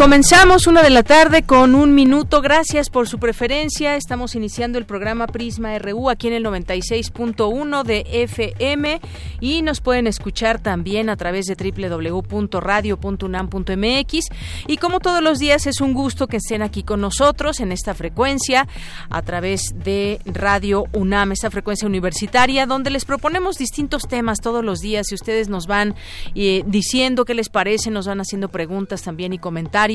[0.00, 2.40] Comenzamos una de la tarde con un minuto.
[2.40, 3.96] Gracias por su preferencia.
[3.96, 8.98] Estamos iniciando el programa Prisma RU aquí en el 96.1 de FM
[9.40, 14.24] y nos pueden escuchar también a través de www.radio.unam.mx.
[14.68, 17.92] Y como todos los días es un gusto que estén aquí con nosotros en esta
[17.92, 18.66] frecuencia
[19.10, 24.80] a través de Radio UNAM, esta frecuencia universitaria donde les proponemos distintos temas todos los
[24.80, 25.94] días y ustedes nos van
[26.34, 29.89] eh, diciendo qué les parece, nos van haciendo preguntas también y comentarios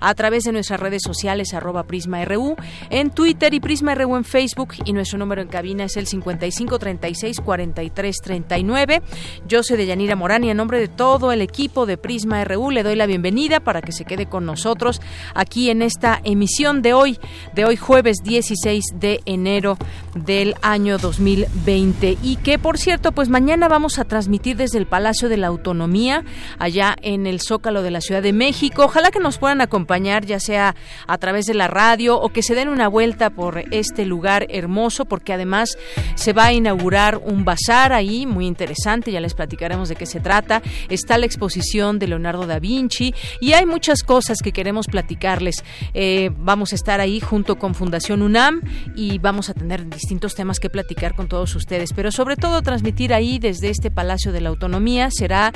[0.00, 2.56] a través de nuestras redes sociales arroba PrismaRU,
[2.90, 9.02] en Twitter y PrismaRU en Facebook y nuestro número en cabina es el 5536-4339.
[9.46, 12.82] Yo soy Deyanira Morán y en nombre de todo el equipo de Prisma RU le
[12.82, 15.00] doy la bienvenida para que se quede con nosotros
[15.34, 17.18] aquí en esta emisión de hoy,
[17.54, 19.76] de hoy jueves 16 de enero
[20.14, 25.28] del año 2020 y que por cierto pues mañana vamos a transmitir desde el Palacio
[25.28, 26.24] de la Autonomía
[26.58, 28.84] allá en el Zócalo de la Ciudad de México.
[28.84, 30.74] Ojalá que nos puedan acompañar, ya sea
[31.06, 35.04] a través de la radio o que se den una vuelta por este lugar hermoso,
[35.04, 35.76] porque además
[36.14, 40.20] se va a inaugurar un bazar ahí muy interesante, ya les platicaremos de qué se
[40.20, 40.62] trata.
[40.88, 45.64] Está la exposición de Leonardo da Vinci y hay muchas cosas que queremos platicarles.
[45.94, 48.62] Eh, vamos a estar ahí junto con Fundación UNAM
[48.94, 53.12] y vamos a tener distintos temas que platicar con todos ustedes, pero sobre todo transmitir
[53.12, 55.52] ahí desde este Palacio de la Autonomía será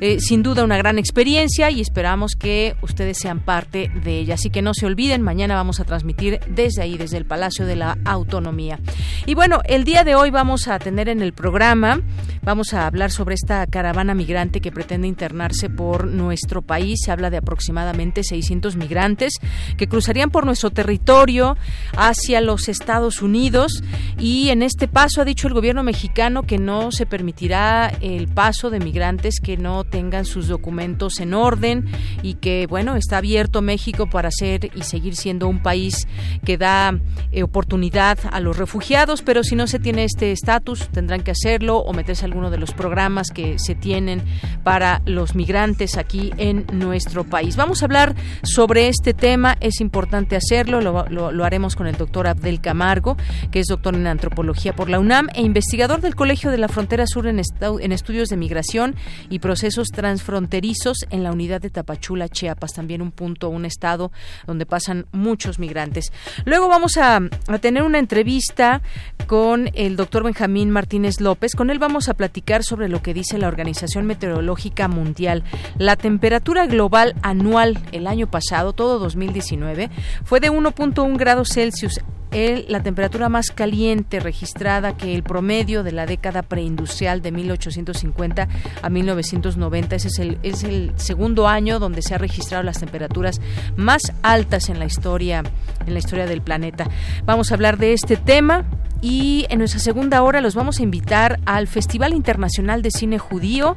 [0.00, 4.34] eh, sin duda una gran experiencia y esperamos que ustedes sean parte de ella.
[4.34, 7.76] Así que no se olviden, mañana vamos a transmitir desde ahí, desde el Palacio de
[7.76, 8.78] la Autonomía.
[9.26, 12.00] Y bueno, el día de hoy vamos a tener en el programa,
[12.42, 17.00] vamos a hablar sobre esta caravana migrante que pretende internarse por nuestro país.
[17.04, 19.34] Se habla de aproximadamente 600 migrantes
[19.76, 21.56] que cruzarían por nuestro territorio
[21.96, 23.82] hacia los Estados Unidos
[24.18, 28.70] y en este paso ha dicho el gobierno mexicano que no se permitirá el paso
[28.70, 31.86] de migrantes que no tengan sus documentos en orden
[32.22, 36.06] y que bueno, está abierto México para ser y seguir siendo un país
[36.44, 36.98] que da
[37.32, 41.78] eh, oportunidad a los refugiados, pero si no se tiene este estatus, tendrán que hacerlo
[41.78, 44.22] o meterse a alguno de los programas que se tienen
[44.64, 47.56] para los migrantes aquí en nuestro país.
[47.56, 52.60] Vamos a hablar sobre este tema, es importante hacerlo, lo, haremos con el doctor Abdel
[52.60, 53.16] Camargo,
[53.50, 57.06] que es doctor en antropología por la UNAM e investigador del Colegio de la Frontera
[57.06, 58.96] Sur en, estudios de migración
[59.30, 64.10] y procesos transfronterizos en la unidad de Tapachula, Chiapas un punto, un estado
[64.46, 66.12] donde pasan muchos migrantes.
[66.44, 67.20] Luego vamos a,
[67.60, 68.82] tener una entrevista
[69.26, 71.54] con el doctor Benjamín Martínez López.
[71.54, 75.44] Con él vamos a platicar sobre lo que dice la Organización Meteorológica Mundial.
[75.76, 79.90] La temperatura global anual el año pasado, todo 2019,
[80.24, 82.00] fue de 1.1 grados Celsius
[82.30, 88.48] la temperatura más caliente registrada que el promedio de la década preindustrial de 1850
[88.82, 89.96] a 1990.
[89.96, 93.40] Ese es el, es el segundo año donde se han registrado las temperaturas
[93.76, 95.42] más altas en la historia,
[95.86, 96.88] en la historia del planeta.
[97.24, 98.64] Vamos a hablar de este tema
[99.00, 103.74] y en nuestra segunda hora los vamos a invitar al Festival Internacional de Cine Judío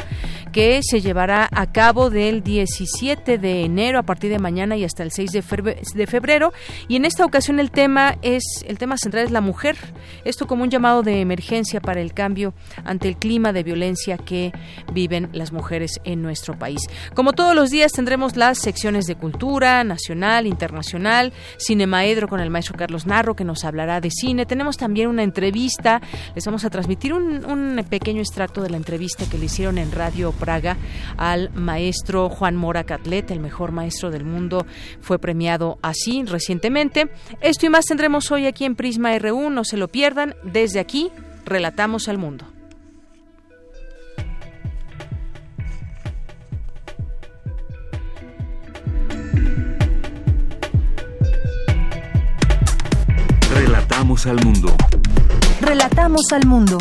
[0.51, 5.03] que se llevará a cabo del 17 de enero a partir de mañana y hasta
[5.03, 6.53] el 6 de febrero.
[6.87, 9.77] Y en esta ocasión el tema es el tema central es la mujer.
[10.25, 12.53] Esto como un llamado de emergencia para el cambio
[12.83, 14.51] ante el clima de violencia que
[14.93, 16.81] viven las mujeres en nuestro país.
[17.13, 21.33] Como todos los días tendremos las secciones de cultura nacional internacional.
[21.57, 24.45] Cinemaedro con el maestro Carlos Narro que nos hablará de cine.
[24.45, 26.01] Tenemos también una entrevista.
[26.33, 30.31] Les vamos a transmitir un, pequeño extracto de la entrevista que le hicieron en Radio
[30.31, 30.77] Praga
[31.17, 34.65] al maestro Juan Mora Catlet, el mejor maestro del mundo.
[35.01, 37.09] Fue premiado así recientemente.
[37.41, 39.49] Esto y más tendremos hoy aquí en Prisma RU.
[39.49, 40.35] No se lo pierdan.
[40.43, 41.11] Desde aquí,
[41.45, 42.45] relatamos al mundo.
[53.53, 54.75] Relatamos al mundo.
[55.61, 56.79] Relatamos al mundo.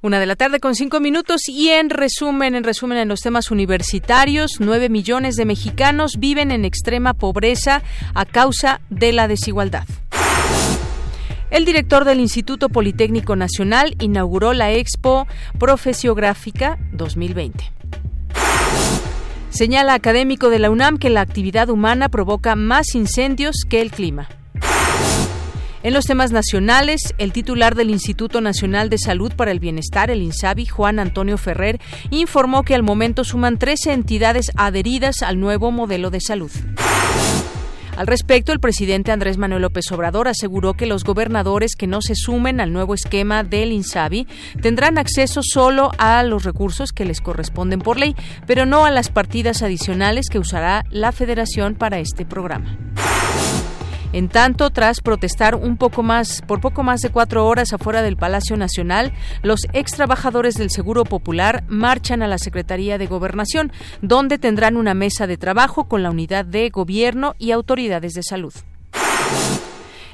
[0.00, 3.50] Una de la tarde con cinco minutos y en resumen, en resumen en los temas
[3.50, 7.82] universitarios, nueve millones de mexicanos viven en extrema pobreza
[8.14, 9.84] a causa de la desigualdad.
[11.50, 15.26] El director del Instituto Politécnico Nacional inauguró la Expo
[15.58, 17.72] Profesiográfica 2020.
[19.50, 24.28] Señala académico de la UNAM que la actividad humana provoca más incendios que el clima.
[25.88, 30.20] En los temas nacionales, el titular del Instituto Nacional de Salud para el Bienestar, el
[30.20, 31.80] INSABI, Juan Antonio Ferrer,
[32.10, 36.50] informó que al momento suman 13 entidades adheridas al nuevo modelo de salud.
[37.96, 42.14] Al respecto, el presidente Andrés Manuel López Obrador aseguró que los gobernadores que no se
[42.14, 44.26] sumen al nuevo esquema del INSABI
[44.60, 48.14] tendrán acceso solo a los recursos que les corresponden por ley,
[48.46, 52.76] pero no a las partidas adicionales que usará la Federación para este programa.
[54.12, 58.16] En tanto, tras protestar un poco más, por poco más de cuatro horas afuera del
[58.16, 59.12] Palacio Nacional,
[59.42, 63.70] los ex trabajadores del Seguro Popular marchan a la Secretaría de Gobernación,
[64.00, 68.54] donde tendrán una mesa de trabajo con la unidad de gobierno y autoridades de salud.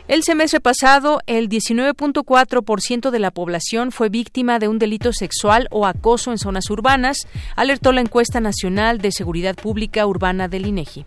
[0.06, 5.86] El semestre pasado, el 19.4% de la población fue víctima de un delito sexual o
[5.86, 7.26] acoso en zonas urbanas,
[7.56, 11.06] alertó la encuesta nacional de seguridad pública urbana del INEGI.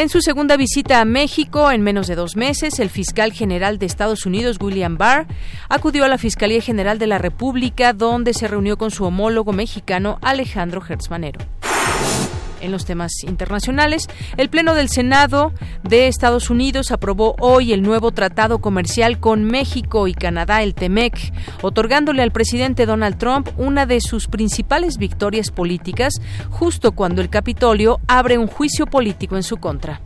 [0.00, 3.84] En su segunda visita a México en menos de dos meses, el fiscal general de
[3.84, 5.26] Estados Unidos, William Barr,
[5.68, 10.18] acudió a la Fiscalía General de la República, donde se reunió con su homólogo mexicano,
[10.22, 11.10] Alejandro Hertz
[12.60, 15.52] en los temas internacionales, el Pleno del Senado
[15.82, 21.32] de Estados Unidos aprobó hoy el nuevo tratado comercial con México y Canadá, el TEMEC,
[21.62, 26.14] otorgándole al presidente Donald Trump una de sus principales victorias políticas
[26.50, 30.00] justo cuando el Capitolio abre un juicio político en su contra.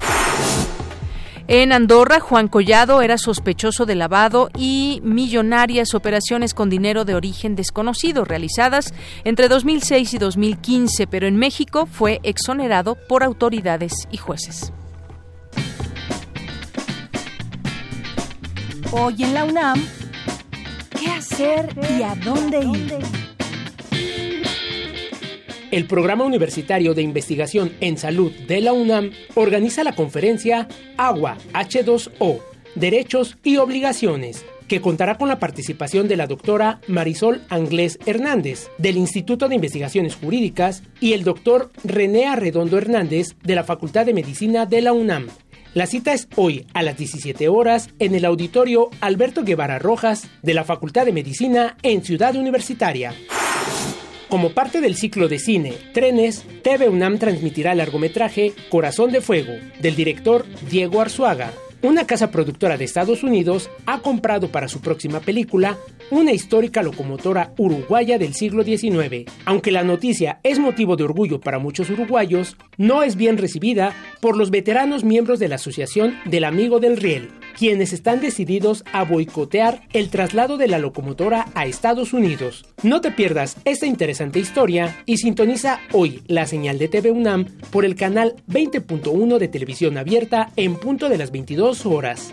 [1.46, 7.54] En Andorra, Juan Collado era sospechoso de lavado y millonarias operaciones con dinero de origen
[7.54, 8.94] desconocido realizadas
[9.24, 14.72] entre 2006 y 2015, pero en México fue exonerado por autoridades y jueces.
[18.90, 19.86] Hoy en la UNAM,
[20.98, 23.23] ¿qué hacer y a dónde ir?
[25.74, 32.40] El Programa Universitario de Investigación en Salud de la UNAM organiza la conferencia Agua H2O,
[32.76, 38.96] Derechos y Obligaciones, que contará con la participación de la doctora Marisol Anglés Hernández, del
[38.96, 44.66] Instituto de Investigaciones Jurídicas, y el doctor René Arredondo Hernández, de la Facultad de Medicina
[44.66, 45.26] de la UNAM.
[45.74, 50.54] La cita es hoy a las 17 horas en el auditorio Alberto Guevara Rojas de
[50.54, 53.12] la Facultad de Medicina en Ciudad Universitaria.
[54.34, 59.52] Como parte del ciclo de cine Trenes, TV UNAM transmitirá el largometraje Corazón de Fuego,
[59.80, 61.52] del director Diego Arzuaga.
[61.82, 65.78] Una casa productora de Estados Unidos ha comprado para su próxima película
[66.10, 69.30] una histórica locomotora uruguaya del siglo XIX.
[69.44, 74.36] Aunque la noticia es motivo de orgullo para muchos uruguayos, no es bien recibida por
[74.36, 79.82] los veteranos miembros de la Asociación del Amigo del Riel, quienes están decididos a boicotear
[79.92, 82.66] el traslado de la locomotora a Estados Unidos.
[82.82, 87.84] No te pierdas esta interesante historia y sintoniza hoy la señal de TV UNAM por
[87.84, 92.32] el canal 20.1 de televisión abierta en punto de las 22 horas.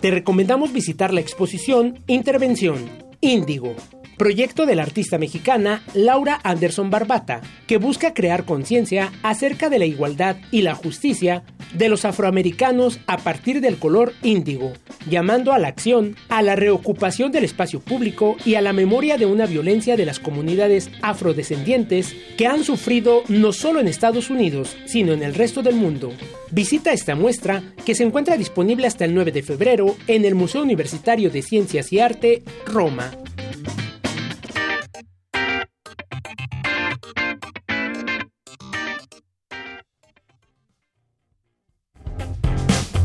[0.00, 3.74] Te recomendamos visitar la exposición Intervención Índigo
[4.16, 9.86] proyecto de la artista mexicana Laura Anderson Barbata, que busca crear conciencia acerca de la
[9.86, 11.42] igualdad y la justicia
[11.74, 14.72] de los afroamericanos a partir del color índigo,
[15.08, 19.26] llamando a la acción, a la reocupación del espacio público y a la memoria de
[19.26, 25.12] una violencia de las comunidades afrodescendientes que han sufrido no solo en Estados Unidos, sino
[25.12, 26.12] en el resto del mundo.
[26.50, 30.62] Visita esta muestra que se encuentra disponible hasta el 9 de febrero en el Museo
[30.62, 33.10] Universitario de Ciencias y Arte, Roma.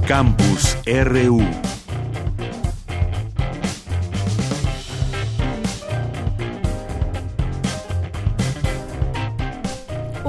[0.09, 1.37] Campus RU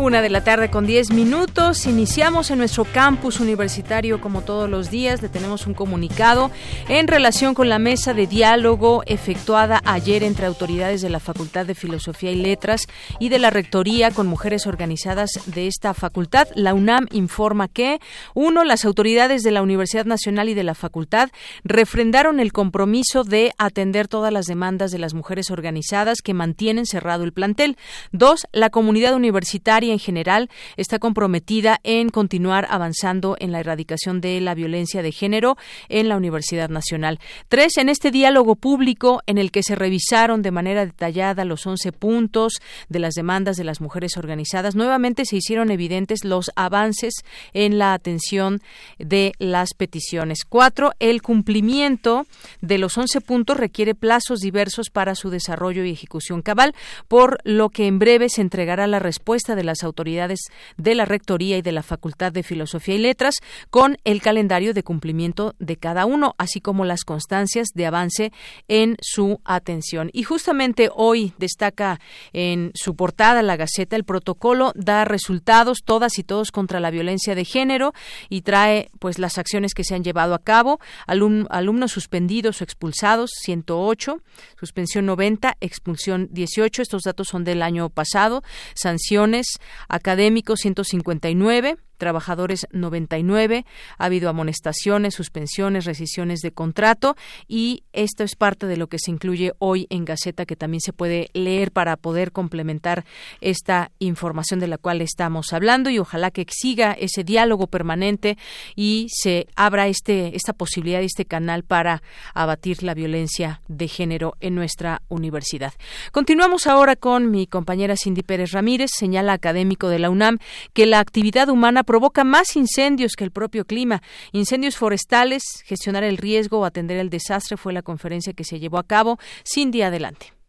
[0.01, 1.85] Una de la tarde con 10 minutos.
[1.85, 5.21] Iniciamos en nuestro campus universitario como todos los días.
[5.21, 6.51] Le tenemos un comunicado
[6.89, 11.75] en relación con la mesa de diálogo efectuada ayer entre autoridades de la Facultad de
[11.75, 12.87] Filosofía y Letras
[13.19, 16.49] y de la Rectoría con mujeres organizadas de esta facultad.
[16.55, 18.01] La UNAM informa que,
[18.33, 21.29] uno, las autoridades de la Universidad Nacional y de la facultad
[21.63, 27.25] refrendaron el compromiso de atender todas las demandas de las mujeres organizadas que mantienen cerrado
[27.25, 27.77] el plantel.
[28.13, 34.21] Dos, la comunidad universitaria universitaria en general está comprometida en continuar avanzando en la erradicación
[34.21, 35.57] de la violencia de género
[35.89, 37.19] en la Universidad Nacional.
[37.49, 41.93] Tres, en este diálogo público en el que se revisaron de manera detallada los 11
[41.93, 42.55] puntos
[42.89, 47.15] de las demandas de las mujeres organizadas, nuevamente se hicieron evidentes los avances
[47.53, 48.61] en la atención
[48.99, 50.45] de las peticiones.
[50.49, 52.27] Cuatro, el cumplimiento
[52.61, 56.75] de los 11 puntos requiere plazos diversos para su desarrollo y ejecución cabal,
[57.09, 60.41] por lo que en breve se entregará la respuesta de las autoridades
[60.77, 63.37] de la Rectoría y de la Facultad de Filosofía y Letras
[63.71, 68.33] con el calendario de cumplimiento de cada uno, así como las constancias de avance
[68.69, 70.11] en su atención.
[70.13, 72.01] Y justamente hoy destaca
[72.33, 77.35] en su portada la Gaceta el protocolo da resultados todas y todos contra la violencia
[77.35, 77.93] de género
[78.29, 83.31] y trae pues las acciones que se han llevado a cabo, alumnos suspendidos o expulsados
[83.43, 84.23] 108,
[84.59, 88.43] suspensión 90, expulsión 18, estos datos son del año pasado,
[88.75, 89.47] sanciones
[89.89, 93.65] académicos 159 trabajadores 99,
[93.99, 97.15] ha habido amonestaciones, suspensiones, rescisiones de contrato
[97.47, 100.93] y esto es parte de lo que se incluye hoy en Gaceta que también se
[100.93, 103.05] puede leer para poder complementar
[103.41, 108.39] esta información de la cual estamos hablando y ojalá que siga ese diálogo permanente
[108.75, 112.03] y se abra este esta posibilidad, este canal para
[112.33, 115.75] abatir la violencia de género en nuestra universidad.
[116.13, 120.39] Continuamos ahora con mi compañera Cindy Pérez Ramírez, señala académico de la UNAM
[120.73, 124.01] que la actividad humana provoca más incendios que el propio clima.
[124.31, 128.79] Incendios forestales, gestionar el riesgo o atender el desastre fue la conferencia que se llevó
[128.79, 129.19] a cabo.
[129.45, 130.40] Cindy, adelante.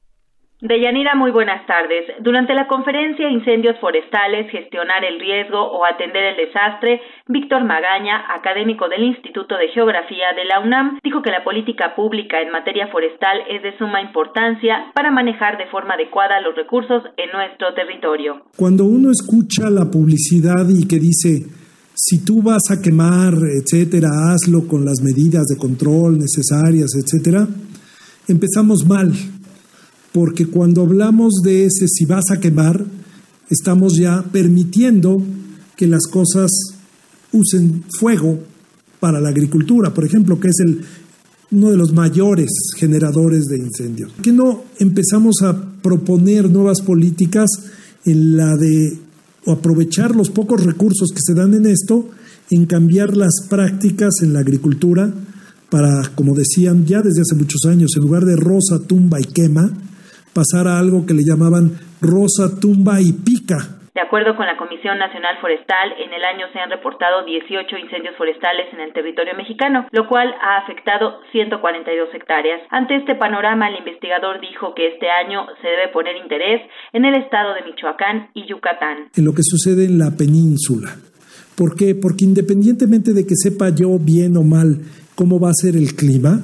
[0.61, 2.05] Deyanira, muy buenas tardes.
[2.21, 8.87] Durante la conferencia Incendios Forestales, Gestionar el Riesgo o Atender el Desastre, Víctor Magaña, académico
[8.87, 13.41] del Instituto de Geografía de la UNAM, dijo que la política pública en materia forestal
[13.49, 18.45] es de suma importancia para manejar de forma adecuada los recursos en nuestro territorio.
[18.55, 21.41] Cuando uno escucha la publicidad y que dice,
[21.95, 27.47] si tú vas a quemar, etcétera, hazlo con las medidas de control necesarias, etcétera,
[28.29, 29.09] empezamos mal
[30.11, 32.85] porque cuando hablamos de ese si vas a quemar,
[33.49, 35.21] estamos ya permitiendo
[35.75, 36.51] que las cosas
[37.31, 38.39] usen fuego
[38.99, 40.81] para la agricultura, por ejemplo, que es el,
[41.51, 44.11] uno de los mayores generadores de incendios.
[44.11, 47.49] ¿Por qué no empezamos a proponer nuevas políticas
[48.05, 48.97] en la de
[49.47, 52.09] aprovechar los pocos recursos que se dan en esto,
[52.49, 55.11] en cambiar las prácticas en la agricultura
[55.69, 59.71] para, como decían ya desde hace muchos años, en lugar de rosa, tumba y quema,
[60.33, 63.81] pasar a algo que le llamaban rosa, tumba y pica.
[63.93, 68.15] De acuerdo con la Comisión Nacional Forestal, en el año se han reportado 18 incendios
[68.15, 72.61] forestales en el territorio mexicano, lo cual ha afectado 142 hectáreas.
[72.71, 76.61] Ante este panorama, el investigador dijo que este año se debe poner interés
[76.93, 79.11] en el estado de Michoacán y Yucatán.
[79.13, 80.95] En lo que sucede en la península.
[81.55, 81.93] ¿Por qué?
[81.93, 84.79] Porque independientemente de que sepa yo bien o mal
[85.15, 86.39] cómo va a ser el clima,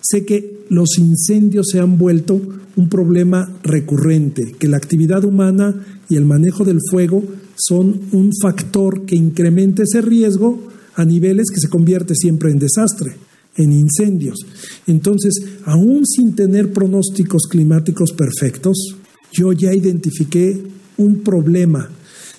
[0.00, 2.40] sé que los incendios se han vuelto
[2.76, 5.74] un problema recurrente, que la actividad humana
[6.08, 7.22] y el manejo del fuego
[7.56, 13.16] son un factor que incrementa ese riesgo a niveles que se convierte siempre en desastre,
[13.56, 14.38] en incendios.
[14.86, 18.96] Entonces, aún sin tener pronósticos climáticos perfectos,
[19.32, 20.62] yo ya identifiqué
[20.96, 21.88] un problema.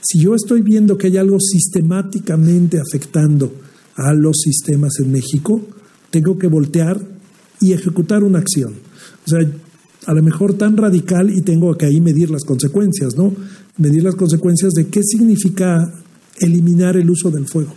[0.01, 3.53] Si yo estoy viendo que hay algo sistemáticamente afectando
[3.95, 5.61] a los sistemas en México,
[6.09, 6.99] tengo que voltear
[7.59, 8.73] y ejecutar una acción.
[9.25, 9.39] O sea,
[10.05, 13.33] a lo mejor tan radical y tengo que ahí medir las consecuencias, ¿no?
[13.77, 15.91] Medir las consecuencias de qué significa
[16.39, 17.73] eliminar el uso del fuego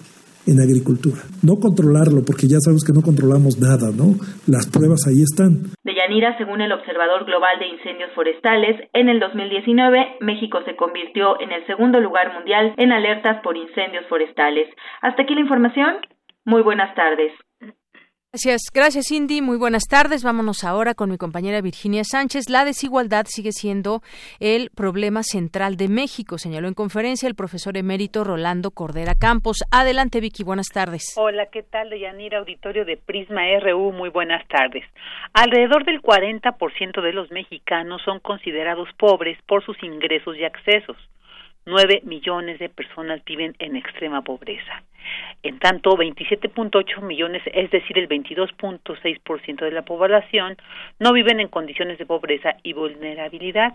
[0.47, 1.19] en agricultura.
[1.43, 4.15] No controlarlo, porque ya sabes que no controlamos nada, ¿no?
[4.47, 5.75] Las pruebas ahí están.
[5.83, 11.41] De Yanira, según el Observador Global de Incendios Forestales, en el 2019 México se convirtió
[11.41, 14.69] en el segundo lugar mundial en alertas por incendios forestales.
[15.03, 15.97] Hasta aquí la información.
[16.45, 17.33] Muy buenas tardes.
[18.37, 19.41] Gracias, gracias Cindy.
[19.41, 20.23] Muy buenas tardes.
[20.23, 22.51] Vámonos ahora con mi compañera Virginia Sánchez.
[22.51, 24.03] La desigualdad sigue siendo
[24.41, 29.65] el problema central de México, señaló en conferencia el profesor emérito Rolando Cordera Campos.
[29.73, 30.45] Adelante, Vicky.
[30.45, 31.15] Buenas tardes.
[31.17, 32.41] Hola, ¿qué tal, Deyanira?
[32.41, 33.93] Auditorio de Prisma RU.
[33.93, 34.85] Muy buenas tardes.
[35.33, 40.99] Alrededor del 40% de los mexicanos son considerados pobres por sus ingresos y accesos.
[41.67, 44.83] 9 millones de personas viven en extrema pobreza.
[45.43, 50.57] En tanto, 27.8 millones, es decir, el 22.6% de la población,
[50.99, 53.75] no viven en condiciones de pobreza y vulnerabilidad.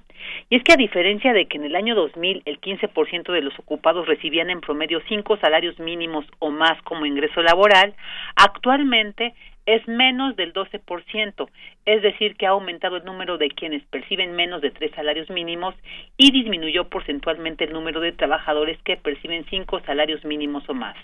[0.50, 3.58] Y es que a diferencia de que en el año 2000 el 15% de los
[3.60, 7.94] ocupados recibían en promedio cinco salarios mínimos o más como ingreso laboral,
[8.36, 9.34] actualmente
[9.66, 11.50] es menos del 12%,
[11.86, 15.76] es decir, que ha aumentado el número de quienes perciben menos de tres salarios mínimos
[16.18, 20.96] y disminuyó porcentualmente el número de trabajadores que perciben cinco salarios mínimos o más.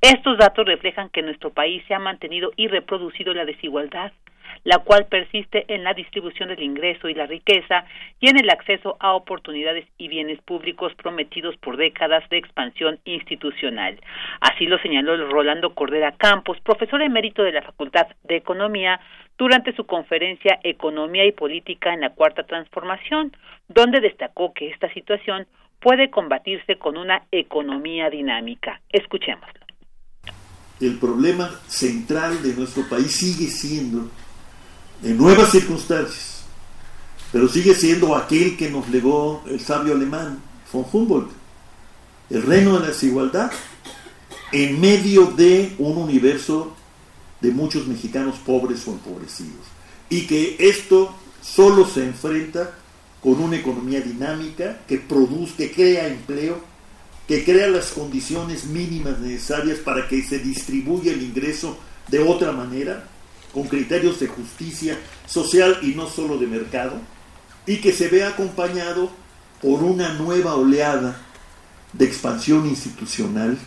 [0.00, 4.12] Estos datos reflejan que nuestro país se ha mantenido y reproducido la desigualdad,
[4.64, 7.84] la cual persiste en la distribución del ingreso y la riqueza
[8.20, 13.98] y en el acceso a oportunidades y bienes públicos prometidos por décadas de expansión institucional.
[14.40, 19.00] Así lo señaló Rolando Cordera Campos, profesor emérito de la Facultad de Economía,
[19.38, 23.34] durante su conferencia Economía y Política en la Cuarta Transformación,
[23.68, 25.46] donde destacó que esta situación
[25.80, 28.82] puede combatirse con una economía dinámica.
[28.90, 29.60] Escuchémoslo.
[30.80, 34.10] El problema central de nuestro país sigue siendo
[35.02, 36.42] en nuevas circunstancias,
[37.32, 40.42] pero sigue siendo aquel que nos legó el sabio alemán,
[40.72, 41.30] von Humboldt,
[42.30, 43.50] el reino de la desigualdad,
[44.52, 46.74] en medio de un universo
[47.40, 49.66] de muchos mexicanos pobres o empobrecidos.
[50.08, 52.72] Y que esto solo se enfrenta
[53.22, 56.60] con una economía dinámica que produce, que crea empleo,
[57.28, 61.78] que crea las condiciones mínimas necesarias para que se distribuya el ingreso
[62.08, 63.08] de otra manera,
[63.52, 67.00] con criterios de justicia social y no solo de mercado,
[67.66, 69.10] y que se vea acompañado
[69.60, 71.16] por una nueva oleada
[71.92, 73.58] de expansión institucional.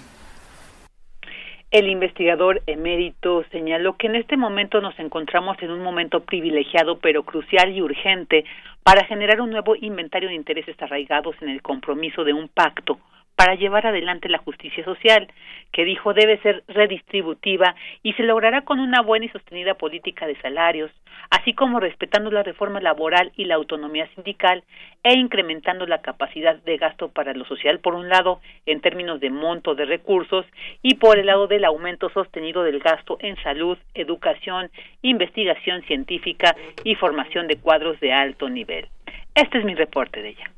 [1.71, 7.23] El investigador emérito señaló que en este momento nos encontramos en un momento privilegiado pero
[7.23, 8.45] crucial y urgente
[8.83, 12.99] para generar un nuevo inventario de intereses arraigados en el compromiso de un pacto
[13.35, 15.27] para llevar adelante la justicia social,
[15.71, 20.39] que dijo debe ser redistributiva y se logrará con una buena y sostenida política de
[20.41, 20.91] salarios,
[21.29, 24.63] así como respetando la reforma laboral y la autonomía sindical
[25.03, 29.29] e incrementando la capacidad de gasto para lo social, por un lado, en términos de
[29.29, 30.45] monto de recursos,
[30.81, 34.69] y por el lado del aumento sostenido del gasto en salud, educación,
[35.01, 38.87] investigación científica y formación de cuadros de alto nivel.
[39.35, 40.51] Este es mi reporte de ella.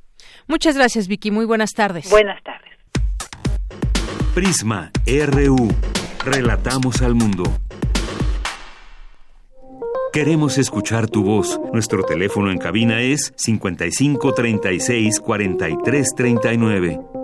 [0.48, 1.32] Muchas gracias, Vicky.
[1.32, 2.10] Muy buenas tardes.
[2.10, 2.72] Buenas tardes.
[4.34, 5.68] Prisma RU.
[6.24, 7.44] Relatamos al mundo.
[10.12, 11.60] Queremos escuchar tu voz.
[11.74, 17.15] Nuestro teléfono en cabina es 55 36 43 39.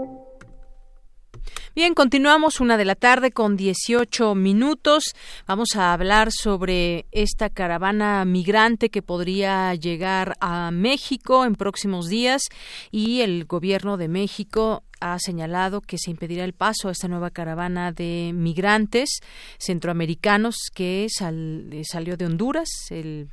[1.73, 5.15] Bien, continuamos una de la tarde con 18 minutos.
[5.47, 12.41] Vamos a hablar sobre esta caravana migrante que podría llegar a México en próximos días
[12.91, 17.29] y el gobierno de México ha señalado que se impedirá el paso a esta nueva
[17.29, 19.21] caravana de migrantes
[19.57, 23.29] centroamericanos que salió de Honduras el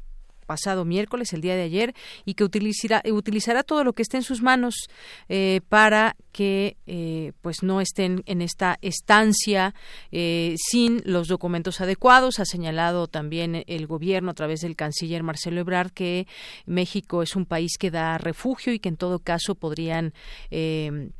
[0.48, 4.22] pasado miércoles, el día de ayer, y que utilizará, utilizará todo lo que esté en
[4.22, 4.88] sus manos
[5.28, 9.74] eh, para que eh, pues no estén en esta estancia
[10.10, 12.40] eh, sin los documentos adecuados.
[12.40, 16.26] Ha señalado también el gobierno a través del canciller Marcelo Ebrard que
[16.64, 20.14] México es un país que da refugio y que en todo caso podrían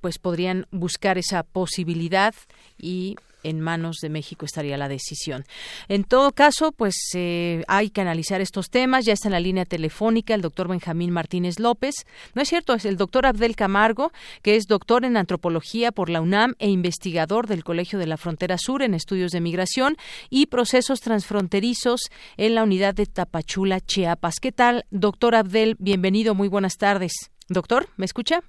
[0.00, 2.34] pues podrían buscar esa posibilidad
[2.78, 3.16] y
[3.48, 5.44] en manos de México estaría la decisión.
[5.88, 9.04] En todo caso, pues eh, hay que analizar estos temas.
[9.04, 11.94] Ya está en la línea telefónica el doctor Benjamín Martínez López.
[12.34, 16.20] No es cierto, es el doctor Abdel Camargo, que es doctor en antropología por la
[16.20, 19.96] UNAM e investigador del Colegio de la Frontera Sur en estudios de migración
[20.30, 22.00] y procesos transfronterizos
[22.36, 24.36] en la unidad de Tapachula, Chiapas.
[24.40, 25.76] ¿Qué tal, doctor Abdel?
[25.78, 27.12] Bienvenido, muy buenas tardes.
[27.48, 28.42] Doctor, ¿me escucha?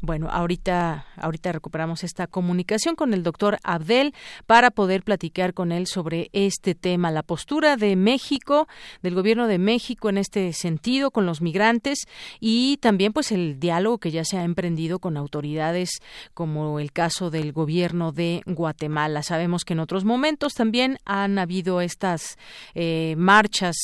[0.00, 4.14] Bueno, ahorita, ahorita recuperamos esta comunicación con el doctor Abdel
[4.46, 8.68] para poder platicar con él sobre este tema, la postura de México,
[9.02, 12.06] del gobierno de México en este sentido con los migrantes
[12.38, 15.90] y también pues el diálogo que ya se ha emprendido con autoridades
[16.32, 19.24] como el caso del gobierno de Guatemala.
[19.24, 22.38] Sabemos que en otros momentos también han habido estas
[22.76, 23.76] eh, marchas,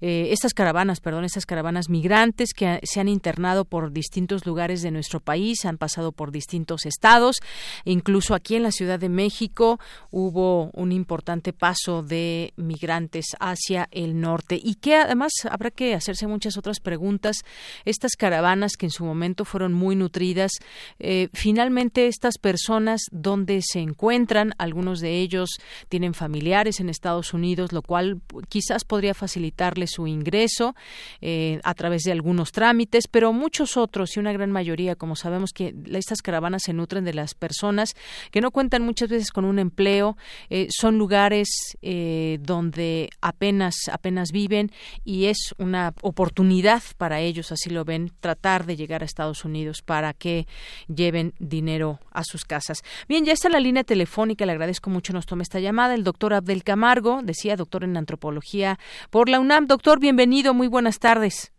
[0.00, 4.92] eh, estas caravanas, perdón, estas caravanas migrantes que se han internado por distintos lugares de
[4.92, 7.40] nuestro país han pasado por distintos estados,
[7.84, 14.20] incluso aquí en la Ciudad de México hubo un importante paso de migrantes hacia el
[14.20, 17.38] norte y que además habrá que hacerse muchas otras preguntas.
[17.84, 20.52] Estas caravanas que en su momento fueron muy nutridas,
[20.98, 24.52] eh, finalmente estas personas, ¿dónde se encuentran?
[24.58, 25.50] Algunos de ellos
[25.88, 30.74] tienen familiares en Estados Unidos, lo cual quizás podría facilitarles su ingreso
[31.20, 35.45] eh, a través de algunos trámites, pero muchos otros y una gran mayoría, como sabemos,
[35.52, 37.94] que estas caravanas se nutren de las personas
[38.30, 40.16] que no cuentan muchas veces con un empleo,
[40.50, 41.48] eh, son lugares
[41.82, 44.70] eh, donde apenas apenas viven
[45.04, 49.82] y es una oportunidad para ellos, así lo ven, tratar de llegar a Estados Unidos
[49.82, 50.46] para que
[50.88, 52.82] lleven dinero a sus casas.
[53.08, 56.34] Bien, ya está la línea telefónica, le agradezco mucho nos tome esta llamada el doctor
[56.34, 58.78] Abdel Camargo, decía doctor en antropología
[59.10, 59.66] por la UNAM.
[59.66, 61.55] Doctor, bienvenido, muy buenas tardes.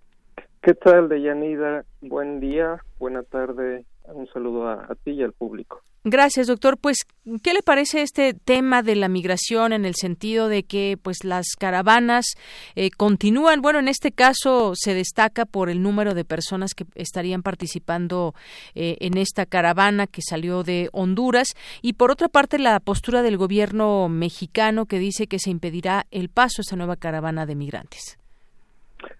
[0.67, 1.85] ¿Qué tal, Deyanida?
[2.01, 3.85] Buen día, buena tarde.
[4.03, 5.81] Un saludo a, ti y al público.
[6.03, 6.77] Gracias, doctor.
[6.77, 6.97] Pues,
[7.41, 11.55] ¿qué le parece este tema de la migración en el sentido de que, pues, las
[11.57, 12.35] caravanas
[12.75, 13.61] eh, continúan?
[13.61, 18.33] Bueno, en este caso se destaca por el número de personas que estarían participando
[18.75, 21.47] eh, en esta caravana que salió de Honduras
[21.81, 26.27] y, por otra parte, la postura del gobierno mexicano que dice que se impedirá el
[26.27, 28.19] paso a esta nueva caravana de migrantes.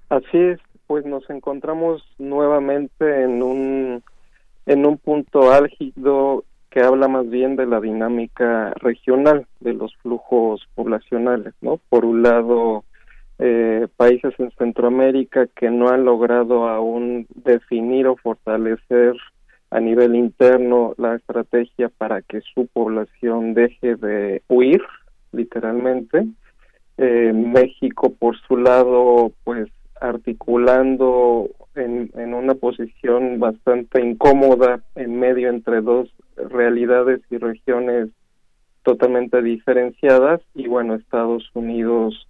[0.09, 4.03] Así es pues nos encontramos nuevamente en un
[4.65, 10.67] en un punto álgido que habla más bien de la dinámica regional de los flujos
[10.75, 11.79] poblacionales, ¿no?
[11.89, 12.83] Por un lado,
[13.39, 19.15] eh, países en Centroamérica que no han logrado aún definir o fortalecer
[19.69, 24.81] a nivel interno la estrategia para que su población deje de huir,
[25.31, 26.25] literalmente.
[26.97, 29.67] Eh, México, por su lado, pues
[30.01, 38.09] articulando en, en una posición bastante incómoda en medio entre dos realidades y regiones
[38.83, 42.27] totalmente diferenciadas y bueno Estados Unidos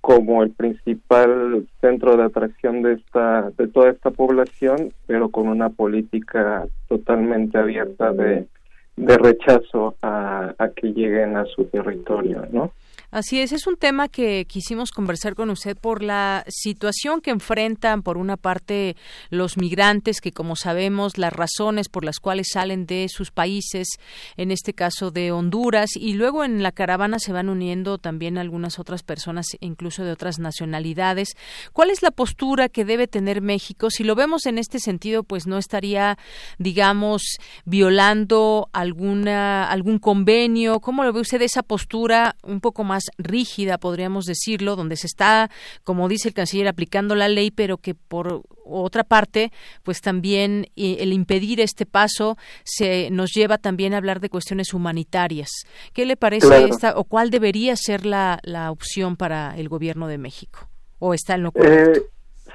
[0.00, 5.70] como el principal centro de atracción de esta de toda esta población pero con una
[5.70, 8.48] política totalmente abierta de,
[8.96, 12.72] de rechazo a, a que lleguen a su territorio no
[13.10, 18.02] Así es, es un tema que quisimos conversar con usted por la situación que enfrentan,
[18.02, 18.96] por una parte,
[19.28, 23.88] los migrantes, que como sabemos, las razones por las cuales salen de sus países,
[24.36, 28.78] en este caso de Honduras, y luego en la caravana se van uniendo también algunas
[28.78, 31.36] otras personas, incluso de otras nacionalidades.
[31.72, 33.90] ¿Cuál es la postura que debe tener México?
[33.90, 36.18] Si lo vemos en este sentido, pues no estaría,
[36.58, 37.22] digamos,
[37.64, 40.80] violando alguna, algún convenio.
[40.80, 45.50] ¿Cómo lo ve usted esa postura un poco más rígida, podríamos decirlo, donde se está,
[45.84, 51.12] como dice el canciller, aplicando la ley, pero que por otra parte, pues también el
[51.12, 55.50] impedir este paso se nos lleva también a hablar de cuestiones humanitarias.
[55.92, 60.18] ¿Qué le parece esta o cuál debería ser la, la opción para el gobierno de
[60.18, 60.68] México?
[60.98, 62.00] ¿O está en lo correcto?
[62.00, 62.02] Eh,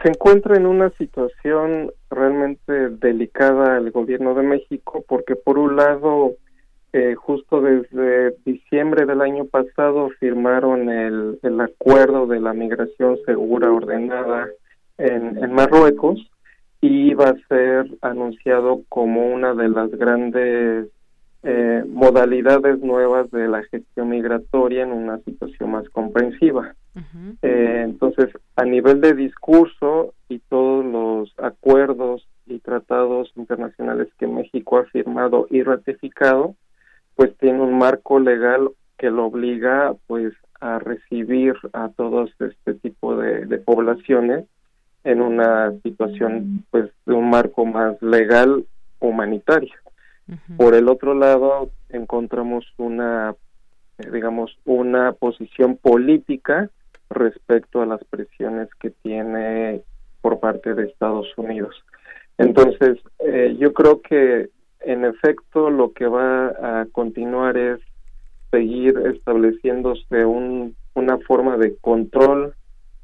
[0.02, 6.36] se encuentra en una situación realmente delicada el gobierno de México porque por un lado
[6.93, 13.71] eh, justo desde diciembre del año pasado firmaron el, el acuerdo de la migración segura
[13.71, 14.47] ordenada
[14.97, 16.19] en, en Marruecos
[16.82, 20.88] y va a ser anunciado como una de las grandes
[21.43, 26.76] eh, modalidades nuevas de la gestión migratoria en una situación más comprensiva.
[27.43, 34.78] eh, entonces, a nivel de discurso y todos los acuerdos y tratados internacionales que México
[34.78, 36.56] ha firmado y ratificado,
[37.18, 43.18] pues tiene un marco legal que lo obliga pues a recibir a todos este tipo
[43.18, 44.46] de, poblaciones
[45.04, 48.66] en una situación pues de un marco más legal
[49.00, 49.74] humanitario.
[50.58, 53.34] Por el otro lado encontramos una
[53.98, 56.70] eh, digamos una posición política
[57.10, 59.82] respecto a las presiones que tiene
[60.22, 61.76] por parte de Estados Unidos.
[62.38, 64.50] Entonces, eh, yo creo que
[64.82, 67.80] en efecto lo que va a continuar es
[68.52, 72.54] seguir estableciéndose un, una forma de control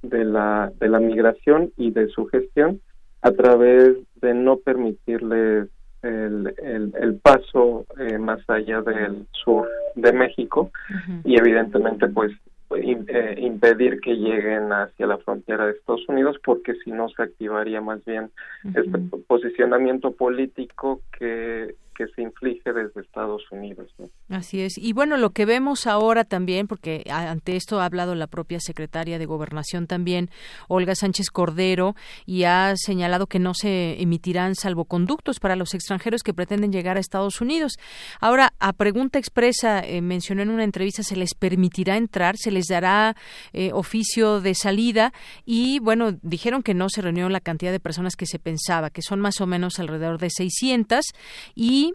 [0.02, 2.82] de la, de la migración y de su gestión
[3.22, 5.70] a través de no permitirles
[6.02, 10.72] el, el, paso eh, más allá del sur de México.
[11.24, 12.34] Y evidentemente pues
[12.76, 17.82] eh, impedir que lleguen hacia la frontera de Estados Unidos porque si no se activaría
[17.82, 18.32] más bien
[18.76, 23.94] este posicionamiento político que que se inflige desde Estados Unidos.
[24.30, 24.78] Así es.
[24.78, 29.20] Y bueno, lo que vemos ahora también, porque ante esto ha hablado la propia secretaria
[29.20, 30.30] de Gobernación también,
[30.68, 36.34] Olga Sánchez Cordero, y ha señalado que no se emitirán salvoconductos para los extranjeros que
[36.34, 37.78] pretenden llegar a Estados Unidos.
[38.20, 42.68] Ahora, a pregunta expresa, eh, mencionó en una entrevista, se les permitirá entrar, se les
[42.68, 43.16] dará
[43.54, 45.14] eh, oficio de salida
[45.46, 49.02] y bueno, dijeron que no se reunió la cantidad de personas que se pensaba, que
[49.02, 51.06] son más o menos alrededor de 600
[51.56, 51.93] y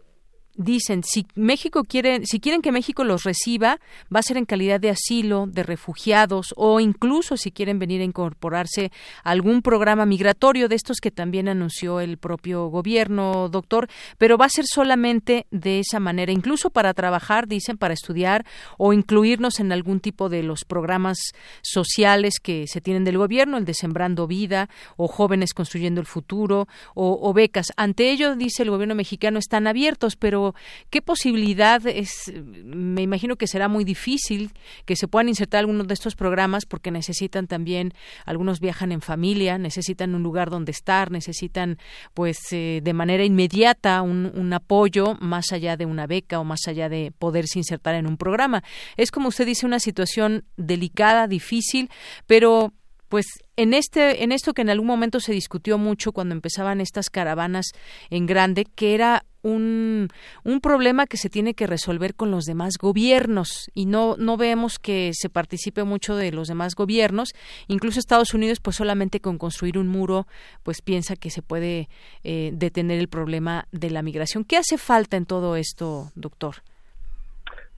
[0.59, 3.79] dicen si México quiere, si quieren que México los reciba,
[4.15, 8.05] va a ser en calidad de asilo, de refugiados o incluso si quieren venir a
[8.05, 8.91] incorporarse
[9.25, 14.47] a algún programa migratorio de estos que también anunció el propio gobierno, doctor, pero va
[14.47, 18.45] a ser solamente de esa manera, incluso para trabajar, dicen, para estudiar
[18.77, 21.19] o incluirnos en algún tipo de los programas
[21.63, 26.67] sociales que se tienen del gobierno, el de Sembrando Vida o Jóvenes Construyendo el Futuro
[26.95, 27.69] o, o becas.
[27.77, 30.48] Ante ello, dice el gobierno mexicano, están abiertos, pero
[30.91, 32.33] ¿qué posibilidad es?
[32.45, 34.53] Me imagino que será muy difícil
[34.85, 37.93] que se puedan insertar algunos de estos programas porque necesitan también,
[38.25, 41.79] algunos viajan en familia, necesitan un lugar donde estar, necesitan,
[42.15, 46.61] pues, eh, de manera inmediata un, un apoyo más allá de una beca o más
[46.67, 48.63] allá de poderse insertar en un programa.
[48.97, 51.91] Es como usted dice, una situación delicada, difícil,
[52.27, 52.73] pero
[53.09, 57.11] pues en este en esto que en algún momento se discutió mucho cuando empezaban estas
[57.11, 57.67] caravanas
[58.11, 60.09] en grande que era un,
[60.45, 63.71] un problema que se tiene que resolver con los demás gobiernos.
[63.75, 67.35] Y no no vemos que se participe mucho de los demás gobiernos.
[67.67, 70.27] Incluso Estados Unidos pues solamente con construir un muro
[70.63, 71.89] pues piensa que se puede
[72.25, 74.45] eh, detener el problema de la migración.
[74.45, 76.57] Qué hace falta en todo esto doctor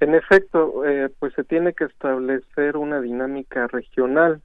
[0.00, 4.40] en efecto, eh, pues se tiene que establecer una dinámica regional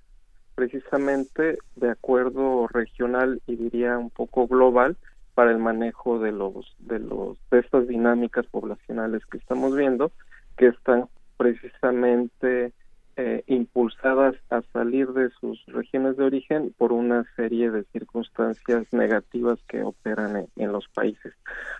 [0.53, 4.97] precisamente de acuerdo regional y diría un poco global
[5.35, 10.11] para el manejo de los de los de estas dinámicas poblacionales que estamos viendo
[10.57, 12.71] que están precisamente
[13.17, 19.59] eh, impulsadas a salir de sus regiones de origen por una serie de circunstancias negativas
[19.69, 21.33] que operan en, los países.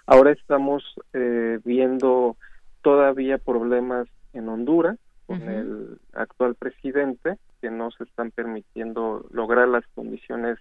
[0.05, 2.37] Ahora estamos eh, viendo
[2.81, 9.85] todavía problemas en Honduras con el actual presidente que no se están permitiendo lograr las
[9.87, 10.59] condiciones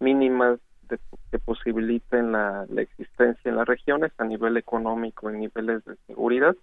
[0.00, 0.98] mínimas de,
[1.30, 6.56] que posibiliten la, existencia en las regiones a nivel económico y niveles de seguridad.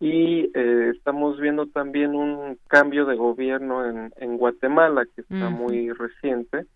[0.00, 5.90] Y eh, estamos viendo también un cambio de gobierno en, en Guatemala que está muy
[5.92, 6.66] reciente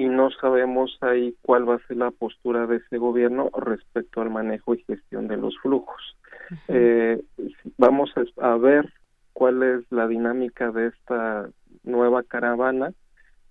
[0.00, 4.30] y no sabemos ahí cuál va a ser la postura de ese gobierno respecto al
[4.30, 6.16] manejo y gestión de los flujos.
[6.68, 7.20] eh,
[7.76, 8.90] vamos a, ver
[9.34, 11.50] cuál es la dinámica de esta
[11.84, 12.94] nueva caravana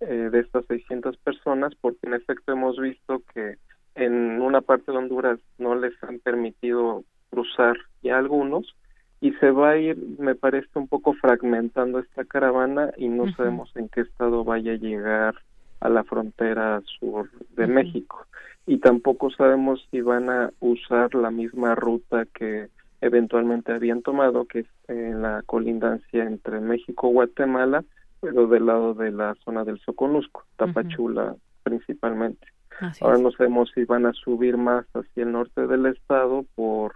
[0.02, 3.58] eh, de estas 600 personas, porque en efecto hemos visto que
[3.96, 8.76] en una parte de Honduras no les han permitido cruzar ya algunos
[9.22, 13.70] y se va a ir, me parece, un poco fragmentando esta caravana y no sabemos
[13.76, 15.36] en qué estado vaya a llegar
[15.82, 18.26] a la frontera sur de México.
[18.66, 22.70] Y tampoco sabemos si van a usar la misma ruta que
[23.02, 27.84] eventualmente habían tomado, que es en la colindancia entre México y Guatemala,
[28.22, 32.48] pero del lado de la zona del Soconusco, Tapachula principalmente.
[33.02, 36.94] Ahora no sabemos si van a subir más hacia el norte del estado por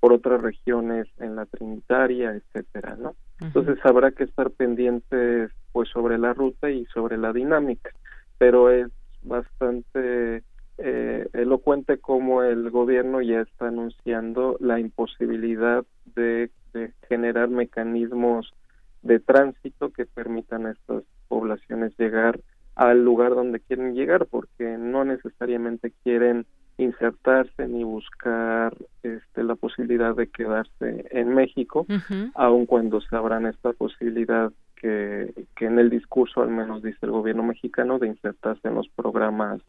[0.00, 3.16] por otras regiones en la Trinitaria, etcétera, ¿no?
[3.40, 7.90] Entonces habrá que estar pendientes pues sobre la ruta y sobre la dinámica,
[8.38, 8.88] pero es
[9.22, 10.42] bastante
[10.78, 15.84] eh, elocuente como el gobierno ya está anunciando la imposibilidad
[16.14, 16.50] de,
[17.08, 18.52] generar mecanismos
[19.06, 22.40] de tránsito que permitan a estas poblaciones llegar
[22.74, 26.46] al lugar donde quieren llegar porque no necesariamente quieren
[26.78, 31.86] insertarse ni buscar este, la posibilidad de quedarse en México,
[32.34, 37.12] aun cuando se abran esta posibilidad que, que en el discurso al menos dice el
[37.12, 39.62] gobierno mexicano de insertarse en los programas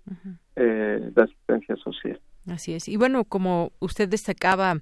[0.57, 2.19] eh, de asistencia social.
[2.47, 2.87] Así es.
[2.87, 4.81] Y bueno, como usted destacaba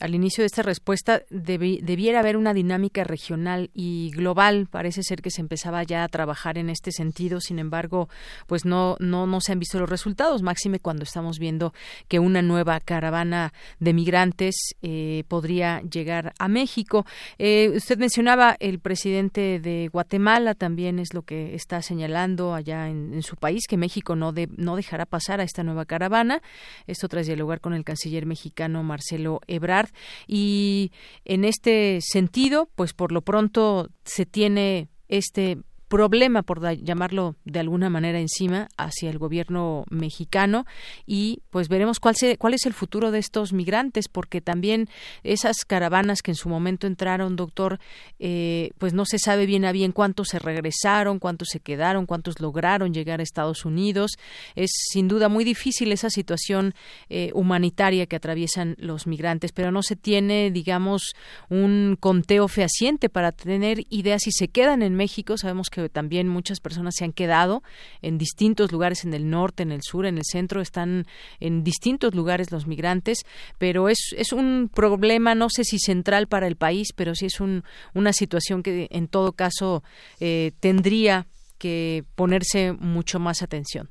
[0.00, 4.68] al inicio de esta respuesta, debiera haber una dinámica regional y global.
[4.70, 7.40] Parece ser que se empezaba ya a trabajar en este sentido.
[7.40, 8.08] Sin embargo,
[8.46, 11.72] pues no, no, no se han visto los resultados, máxime cuando estamos viendo
[12.08, 17.06] que una nueva caravana de migrantes eh, podría llegar a México.
[17.38, 23.22] Eh, usted mencionaba el presidente de Guatemala, también es lo que está señalando allá en,
[23.22, 26.42] su país, que México no, de, no dejará pasar a esta nueva caravana.
[26.86, 29.90] Esto tras dialogar con el canciller mexicano Marcelo Ebrard.
[30.26, 30.92] Y
[31.24, 37.90] en este sentido, pues por lo pronto se tiene este problema, por llamarlo de alguna
[37.90, 40.66] manera encima, hacia el gobierno mexicano
[41.06, 44.88] y pues veremos cuál, se, cuál es el futuro de estos migrantes, porque también
[45.22, 47.78] esas caravanas que en su momento entraron, doctor,
[48.18, 52.40] eh, pues no se sabe bien a bien cuántos se regresaron, cuántos se quedaron, cuántos
[52.40, 54.12] lograron llegar a Estados Unidos.
[54.54, 56.74] Es sin duda muy difícil esa situación
[57.08, 61.14] eh, humanitaria que atraviesan los migrantes, pero no se tiene, digamos,
[61.48, 65.36] un conteo fehaciente para tener ideas si se quedan en México.
[65.36, 67.62] Sabemos que que también muchas personas se han quedado
[68.02, 71.04] en distintos lugares en el norte, en el sur, en el centro, están
[71.40, 73.24] en distintos lugares los migrantes,
[73.58, 77.40] pero es, es un problema, no sé si central para el país, pero sí es
[77.40, 77.62] un,
[77.94, 79.82] una situación que en todo caso
[80.20, 81.26] eh, tendría
[81.58, 83.88] que ponerse mucho más atención.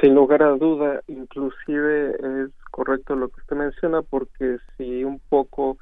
[0.00, 2.10] Sin lugar a duda, inclusive
[2.42, 5.78] es correcto lo que usted menciona, porque si un poco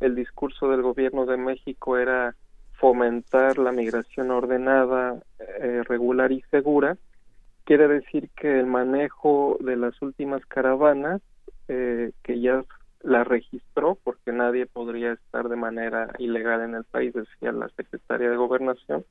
[0.00, 2.34] el discurso del gobierno de México era
[2.80, 5.22] fomentar la migración ordenada,
[5.60, 6.96] eh, regular y segura,
[7.64, 11.20] quiere decir que el manejo de las últimas caravanas,
[11.68, 12.64] eh, que ya
[13.02, 18.30] la registró, porque nadie podría estar de manera ilegal en el país, decía la secretaria
[18.30, 19.04] de Gobernación,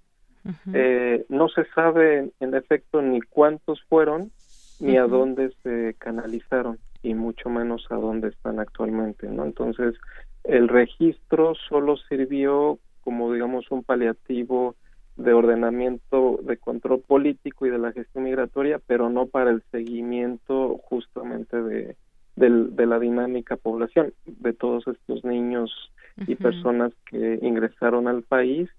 [0.74, 4.32] eh, no se sabe en efecto ni cuántos fueron
[4.80, 9.44] ni a dónde se canalizaron y mucho menos a dónde están actualmente, ¿no?
[9.44, 9.96] Entonces,
[10.44, 12.80] el registro solo sirvió
[13.10, 14.76] como digamos un paliativo
[15.16, 20.78] de ordenamiento de control político y de la gestión migratoria, pero no para el seguimiento
[20.84, 21.96] justamente de,
[22.36, 25.72] de, la dinámica población de todos estos niños
[26.28, 28.70] y personas que ingresaron al país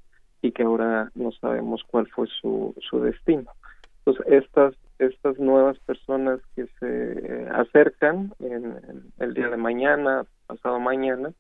[0.43, 3.51] y que ahora no sabemos cuál fue su, su destino.
[3.99, 8.77] Entonces, estas, estas nuevas personas que se acercan en,
[9.19, 11.33] el día de mañana, pasado mañana,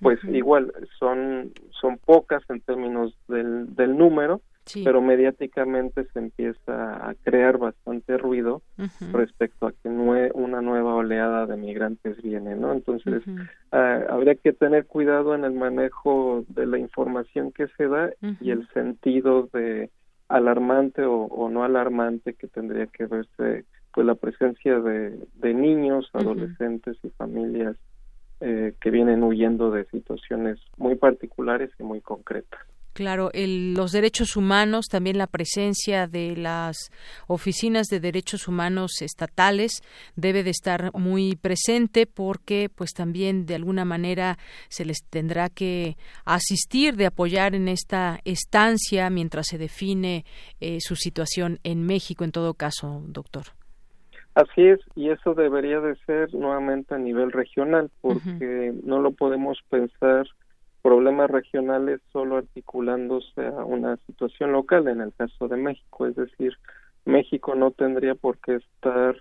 [0.00, 4.40] pues igual son, son pocas en términos del, del número,
[4.84, 8.62] pero mediáticamente se empieza a crear bastante ruido
[9.12, 12.72] respecto a que una nueva oleada de migrantes viene, ¿no?
[12.72, 13.22] Entonces,
[13.72, 18.10] ah, habría que tener cuidado en el manejo de la información que se da
[18.40, 19.90] y el sentido de
[20.28, 26.96] alarmante o, no alarmante que tendría que verse pues la presencia de, de niños, adolescentes
[27.02, 27.76] y familias
[28.40, 32.60] eh, que vienen huyendo de situaciones muy particulares y muy concretas.
[32.92, 36.90] Claro, los derechos humanos, también la presencia de las
[37.28, 39.80] oficinas de derechos humanos estatales
[40.16, 45.96] debe de estar muy presente porque pues también de alguna manera se les tendrá que
[46.24, 50.24] asistir, de apoyar en esta estancia mientras se define
[50.60, 53.59] eh, su situación en México en todo caso, doctor.
[54.40, 59.58] Así es, y eso debería de ser nuevamente a nivel regional porque no lo podemos
[59.68, 60.26] pensar
[60.80, 66.54] problemas regionales solo articulándose a una situación local en el caso de México, es decir,
[67.04, 69.14] México no tendría por qué estar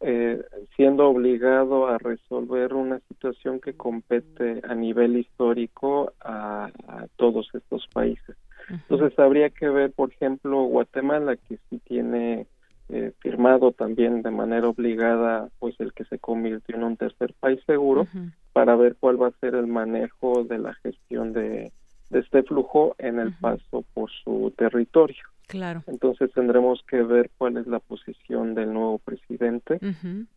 [0.00, 0.42] eh,
[0.74, 6.70] siendo obligado a resolver una situación que compete a nivel histórico a,
[7.16, 8.36] todos estos países.
[8.70, 12.46] Entonces habría que ver, por ejemplo, Guatemala, que sí tiene
[12.88, 17.60] eh, firmado también de manera obligada, pues el que se convirtió en un tercer país
[17.66, 18.06] seguro,
[18.52, 21.72] para ver cuál va a ser el manejo de la gestión de,
[22.10, 25.22] este flujo en el paso por su territorio.
[25.46, 25.82] Claro.
[25.86, 29.78] Entonces tendremos que ver cuál es la posición del nuevo presidente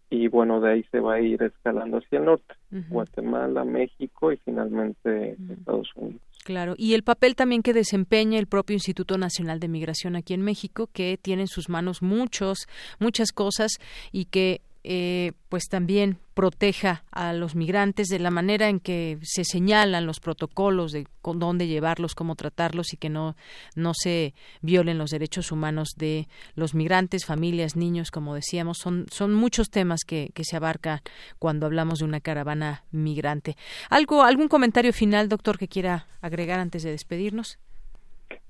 [0.10, 2.56] y bueno, de ahí se va a ir escalando hacia el norte,
[2.90, 6.22] Guatemala, México y finalmente Estados Unidos.
[6.46, 10.44] Claro, y el papel también que desempeña el propio Instituto Nacional de Migración aquí en
[10.44, 12.68] México, que tiene en sus manos muchos,
[13.00, 13.72] muchas cosas
[14.12, 19.44] y que eh, pues también proteja a los migrantes de la manera en que se
[19.44, 23.36] señalan los protocolos de con dónde llevarlos, cómo tratarlos y que no,
[23.76, 28.78] no se violen los derechos humanos de los migrantes, familias, niños, como decíamos.
[28.78, 31.02] Son, son muchos temas que, que se abarca
[31.40, 33.58] cuando hablamos de una caravana migrante.
[33.90, 37.58] ¿Algo, ¿Algún comentario final, doctor, que quiera agregar antes de despedirnos?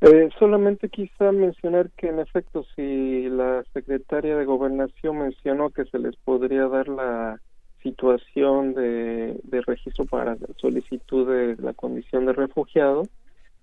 [0.01, 5.99] Eh, solamente quizá mencionar que en efecto si la secretaria de gobernación mencionó que se
[5.99, 7.39] les podría dar la
[7.81, 13.03] situación de, de registro para solicitud de la condición de refugiado,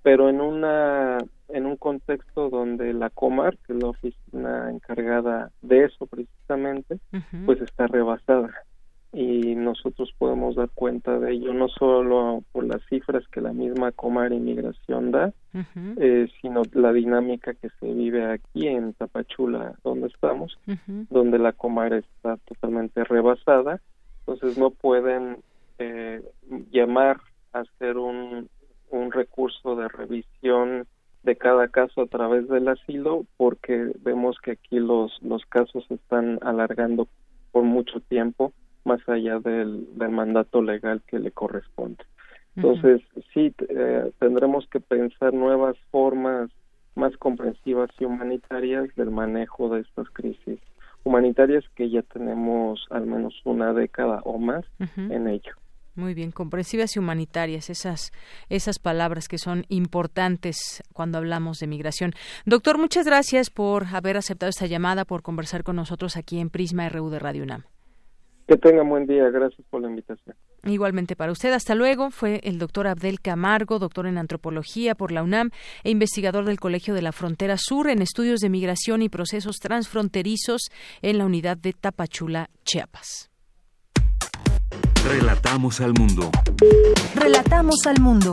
[0.03, 5.85] pero en una en un contexto donde la Comar, que es la oficina encargada de
[5.85, 6.99] eso precisamente,
[7.45, 8.51] pues está rebasada
[9.13, 13.93] y nosotros podemos dar cuenta de ello no solo por las cifras que la misma
[13.93, 15.35] Comar Inmigración da,
[15.99, 20.59] eh, sino la dinámica que se vive aquí en Tapachula, donde estamos,
[21.11, 23.83] donde la Comar está totalmente rebasada,
[24.21, 25.39] entonces no pueden
[25.79, 26.23] eh,
[26.71, 27.21] llamar
[27.53, 28.49] a hacer un,
[28.91, 30.87] un recurso de revisión
[31.23, 35.95] de cada caso a través del asilo porque vemos que aquí los, los casos se
[35.95, 37.09] están alargando
[37.53, 38.53] por mucho tiempo
[38.85, 42.05] más allá del, del mandato legal que le corresponde.
[42.57, 43.01] Entonces,
[43.33, 46.51] sí, eh, tendremos que pensar nuevas formas
[46.95, 50.59] más comprensivas y humanitarias del manejo de estas crisis
[51.05, 54.65] humanitarias que ya tenemos al menos una década o más
[54.97, 55.53] en ello.
[55.95, 58.13] Muy bien, comprensivas y humanitarias, esas,
[58.49, 62.13] esas palabras que son importantes cuando hablamos de migración.
[62.47, 66.89] Doctor, muchas gracias por haber aceptado esta llamada, por conversar con nosotros aquí en Prisma
[66.89, 67.65] RU de Radio UNAM.
[68.53, 70.37] Que tenga buen día, gracias por la invitación.
[70.65, 72.11] Igualmente para usted, hasta luego.
[72.11, 75.49] Fue el doctor Abdel Camargo, doctor en antropología por la UNAM
[75.85, 80.69] e investigador del Colegio de la Frontera Sur en estudios de migración y procesos transfronterizos
[81.01, 83.31] en la unidad de Tapachula, Chiapas.
[85.03, 86.31] Relatamos al mundo.
[87.15, 88.33] Relatamos al mundo.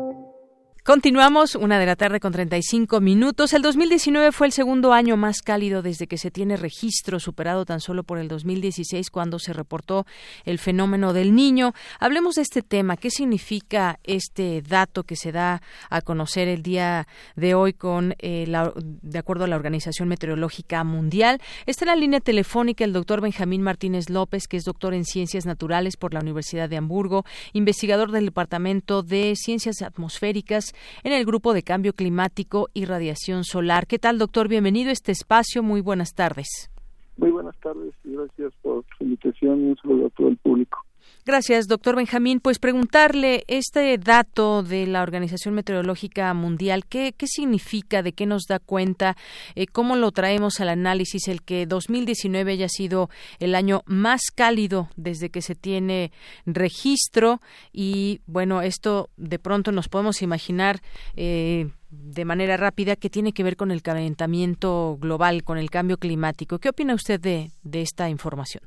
[0.83, 3.53] Continuamos, una de la tarde con 35 minutos.
[3.53, 7.79] El 2019 fue el segundo año más cálido desde que se tiene registro, superado tan
[7.79, 10.07] solo por el 2016 cuando se reportó
[10.43, 11.75] el fenómeno del niño.
[11.99, 12.97] Hablemos de este tema.
[12.97, 15.61] ¿Qué significa este dato que se da
[15.91, 20.83] a conocer el día de hoy con, eh, la, de acuerdo a la Organización Meteorológica
[20.83, 21.39] Mundial?
[21.67, 25.45] Está en la línea telefónica el doctor Benjamín Martínez López, que es doctor en Ciencias
[25.45, 27.23] Naturales por la Universidad de Hamburgo,
[27.53, 30.70] investigador del Departamento de Ciencias Atmosféricas
[31.03, 33.87] en el grupo de cambio climático y radiación solar.
[33.87, 34.47] ¿Qué tal, doctor?
[34.47, 35.63] Bienvenido a este espacio.
[35.63, 36.71] Muy buenas tardes.
[37.17, 40.85] Muy buenas tardes y gracias por su invitación y un saludo a todo el público.
[41.23, 42.39] Gracias, doctor Benjamín.
[42.39, 48.01] Pues preguntarle este dato de la Organización Meteorológica Mundial, ¿qué, qué significa?
[48.01, 49.15] ¿De qué nos da cuenta?
[49.53, 51.27] Eh, ¿Cómo lo traemos al análisis?
[51.27, 56.11] El que 2019 haya sido el año más cálido desde que se tiene
[56.47, 57.39] registro
[57.71, 60.81] y, bueno, esto de pronto nos podemos imaginar.
[61.15, 65.97] Eh, de manera rápida que tiene que ver con el calentamiento global, con el cambio
[65.97, 66.57] climático.
[66.57, 68.63] ¿Qué opina usted de, de esta información?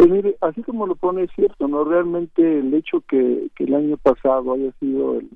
[0.00, 1.84] Pues mire, así como lo pone es cierto, ¿no?
[1.84, 5.28] Realmente el hecho que, que el año pasado haya sido el,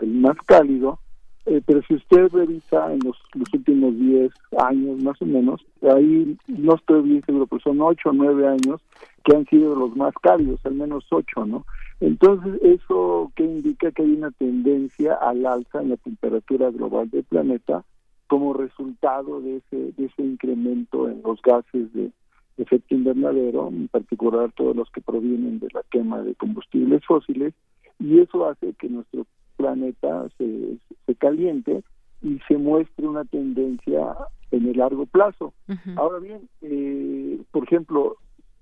[0.00, 0.98] el, más cálido,
[1.46, 4.32] eh, pero si usted revisa en los, los últimos 10
[4.66, 8.80] años más o menos, ahí no estoy bien seguro, pero son 8 o 9 años
[9.22, 11.64] que han sido los más cálidos, al menos 8, ¿no?
[12.00, 13.92] Entonces, ¿eso que indica?
[13.92, 17.84] Que hay una tendencia al alza en la temperatura global del planeta
[18.26, 22.10] como resultado de ese, de ese incremento en los gases de,
[22.56, 27.54] efecto invernadero, en particular todos los que provienen de la quema de combustibles fósiles,
[27.98, 29.26] y eso hace que nuestro
[29.56, 30.76] planeta se,
[31.06, 31.82] se caliente
[32.22, 34.16] y se muestre una tendencia
[34.50, 35.52] en el largo plazo.
[35.96, 38.16] Ahora bien, eh, por ejemplo,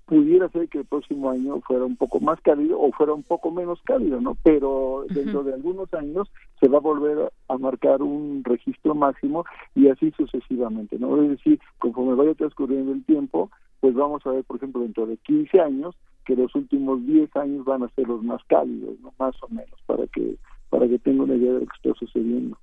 [0.05, 3.51] pudiera ser que el próximo año fuera un poco más cálido o fuera un poco
[3.51, 4.35] menos cálido, ¿no?
[4.43, 9.87] Pero dentro de algunos años se va a volver a marcar un registro máximo y
[9.87, 11.21] así sucesivamente, ¿no?
[11.21, 15.17] Es decir, conforme vaya transcurriendo el tiempo, pues vamos a ver, por ejemplo, dentro de
[15.17, 19.13] 15 años, que los últimos 10 años van a ser los más cálidos, ¿no?
[19.17, 20.35] Más o menos, para que
[20.69, 22.57] para que tenga una idea de lo que está sucediendo.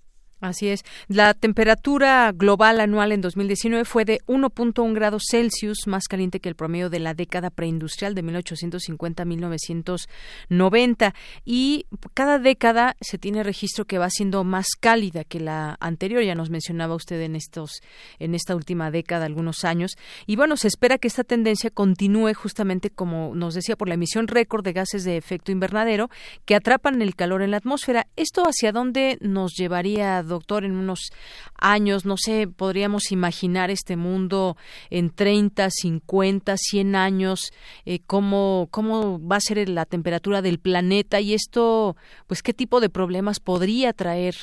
[0.47, 0.85] Así es.
[1.09, 6.55] La temperatura global anual en 2019 fue de 1.1 grados Celsius, más caliente que el
[6.55, 11.15] promedio de la década preindustrial de 1850 a 1990.
[11.45, 16.23] Y cada década se tiene registro que va siendo más cálida que la anterior.
[16.23, 17.81] Ya nos mencionaba usted en estos,
[18.21, 19.97] en esta última década, algunos años.
[20.27, 24.29] Y bueno, se espera que esta tendencia continúe justamente como nos decía por la emisión
[24.29, 26.09] récord de gases de efecto invernadero
[26.45, 28.07] que atrapan el calor en la atmósfera.
[28.15, 30.23] ¿Esto hacia dónde nos llevaría?
[30.37, 31.11] Doctor, en unos
[31.59, 34.57] años, no sé, podríamos imaginar este mundo
[34.91, 37.53] en 30, 50, 100 años,
[37.85, 42.81] eh, cómo, cómo va a ser la temperatura del planeta y esto, pues, qué tipo
[42.81, 44.35] de problemas podría traer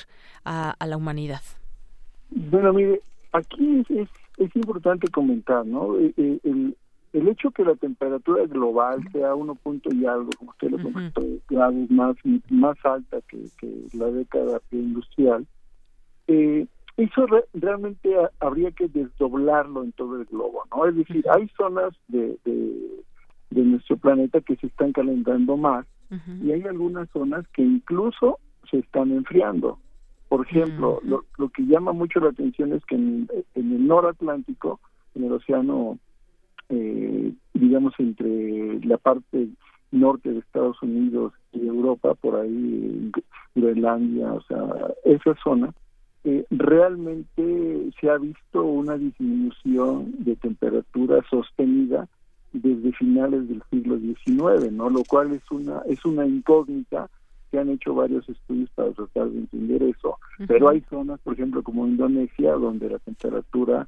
[0.45, 1.41] a, la humanidad.
[2.29, 5.97] Bueno, mire, aquí es, es, importante comentar, ¿no?
[5.97, 6.75] Eh, eh, el,
[7.13, 11.21] el hecho que la temperatura global sea uno punto y algo, como usted lo comentó,
[11.47, 12.15] grados más,
[12.49, 15.45] más alta que, que la década industrial,
[16.27, 16.67] eh,
[16.97, 20.85] eso realmente habría que desdoblarlo en todo el globo, ¿no?
[20.85, 25.85] Es decir, hay zonas de, de, nuestro planeta que se están calentando más
[26.43, 28.37] y hay algunas zonas que incluso
[28.69, 29.79] se están enfriando.
[30.29, 34.79] Por ejemplo, lo, lo, que llama mucho la atención es que en, el noratlántico,
[35.15, 35.97] en el océano,
[36.69, 39.47] eh, digamos, entre la parte
[39.91, 43.11] norte de Estados Unidos y Europa, por ahí
[43.55, 44.65] Groenlandia, o sea,
[45.05, 45.73] esa zona,
[46.25, 52.07] eh, realmente se ha visto una disminución de temperatura sostenida
[52.53, 54.89] desde finales del siglo XIX, ¿no?
[54.89, 57.09] Lo cual es una es una incógnita.
[57.51, 60.17] Se han hecho varios estudios para tratar de entender eso,
[60.47, 63.87] pero hay zonas, por ejemplo, como Indonesia, donde la temperatura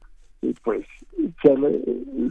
[0.64, 0.86] pues
[1.42, 1.56] se ha,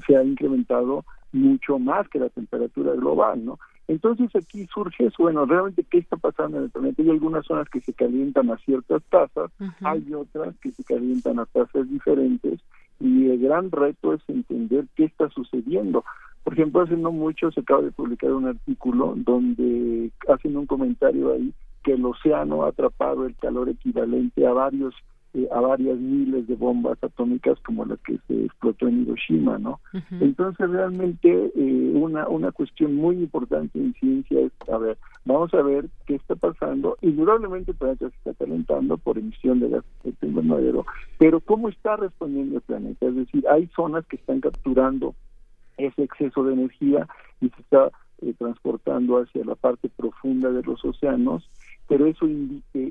[0.06, 3.58] se ha incrementado mucho más que la temperatura global, ¿no?
[3.86, 7.02] Entonces aquí surge eso, bueno, realmente qué está pasando en el planeta.
[7.02, 9.50] Hay algunas zonas que se calientan a ciertas tasas,
[9.82, 12.60] hay otras que se calientan a tasas diferentes
[13.00, 16.04] y el gran reto es entender qué está sucediendo.
[16.44, 21.32] Por ejemplo, hace no mucho se acaba de publicar un artículo donde hacen un comentario
[21.32, 24.94] ahí que el océano ha atrapado el calor equivalente a varios
[25.34, 29.80] eh, a varias miles de bombas atómicas como la que se explotó en Hiroshima, ¿no?
[30.20, 35.62] Entonces realmente eh, una una cuestión muy importante en ciencia es a ver, vamos a
[35.62, 36.96] ver qué está pasando.
[37.00, 40.86] Indudablemente el planeta se está calentando por emisión de gas de efecto invernadero,
[41.18, 45.14] pero cómo está respondiendo el planeta, es decir, hay zonas que están capturando
[45.76, 47.08] ese exceso de energía
[47.40, 47.90] y se está
[48.22, 51.50] eh, transportando hacia la parte profunda de los océanos
[51.88, 52.26] pero eso,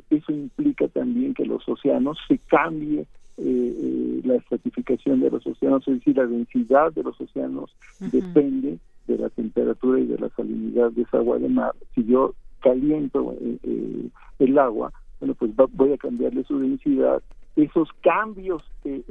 [0.10, 3.06] eso implica también que los océanos se cambie eh,
[3.38, 8.78] eh, la estratificación de los océanos, es decir, la densidad de los océanos depende
[9.08, 11.74] de la temperatura y de la salinidad de esa agua de mar.
[11.96, 17.24] Si yo caliento eh, el agua, bueno, pues voy a cambiarle su densidad
[17.56, 19.04] esos cambios eh,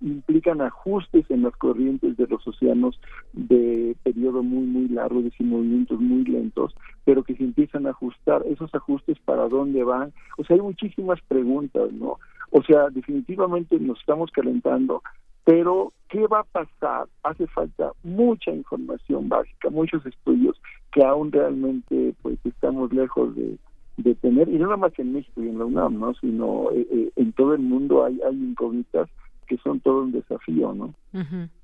[0.00, 2.98] implican ajustes en las corrientes de los océanos
[3.32, 6.74] de periodo muy muy largo, de movimientos muy lentos,
[7.04, 10.12] pero que se empiezan a ajustar esos ajustes para dónde van.
[10.38, 12.18] O sea, hay muchísimas preguntas, ¿no?
[12.50, 15.02] O sea, definitivamente nos estamos calentando,
[15.44, 17.08] pero ¿qué va a pasar?
[17.22, 20.60] Hace falta mucha información básica, muchos estudios
[20.92, 23.56] que aún realmente pues estamos lejos de
[23.96, 26.14] de tener, y no nada más en México y en la UNAM, ¿no?
[26.14, 29.08] sino eh, eh, en todo el mundo hay, hay incógnitas
[29.46, 30.94] que son todo un desafío, ¿no?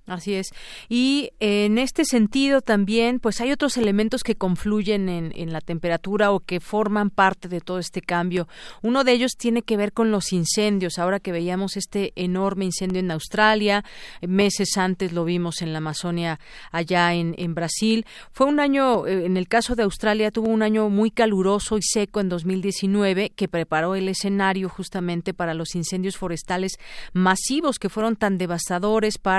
[0.09, 0.53] Así es.
[0.89, 6.33] Y en este sentido también, pues hay otros elementos que confluyen en, en, la temperatura
[6.33, 8.49] o que forman parte de todo este cambio.
[8.83, 10.99] Uno de ellos tiene que ver con los incendios.
[10.99, 13.85] Ahora que veíamos este enorme incendio en Australia,
[14.27, 16.41] meses antes lo vimos en la Amazonia
[16.73, 18.07] allá en, en Brasil.
[18.33, 21.83] Fue un año, eh, en el caso de Australia, tuvo un año muy caluroso y
[21.83, 26.79] seco en 2019 que preparó el escenario justamente para los incendios forestales
[27.13, 29.38] masivos que fueron tan devastadores para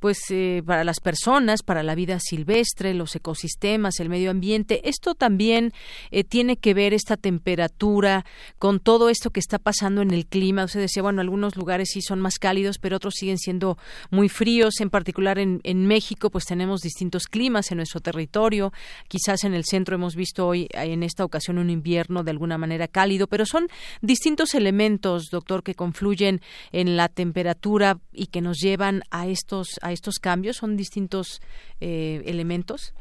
[0.00, 4.88] pues eh, para las personas, para la vida silvestre, los ecosistemas, el medio ambiente.
[4.88, 5.72] Esto también
[6.10, 8.24] eh, tiene que ver esta temperatura
[8.58, 10.64] con todo esto que está pasando en el clima.
[10.64, 13.78] Usted decía, bueno, algunos lugares sí son más cálidos, pero otros siguen siendo
[14.10, 14.80] muy fríos.
[14.80, 18.72] En particular en, en México, pues tenemos distintos climas en nuestro territorio.
[19.08, 22.88] Quizás en el centro hemos visto hoy, en esta ocasión, un invierno de alguna manera
[22.88, 23.68] cálido, pero son
[24.02, 26.40] distintos elementos, doctor, que confluyen
[26.72, 30.56] en la temperatura y que nos llevan a estos a estos cambios?
[30.56, 31.40] ¿Son distintos
[31.80, 32.94] eh, elementos?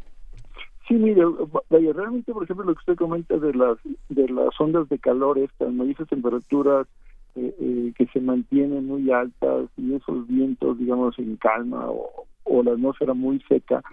[0.88, 1.22] Sí, mire,
[1.70, 3.78] realmente, por ejemplo, lo que usted comenta de las
[4.10, 5.84] de las ondas de calor, estas, ¿no?
[5.84, 6.88] esas temperaturas
[7.36, 12.26] eh, eh, que se mantienen muy altas y esos vientos, digamos, en calma o,
[12.64, 13.84] la atmósfera muy seca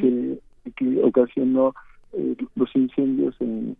[0.00, 0.38] que,
[0.76, 1.74] que ocasionó
[2.54, 3.76] los incendios en,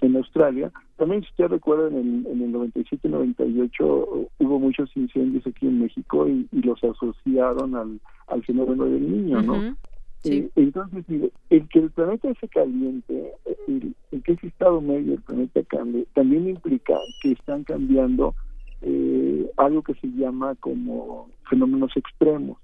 [0.00, 0.70] en Australia.
[0.96, 6.28] También, si usted recuerda, en el, en el 97-98 hubo muchos incendios aquí en México
[6.28, 9.76] y, los asociaron al, al fenómeno del niño, ¿no?
[10.24, 11.04] Eh, entonces,
[11.50, 13.32] el que el planeta se caliente,
[13.68, 13.94] el,
[14.24, 18.34] que ese estado medio del planeta cambie, también implica que están cambiando
[18.82, 22.58] eh, algo que se llama como fenómenos extremos.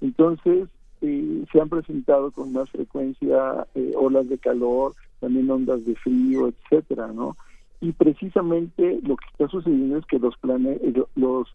[0.00, 0.68] Entonces,
[1.00, 3.66] eh, se han presentado con más frecuencia
[3.96, 7.36] olas de calor, también ondas de frío, etcétera, ¿no?
[7.80, 11.48] Y precisamente lo que está sucediendo es que los eh, los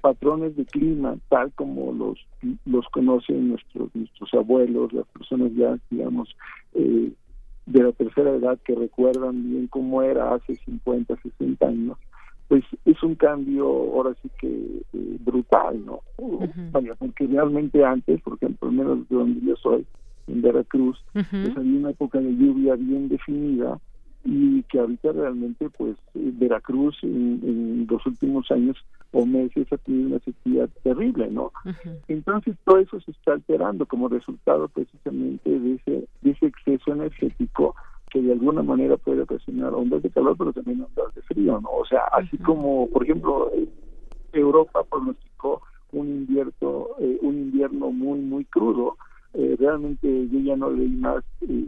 [0.00, 2.18] patrones de clima, tal como los
[2.64, 6.36] los conocen nuestros nuestros abuelos, las personas ya, digamos,
[6.74, 7.12] eh,
[7.66, 11.98] de la tercera edad que recuerdan bien cómo era hace 50, 60 años,
[12.48, 16.00] pues es un cambio ahora sí que eh, brutal, ¿no?
[16.98, 19.86] porque realmente antes, por ejemplo, al menos de donde yo soy,
[20.26, 23.78] en Veracruz, pues había una época de lluvia bien definida
[24.24, 28.76] y que ahorita realmente pues eh, Veracruz en, los últimos años
[29.12, 31.52] o meses ha tenido una sequía terrible, ¿no?
[32.08, 37.76] Entonces todo eso se está alterando como resultado precisamente de ese, de ese exceso energético
[38.10, 41.68] que de alguna manera puede ocasionar ondas de calor pero también ondas de frío, ¿no?
[41.68, 43.52] O sea, así como por ejemplo
[44.32, 45.62] Europa pronosticó
[45.92, 48.96] un invierno, eh, un invierno muy muy crudo,
[49.34, 51.66] eh, realmente yo ya no leí más eh,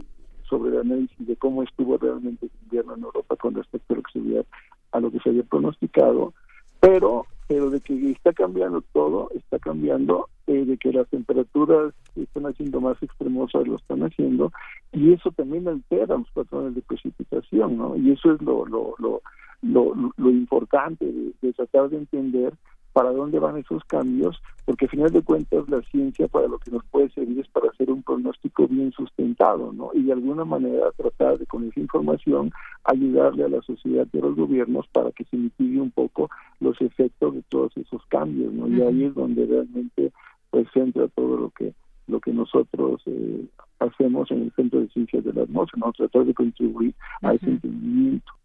[0.49, 4.03] sobre el análisis de cómo estuvo realmente el invierno en Europa con respecto a lo
[4.03, 4.43] que se había,
[4.91, 6.33] a lo que se había pronosticado,
[6.79, 12.45] pero pero de que está cambiando todo, está cambiando, eh, de que las temperaturas están
[12.45, 14.51] haciendo más extremosas, lo están haciendo,
[14.91, 17.95] y eso también altera los patrones de precipitación, ¿no?
[17.95, 19.21] Y eso es lo, lo, lo,
[19.61, 21.05] lo, importante
[21.41, 22.53] de, tratar de entender
[22.97, 26.71] para dónde van esos cambios, porque al final de cuentas la ciencia para lo que
[26.71, 29.91] nos puede servir es para hacer un pronóstico bien sustentado, ¿no?
[29.93, 32.51] Y de alguna manera tratar de con esa información
[32.85, 36.81] ayudarle a la sociedad y a los gobiernos para que se mitigue un poco los
[36.81, 38.67] efectos de todos esos cambios, ¿no?
[38.67, 40.11] Y ahí es donde realmente
[40.49, 41.75] pues entra todo lo que
[42.07, 43.45] lo que nosotros eh,
[43.77, 45.93] hacemos en el Centro de Ciencias de la Atmósfera, ¿no?
[45.93, 48.36] tratar de contribuir a ese entendimiento.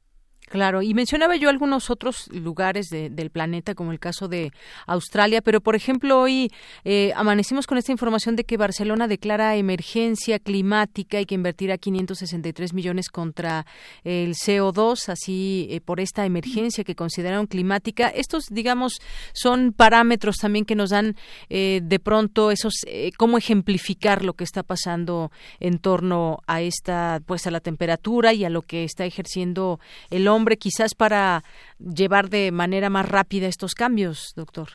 [0.53, 4.53] Claro, y mencionaba yo algunos otros lugares del planeta, como el caso de
[4.87, 6.53] Australia, pero por ejemplo hoy
[6.85, 12.75] eh, amanecimos con esta información de que Barcelona declara emergencia climática y que invertirá 563
[12.75, 13.65] millones contra
[14.05, 18.09] el CO2, así eh, por esta emergencia que consideraron climática.
[18.09, 19.01] Estos, digamos,
[19.33, 21.17] son parámetros también que nos dan
[21.49, 22.75] eh, de pronto esos,
[23.17, 28.45] cómo ejemplificar lo que está pasando en torno a esta, pues a la temperatura y
[28.45, 29.81] a lo que está ejerciendo
[30.11, 31.43] el hombre quizás para
[31.79, 34.69] llevar de manera más rápida estos cambios, doctor?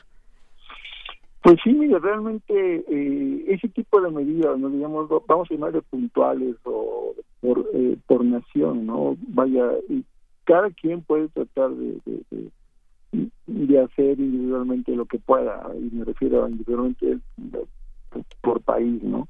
[1.42, 6.56] Pues sí, mire, realmente eh, ese tipo de medidas, no digamos, vamos a llamarle puntuales
[6.64, 9.16] o por, eh, por nación, ¿no?
[9.28, 9.70] Vaya,
[10.44, 16.44] cada quien puede tratar de, de, de, hacer individualmente lo que pueda, y me refiero
[16.44, 17.18] a individualmente
[18.42, 19.28] por país, ¿no?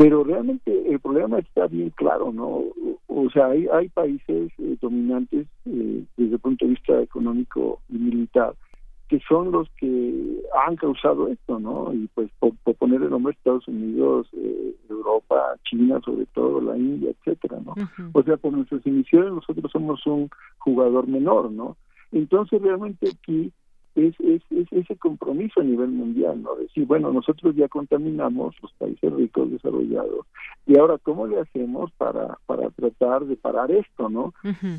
[0.00, 2.64] Pero realmente el problema está bien claro, ¿no?
[3.06, 7.98] O sea, hay, hay países eh, dominantes eh, desde el punto de vista económico y
[7.98, 8.54] militar
[9.08, 11.92] que son los que han causado esto, ¿no?
[11.92, 17.10] Y pues por, poner el nombre Estados Unidos, eh, Europa, China, sobre todo la India,
[17.10, 17.74] etcétera, ¿no?
[18.14, 21.76] O sea, por nuestras emisiones nosotros somos un jugador menor, ¿no?
[22.10, 23.52] Entonces realmente aquí
[23.94, 26.54] es, es, ese compromiso a nivel mundial, ¿no?
[26.56, 30.26] Decir, bueno, nosotros ya contaminamos los países ricos, desarrollados,
[30.66, 34.32] y ahora, ¿cómo le hacemos para, para tratar de parar esto, no?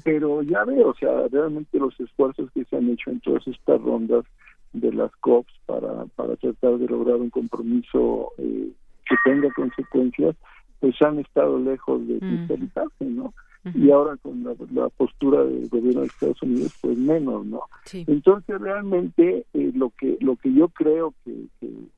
[0.03, 3.81] Pero ya veo, o sea, realmente los esfuerzos que se han hecho en todas estas
[3.81, 4.25] rondas
[4.73, 8.71] de las COPs para, para tratar de lograr un compromiso eh,
[9.05, 10.35] que tenga consecuencias,
[10.79, 13.33] pues han estado lejos de cristalizarse, ¿no?
[13.63, 17.61] Y ahora con la, postura del gobierno de Estados Unidos pues menos no
[17.93, 21.45] entonces realmente eh, lo que lo que yo creo que,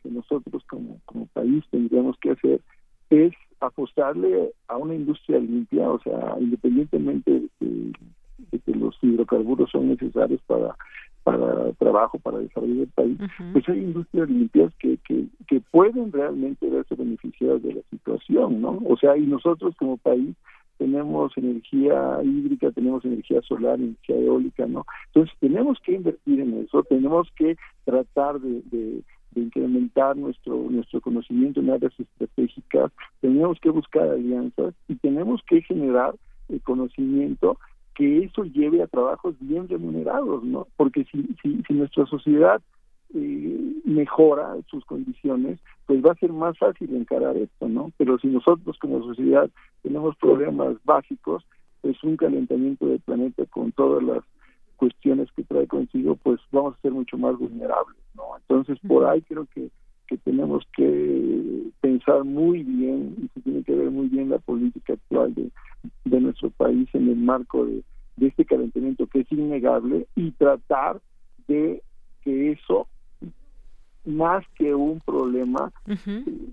[0.04, 2.62] nosotros como como país tendríamos que hacer
[3.10, 7.94] es apostarle a una industria limpia o sea independientemente de,
[8.66, 10.76] que los hidrocarburos son necesarios para
[11.24, 13.18] para trabajo, para desarrollo del país,
[13.54, 18.82] pues hay industrias limpias que, que, que pueden realmente verse beneficiadas de la situación, ¿no?
[18.86, 20.36] O sea, y nosotros como país
[20.78, 24.86] tenemos energía hídrica, tenemos energía solar, energía eólica, ¿no?
[25.08, 27.56] Entonces tenemos que invertir en eso, tenemos que
[27.86, 29.04] tratar de, de,
[29.36, 36.14] incrementar nuestro nuestro conocimiento en áreas estratégicas, tenemos que buscar alianzas y tenemos que generar
[36.50, 37.58] el conocimiento
[37.96, 40.68] que eso lleve a trabajos bien remunerados, ¿no?
[40.78, 42.62] Porque si, si, si nuestra sociedad
[43.14, 47.92] eh, mejora sus condiciones, pues va a ser más fácil encarar esto, ¿no?
[47.98, 49.50] Pero si nosotros como sociedad
[49.82, 51.46] tenemos problemas básicos,
[51.82, 54.24] pues un calentamiento del planeta con todas las
[54.78, 58.24] cuestiones que trae consigo, pues vamos a ser mucho más vulnerables, ¿no?
[58.38, 59.70] Entonces, por ahí creo que,
[60.08, 64.94] que tenemos que pensar muy bien y se tiene que ver muy bien la política
[64.94, 65.52] actual de,
[66.06, 67.84] de nuestro país en el marco de,
[68.18, 71.02] de este calentamiento que es innegable y tratar
[71.48, 71.82] de
[72.24, 72.88] que eso
[74.06, 75.72] más que un problema,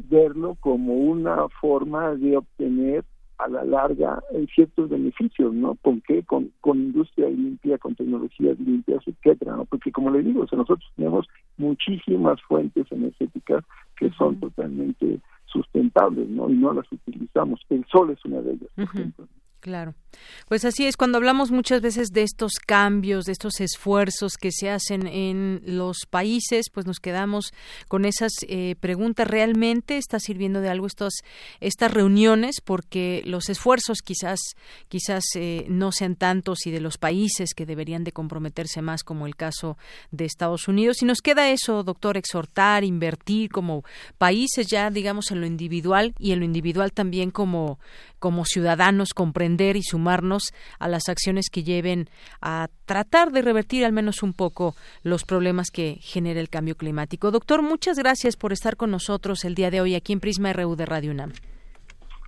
[0.09, 3.05] verlo como una forma de obtener
[3.39, 5.75] a la larga eh, ciertos beneficios, ¿no?
[5.77, 6.23] ¿Con qué?
[6.25, 9.65] Con, con industria limpia, con tecnologías limpias, etcétera, ¿no?
[9.65, 11.27] Porque como le digo, nosotros tenemos
[11.57, 13.65] muchísimas fuentes energéticas
[13.97, 16.51] que son totalmente sustentables, ¿no?
[16.51, 17.61] Y no las utilizamos.
[17.71, 19.27] El sol es una de ellas, por ejemplo.
[19.61, 19.95] Claro.
[20.49, 24.69] Pues así es, cuando hablamos muchas veces de estos cambios, de estos esfuerzos que se
[24.69, 27.53] hacen en los países, pues nos quedamos
[27.89, 29.29] con esas eh, preguntas.
[29.29, 31.15] ¿Realmente está sirviendo de algo estos,
[31.61, 32.61] estas reuniones?
[32.63, 34.41] Porque los esfuerzos quizás,
[34.89, 39.27] quizás eh, no sean tantos y de los países que deberían de comprometerse más, como
[39.27, 39.79] el caso
[40.11, 41.03] de Estados Unidos.
[41.03, 43.85] Y nos queda eso, doctor, exhortar, invertir como
[44.19, 47.79] países ya, digamos, en lo individual y en lo individual también como,
[48.19, 52.09] como ciudadanos comprender y sumarnos a las acciones que lleven
[52.41, 57.31] a tratar de revertir al menos un poco los problemas que genera el cambio climático.
[57.31, 60.77] Doctor, muchas gracias por estar con nosotros el día de hoy aquí en Prisma RU
[60.77, 61.33] de Radio UNAM.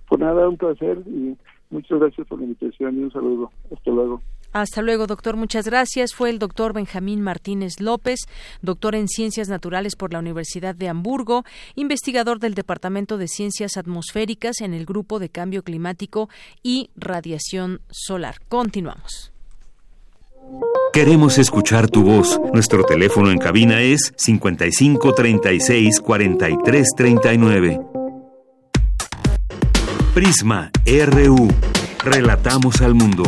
[0.09, 1.35] Por nada, un placer y
[1.69, 3.51] muchas gracias por la invitación y un saludo.
[3.71, 4.21] Hasta luego.
[4.53, 5.35] Hasta luego, doctor.
[5.35, 6.13] Muchas gracias.
[6.13, 8.19] Fue el doctor Benjamín Martínez López,
[8.61, 11.43] doctor en Ciencias Naturales por la Universidad de Hamburgo,
[11.75, 16.29] investigador del Departamento de Ciencias Atmosféricas en el Grupo de Cambio Climático
[16.61, 18.37] y Radiación Solar.
[18.47, 19.33] Continuamos.
[20.91, 22.39] Queremos escuchar tu voz.
[22.53, 27.81] Nuestro teléfono en cabina es 55 36 43 39.
[30.13, 31.47] Prisma RU.
[32.03, 33.23] Relatamos al mundo.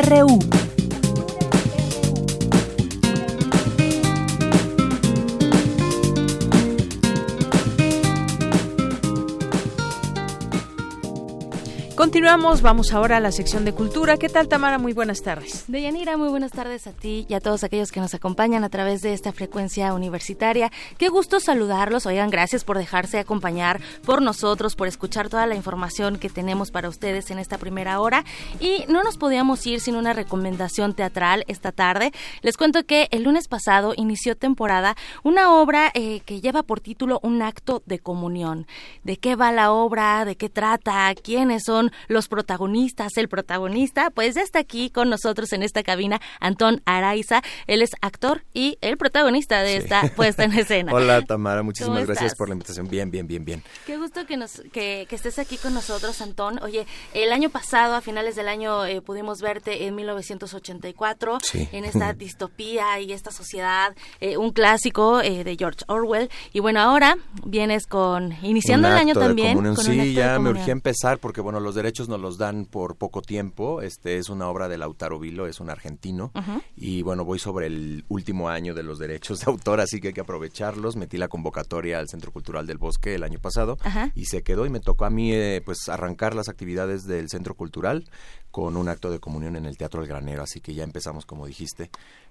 [0.00, 0.59] RU.
[12.00, 14.16] Continuamos, vamos ahora a la sección de cultura.
[14.16, 14.78] ¿Qué tal, Tamara?
[14.78, 15.64] Muy buenas tardes.
[15.68, 19.02] Deyanira, muy buenas tardes a ti y a todos aquellos que nos acompañan a través
[19.02, 20.72] de esta frecuencia universitaria.
[20.96, 22.06] Qué gusto saludarlos.
[22.06, 26.88] Oigan, gracias por dejarse acompañar por nosotros, por escuchar toda la información que tenemos para
[26.88, 28.24] ustedes en esta primera hora.
[28.60, 32.12] Y no nos podíamos ir sin una recomendación teatral esta tarde.
[32.40, 37.20] Les cuento que el lunes pasado inició temporada una obra eh, que lleva por título
[37.22, 38.66] Un acto de comunión.
[39.04, 40.24] ¿De qué va la obra?
[40.24, 41.14] ¿De qué trata?
[41.22, 46.20] ¿Quiénes son los protagonistas, el protagonista, pues ya está aquí con nosotros en esta cabina
[46.40, 47.42] Antón Araiza.
[47.66, 50.92] Él es actor y el protagonista de esta puesta en escena.
[50.92, 52.88] Hola Tamara, muchísimas gracias por la invitación.
[52.88, 53.62] Bien, bien, bien, bien.
[53.86, 56.62] Qué gusto que, nos, que, estés aquí con nosotros, Antón.
[56.62, 61.38] Oye, el año pasado, a finales del año, eh, pudimos verte en 1984,
[61.72, 66.30] en esta distopía y esta sociedad, eh, un clásico eh, de George Orwell.
[66.52, 69.62] Y bueno, ahora vienes con, iniciando el año también.
[69.62, 73.22] Con sí, ya me urgía empezar porque, bueno, los derechos nos los dan por poco
[73.22, 73.80] tiempo.
[73.80, 76.30] Este es una obra de Lautaro Vilo, es un argentino.
[76.76, 80.14] Y bueno, voy sobre el último año de los derechos de autor, así que hay
[80.14, 80.96] que aprovecharlos.
[80.96, 83.78] Metí la convocatoria al Centro Cultural del Bosque el año pasado
[84.14, 87.54] y se quedó y me tocó a mí eh, pues arrancar las actividades del Centro
[87.54, 88.04] Cultural
[88.50, 91.46] con un acto de comunión en el Teatro del Granero, así que ya empezamos, como
[91.46, 91.90] dijiste,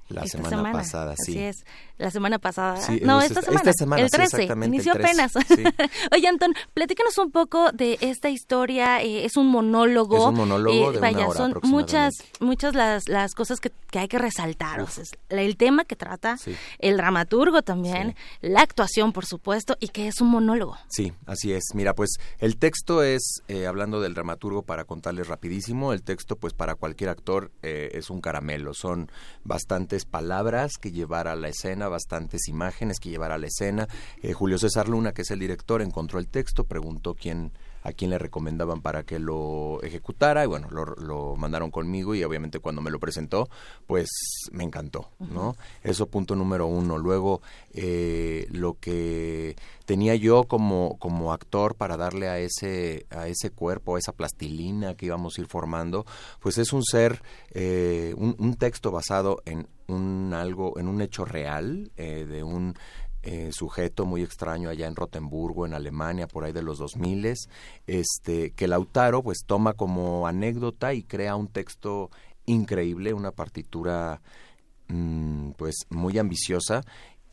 [0.10, 1.34] la semana, pasada, sí.
[1.34, 1.66] Así es,
[1.99, 2.80] la semana pasada.
[3.01, 3.41] no, esta,
[3.74, 4.01] semana.
[4.01, 5.34] El 13, inició apenas.
[6.12, 9.03] Oye, Antón, platícanos un poco de esta historia.
[9.03, 10.18] Eh, es un monólogo.
[10.18, 14.07] Es un monólogo eh, de vaya, son muchas, muchas las, las cosas que, que hay
[14.07, 14.84] que resaltar.
[15.30, 16.38] el tema que trata,
[16.80, 20.78] el dramaturgo también, la actuación, por supuesto, y que es un monólogo.
[20.88, 21.64] Sí, así es.
[21.76, 26.53] Mira, pues el texto es, eh, hablando del dramaturgo, para contarles rapidísimo, el texto, pues
[26.53, 28.74] para cualquier actor es un caramelo.
[28.74, 29.12] Son
[30.06, 33.88] palabras que llevar a la escena, bastantes imágenes que llevar a la escena.
[34.22, 37.52] Eh, Julio César Luna, que es el director, encontró el texto, preguntó quién
[37.84, 42.60] a quién le recomendaban para que lo ejecutara y bueno, lo, mandaron conmigo y obviamente
[42.60, 43.50] cuando me lo presentó,
[43.88, 44.10] pues
[44.52, 45.56] me encantó, ¿no?
[45.84, 46.98] Eso punto número uno.
[46.98, 47.42] Luego,
[47.74, 49.56] eh, lo que
[49.86, 54.96] tenía yo como, como actor para darle a ese, a ese cuerpo, a esa plastilina
[54.96, 56.06] que íbamos a ir formando,
[56.40, 57.22] pues es un ser,
[57.52, 62.76] eh, un, texto basado en un algo, en un hecho real, eh, de un
[63.22, 67.34] eh, sujeto muy extraño allá en Rotemburgo, en Alemania, por ahí de los 2000,
[67.88, 72.10] este, que Lautaro pues toma como anécdota y crea un texto
[72.46, 74.22] increíble, una partitura
[74.88, 76.82] mm, pues muy ambiciosa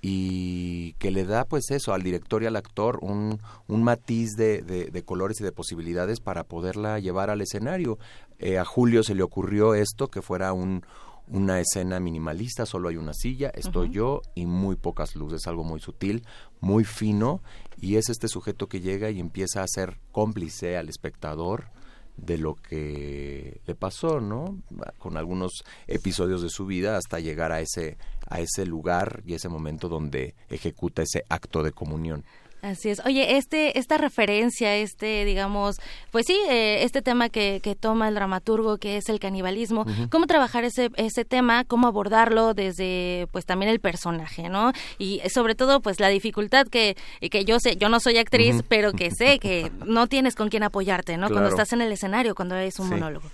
[0.01, 4.63] y que le da pues eso al director y al actor un, un matiz de,
[4.63, 7.99] de, colores y de posibilidades para poderla llevar al escenario.
[8.39, 10.85] Eh, a Julio se le ocurrió esto, que fuera un,
[11.29, 15.81] una escena minimalista, solo hay una silla, estoy yo y muy pocas luces, algo muy
[15.81, 16.25] sutil,
[16.61, 17.43] muy fino,
[17.81, 21.71] y es este sujeto que llega y empieza a ser cómplice al espectador
[22.17, 24.63] de lo que le pasó, ¿no?
[24.99, 27.99] Con algunos episodios de su vida hasta llegar a ese
[28.29, 32.25] a ese lugar y ese momento donde ejecuta ese acto de comunión.
[32.67, 33.01] Así es.
[33.07, 35.77] Oye, este, esta referencia, este, digamos,
[36.11, 40.27] pues sí, eh, este tema que, que, toma el dramaturgo, que es el canibalismo, cómo
[40.27, 44.73] trabajar ese, ese tema, cómo abordarlo desde, pues también el personaje, ¿no?
[44.99, 46.97] Y sobre todo, pues la dificultad que,
[47.31, 50.65] que yo sé, yo no soy actriz, pero que sé que no tienes con quién
[50.65, 51.29] apoyarte, ¿no?
[51.29, 53.31] Cuando estás en el escenario, cuando es un monólogo.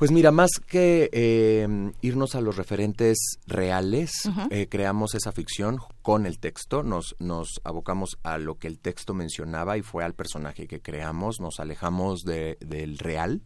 [0.00, 6.24] Pues mira, más que eh, irnos a los referentes reales, eh, creamos esa ficción con
[6.24, 10.66] el texto, nos, nos abocamos a lo que el texto mencionaba y fue al personaje
[10.66, 13.42] que creamos, nos alejamos de, del real.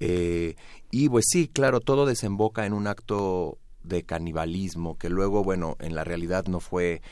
[0.00, 0.56] Eh,
[0.90, 5.94] y pues sí, claro, todo desemboca en un acto de canibalismo que luego, bueno, en
[5.94, 7.02] la realidad no fue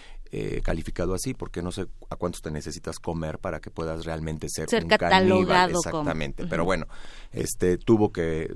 [0.64, 4.66] calificado así, porque no sé a cuántos te necesitas comer para que puedas realmente ser,
[4.82, 5.70] un caníbal.
[5.70, 6.86] Exactamente, pero bueno,
[7.32, 8.48] este tuvo que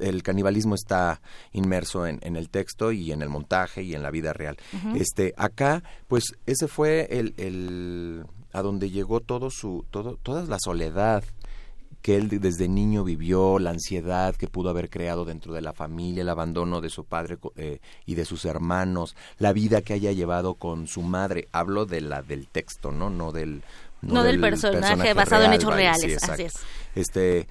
[0.00, 1.20] el canibalismo está
[1.52, 4.56] inmerso en, el texto y en el montaje y en la vida real.
[4.94, 10.58] Este, acá, pues ese fue el, el a donde llegó todo su, todo, toda la
[10.58, 11.24] soledad
[12.02, 16.22] que él desde niño vivió, la ansiedad que pudo haber creado dentro de la familia,
[16.22, 20.54] el abandono de su padre eh, y de sus hermanos, la vida que haya llevado
[20.54, 21.48] con su madre.
[21.52, 23.62] Hablo de la del texto, no, no del
[24.00, 26.54] No, del, personaje, basado en hechos reales, así es.
[26.94, 27.48] Este,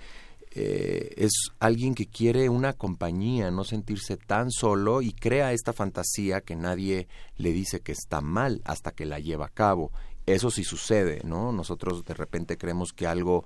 [0.60, 6.42] eh, es alguien que quiere una compañía, no sentirse tan solo y crea esta fantasía
[6.42, 9.92] que nadie le dice que está mal hasta que la lleva a cabo.
[10.26, 11.52] Eso sí sucede, ¿no?
[11.52, 13.46] Nosotros de repente creemos que algo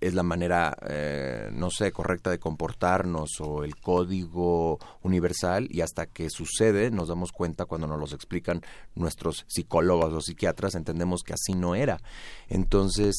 [0.00, 6.06] es la manera, eh, no sé, correcta de comportarnos o el código universal y hasta
[6.06, 8.62] que sucede nos damos cuenta cuando nos los explican
[8.94, 11.98] nuestros psicólogos o psiquiatras, entendemos que así no era.
[12.48, 13.16] Entonces,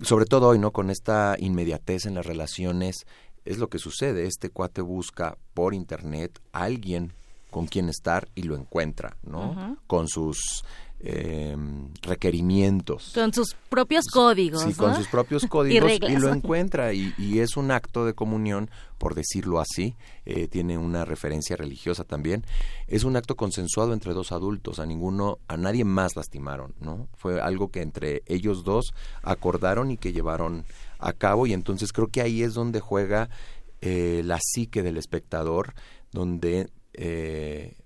[0.00, 0.72] sobre todo hoy, ¿no?
[0.72, 3.06] Con esta inmediatez en las relaciones,
[3.44, 4.26] es lo que sucede.
[4.26, 7.12] Este cuate busca por internet a alguien
[7.50, 9.78] con quien estar y lo encuentra, ¿no?
[9.86, 10.64] Con sus
[11.00, 11.56] eh,
[12.02, 13.12] requerimientos.
[13.14, 14.62] Con sus propios códigos.
[14.62, 19.14] Sí, con sus propios códigos y, lo encuentra y, es un acto de comunión, por
[19.14, 19.94] decirlo así,
[20.24, 22.44] eh, tiene una referencia religiosa también.
[22.86, 27.08] Es un acto consensuado entre dos adultos, a ninguno, a nadie más lastimaron, ¿no?
[27.16, 30.64] Fue algo que entre ellos dos acordaron y que llevaron
[30.98, 33.28] a cabo y entonces creo que ahí es donde juega
[33.82, 35.74] eh, la psique del espectador,
[36.10, 37.76] donde eh,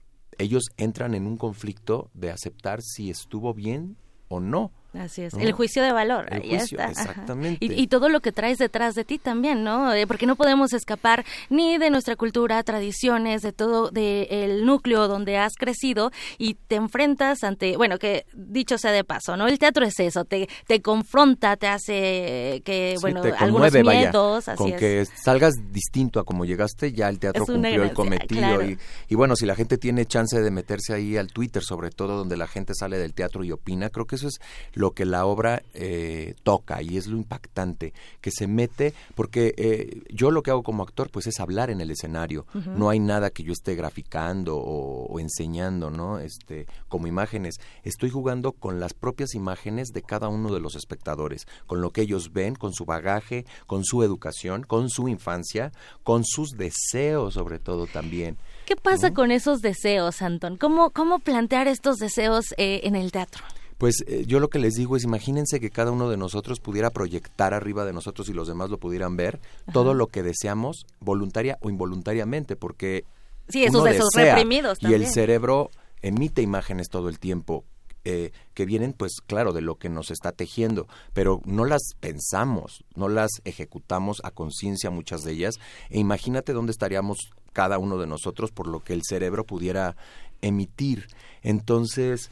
[0.41, 3.97] ellos entran en un conflicto de aceptar si estuvo bien
[4.28, 6.86] o no Así es, el juicio de valor, ahí está.
[6.86, 7.64] Exactamente.
[7.64, 9.93] Y, todo lo que traes detrás de ti también, ¿no?
[9.93, 15.07] Eh, porque no podemos escapar ni de nuestra cultura, tradiciones, de todo, del el núcleo
[15.07, 19.47] donde has crecido y te enfrentas ante, bueno, que dicho sea de paso, ¿no?
[19.47, 25.07] El teatro es eso, te, te confronta, te hace que, bueno, algunos miedos, con que
[25.22, 28.64] salgas distinto a como llegaste, ya el teatro cumplió el cometido.
[28.64, 28.78] Y,
[29.09, 32.36] y bueno, si la gente tiene chance de meterse ahí al Twitter, sobre todo donde
[32.36, 34.41] la gente sale del teatro y opina, creo que eso es
[34.80, 40.02] lo que la obra eh, toca y es lo impactante, que se mete, porque eh,
[40.10, 43.30] yo lo que hago como actor pues es hablar en el escenario, no hay nada
[43.30, 46.18] que yo esté graficando o, enseñando, ¿no?
[46.18, 51.46] Este, como imágenes, estoy jugando con las propias imágenes de cada uno de los espectadores,
[51.66, 55.72] con lo que ellos ven, con su bagaje, con su educación, con su infancia,
[56.02, 58.38] con sus deseos sobre todo también.
[58.66, 60.56] ¿Qué pasa con esos deseos, Antón?
[60.56, 63.42] ¿Cómo, cómo plantear estos deseos eh, en el teatro?
[63.80, 66.90] Pues eh, yo lo que les digo es imagínense que cada uno de nosotros pudiera
[66.90, 69.40] proyectar arriba de nosotros y los demás lo pudieran ver
[69.72, 73.06] todo lo que deseamos voluntaria o involuntariamente porque
[73.48, 75.70] sí esos deseos reprimidos y el cerebro
[76.02, 77.64] emite imágenes todo el tiempo
[78.04, 82.84] eh, que vienen, pues claro, de lo que nos está tejiendo, pero no las pensamos,
[82.94, 85.54] no las ejecutamos a conciencia muchas de ellas,
[85.88, 87.18] e imagínate dónde estaríamos
[87.54, 89.96] cada uno de nosotros por lo que el cerebro pudiera
[90.42, 91.08] emitir.
[91.42, 92.30] Entonces,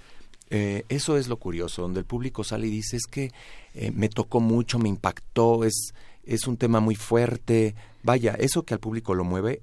[0.51, 3.30] eh, eso es lo curioso, donde el público sale y dice es que
[3.74, 5.92] eh, me tocó mucho, me impactó, es,
[6.24, 7.74] es un tema muy fuerte.
[8.03, 9.62] Vaya, eso que al público lo mueve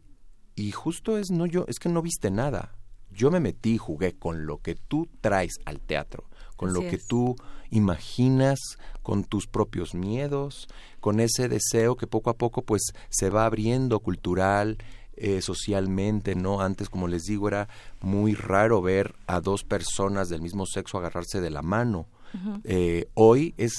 [0.56, 2.76] y justo es no yo, es que no viste nada.
[3.12, 6.26] Yo me metí y jugué con lo que tú traes al teatro,
[6.58, 7.36] con lo que tú
[7.70, 8.60] imaginas,
[9.04, 10.68] con tus propios miedos,
[11.00, 14.78] con ese deseo que poco a poco pues se va abriendo cultural,
[15.18, 16.62] eh, socialmente, ¿no?
[16.62, 17.68] Antes, como les digo, era
[18.02, 22.08] muy raro ver a dos personas del mismo sexo agarrarse de la mano.
[22.66, 23.74] Eh, hoy es...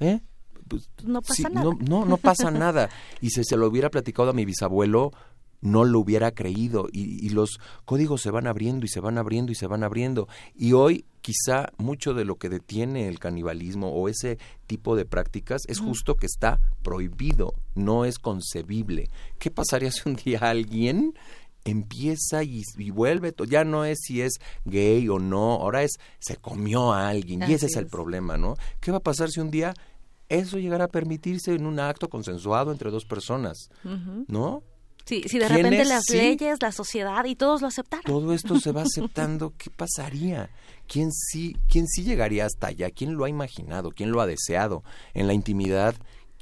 [0.00, 0.20] ¿Eh?
[0.66, 1.70] Pues, no pasa nada.
[1.88, 2.88] No, no, pasa nada.
[3.20, 5.12] Y si se lo hubiera platicado a mi bisabuelo,
[5.60, 9.54] no lo hubiera creído y, los códigos se van abriendo y se van abriendo y
[9.54, 14.38] se van abriendo y hoy quizá mucho de lo que detiene el canibalismo o ese
[14.68, 19.10] tipo de prácticas es justo que está prohibido, no es concebible.
[19.40, 21.14] ¿Qué pasaría si un día alguien
[21.64, 22.62] empieza y,
[22.92, 24.34] vuelve, ya no es si es
[24.66, 28.54] gay o no, ahora es se comió a alguien y ese es el problema, ¿no?
[28.78, 29.74] ¿Qué va a pasar si un día
[30.28, 33.68] eso llegara a permitirse en un acto consensuado entre dos personas,
[34.28, 34.62] ¿no?
[35.06, 38.04] Sí, si de repente las leyes, la sociedad y todos lo aceptaran.
[38.04, 40.50] Todo esto se va aceptando, ¿qué pasaría?
[40.88, 42.90] ¿Quién sí, quién sí llegaría hasta allá?
[42.90, 43.90] ¿Quién lo ha imaginado?
[43.92, 44.82] ¿Quién lo ha deseado?
[45.14, 45.94] En la intimidad,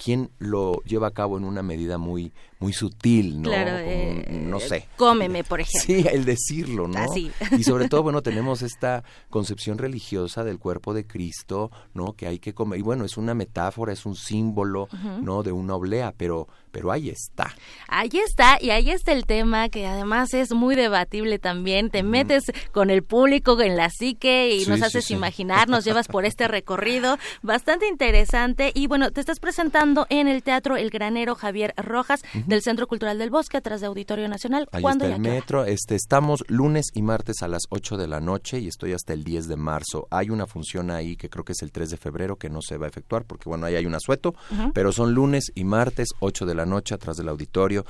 [0.02, 3.50] ¿quién lo lleva a cabo en una medida muy muy sutil, ¿no?
[3.50, 4.88] Claro, eh, no sé.
[4.96, 5.80] Cómeme, por ejemplo.
[5.82, 6.98] Sí, el decirlo, ¿no?
[6.98, 7.30] Así.
[7.58, 12.14] Y sobre todo, bueno, tenemos esta concepción religiosa del cuerpo de Cristo, ¿no?
[12.14, 12.78] Que hay que comer.
[12.78, 14.88] Y bueno, es una metáfora, es un símbolo,
[15.20, 15.42] ¿no?
[15.42, 17.54] De una oblea, pero pero ahí está.
[17.86, 21.88] Ahí está, y ahí está el tema que además es muy debatible también.
[21.88, 26.24] Te metes con el público en la psique y nos haces imaginar, nos llevas por
[26.24, 28.72] este recorrido bastante interesante.
[28.74, 33.18] Y bueno, te estás presentando en el Teatro El Granero Javier Rojas del Centro Cultural
[33.18, 34.68] del Bosque, atrás de Auditorio Nacional.
[34.72, 35.64] Ahí está el metro.
[35.66, 39.22] Este, estamos lunes y martes a las 8 de la noche y estoy hasta el
[39.22, 40.08] 10 de marzo.
[40.10, 42.78] Hay una función ahí que creo que es el 3 de febrero que no se
[42.78, 44.34] va a efectuar porque, bueno, ahí hay un asueto,
[44.72, 47.84] pero son lunes y martes, 8 de la noche, atrás del auditorio.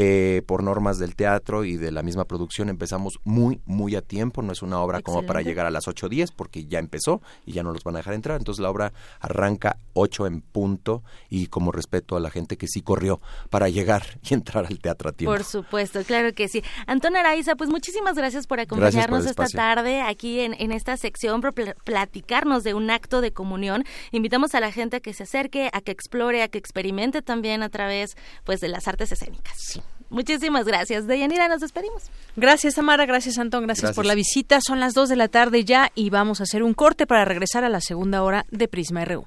[0.00, 4.42] eh, por normas del teatro y de la misma producción empezamos muy, muy a tiempo.
[4.42, 7.62] No es una obra como para llegar a las 8.10 porque ya empezó y ya
[7.62, 8.38] no los van a dejar entrar.
[8.38, 12.80] Entonces la obra arranca 8 en punto y como respeto a la gente que sí
[12.82, 13.20] corrió
[13.50, 15.34] para llegar y entrar al teatro a tiempo.
[15.34, 16.62] Por supuesto, claro que sí.
[16.86, 21.54] Antón Araiza, pues muchísimas gracias por acompañarnos esta tarde aquí en, en esta sección, por
[21.54, 23.84] platicarnos de un acto de comunión.
[24.12, 27.62] Invitamos a la gente a que se acerque, a que explore, a que experimente también
[27.62, 29.80] a través pues de las artes escénicas.
[30.10, 31.06] Muchísimas gracias.
[31.06, 32.10] Deyanira, nos despedimos.
[32.36, 33.06] Gracias, Amara.
[33.06, 33.64] Gracias, Antón.
[33.64, 34.60] Gracias, por la visita.
[34.60, 37.64] Son las 2 de la tarde ya y vamos a hacer un corte para regresar
[37.64, 39.26] a la segunda hora de Prisma RU.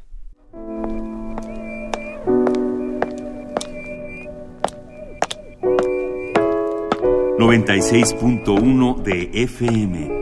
[7.38, 10.22] ...96.1 de FM.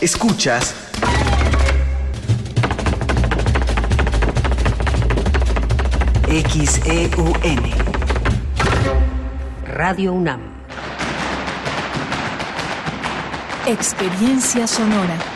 [0.00, 0.76] Escuchas
[6.28, 7.62] XEUN
[9.66, 10.40] Radio UNAM
[13.66, 15.35] Experiencia sonora.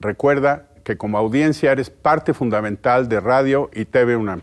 [0.00, 4.42] Recuerda que como audiencia eres parte fundamental de Radio y TV UNAM.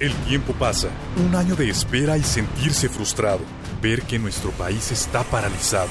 [0.00, 3.40] El tiempo pasa, un año de espera y sentirse frustrado,
[3.82, 5.90] ver que nuestro país está paralizado.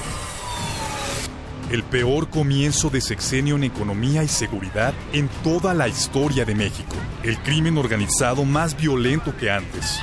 [1.71, 6.95] El peor comienzo de sexenio en economía y seguridad en toda la historia de México.
[7.21, 9.99] El crimen organizado más violento que antes.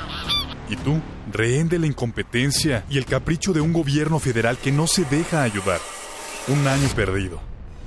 [0.68, 1.00] Y tú,
[1.32, 5.42] rehén de la incompetencia y el capricho de un gobierno federal que no se deja
[5.42, 5.80] ayudar.
[6.46, 7.40] Un año perdido.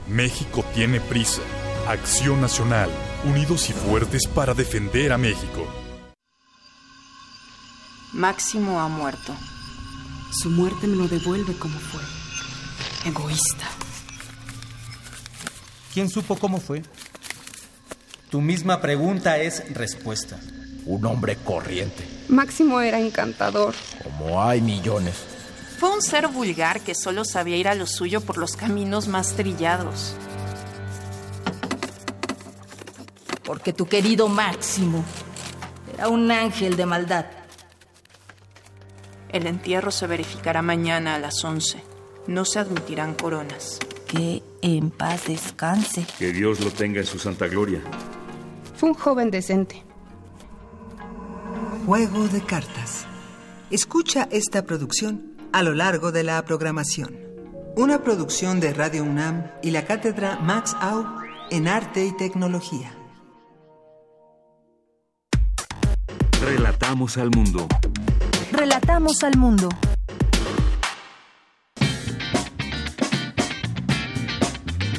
[0.09, 1.41] México tiene prisa.
[1.87, 2.89] Acción Nacional.
[3.23, 5.65] Unidos y fuertes para defender a México.
[8.11, 9.33] Máximo ha muerto.
[10.31, 12.18] Su muerte me lo devuelve como fue.
[13.05, 13.65] Egoísta.
[15.93, 16.83] ¿Quién supo cómo fue?
[18.29, 20.39] Tu misma pregunta es respuesta.
[20.85, 22.07] Un hombre corriente.
[22.27, 23.73] Máximo era encantador.
[24.03, 25.15] Como hay millones.
[25.79, 29.33] Fue un ser vulgar que solo sabía ir a lo suyo por los caminos más
[29.33, 30.13] trillados.
[33.45, 35.03] Porque tu querido Máximo
[35.93, 37.25] era un ángel de maldad.
[39.29, 41.88] El entierro se verificará mañana a las 11.
[42.29, 43.79] No se admitirán coronas.
[44.05, 46.05] Que en paz descanse.
[46.19, 47.81] Que Dios lo tenga en su santa gloria.
[48.75, 49.83] Fue un joven decente.
[51.87, 53.07] Juego de cartas.
[53.71, 57.17] Escucha esta producción a lo largo de la programación.
[57.75, 61.03] Una producción de Radio UNAM y la cátedra Max Au
[61.49, 62.95] en Arte y Tecnología.
[66.39, 67.67] Relatamos al mundo.
[68.51, 69.69] Relatamos al mundo.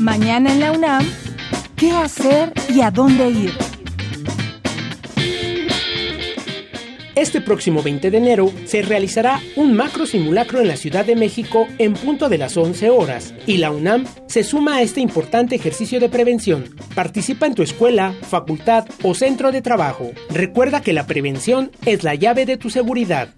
[0.01, 1.07] Mañana en la UNAM,
[1.76, 3.53] ¿qué hacer y a dónde ir?
[7.14, 11.66] Este próximo 20 de enero se realizará un macro simulacro en la Ciudad de México
[11.76, 16.01] en punto de las 11 horas y la UNAM se suma a este importante ejercicio
[16.01, 16.64] de prevención.
[16.94, 20.12] Participa en tu escuela, facultad o centro de trabajo.
[20.30, 23.34] Recuerda que la prevención es la llave de tu seguridad.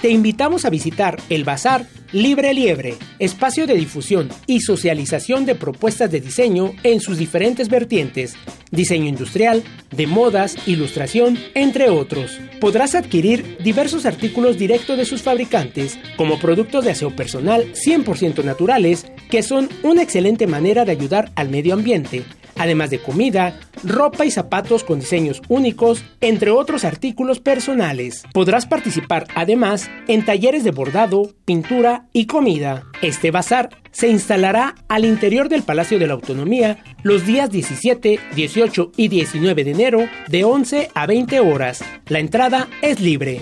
[0.00, 6.10] Te invitamos a visitar el Bazar Libre Liebre, espacio de difusión y socialización de propuestas
[6.10, 8.34] de diseño en sus diferentes vertientes.
[8.70, 12.38] diseño industrial, de modas, ilustración, entre otros.
[12.60, 19.06] Podrás adquirir diversos artículos directo de sus fabricantes, como productos de aseo personal 100% naturales,
[19.28, 22.24] que son una excelente manera de ayudar al medio ambiente
[22.60, 28.22] además de comida, ropa y zapatos con diseños únicos, entre otros artículos personales.
[28.32, 32.84] Podrás participar además en talleres de bordado, pintura y comida.
[33.00, 38.92] Este bazar se instalará al interior del Palacio de la Autonomía los días 17, 18
[38.96, 41.82] y 19 de enero de 11 a 20 horas.
[42.08, 43.40] La entrada es libre.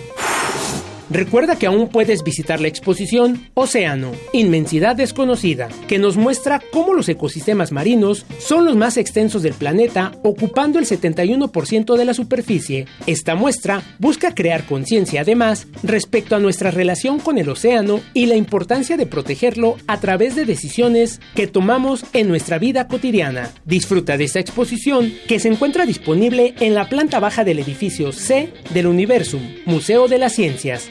[1.11, 7.09] Recuerda que aún puedes visitar la exposición Océano, Inmensidad Desconocida, que nos muestra cómo los
[7.09, 12.87] ecosistemas marinos son los más extensos del planeta, ocupando el 71% de la superficie.
[13.07, 18.37] Esta muestra busca crear conciencia además respecto a nuestra relación con el océano y la
[18.37, 23.51] importancia de protegerlo a través de decisiones que tomamos en nuestra vida cotidiana.
[23.65, 28.53] Disfruta de esta exposición que se encuentra disponible en la planta baja del edificio C
[28.75, 30.91] del Universum, Museo de las Ciencias.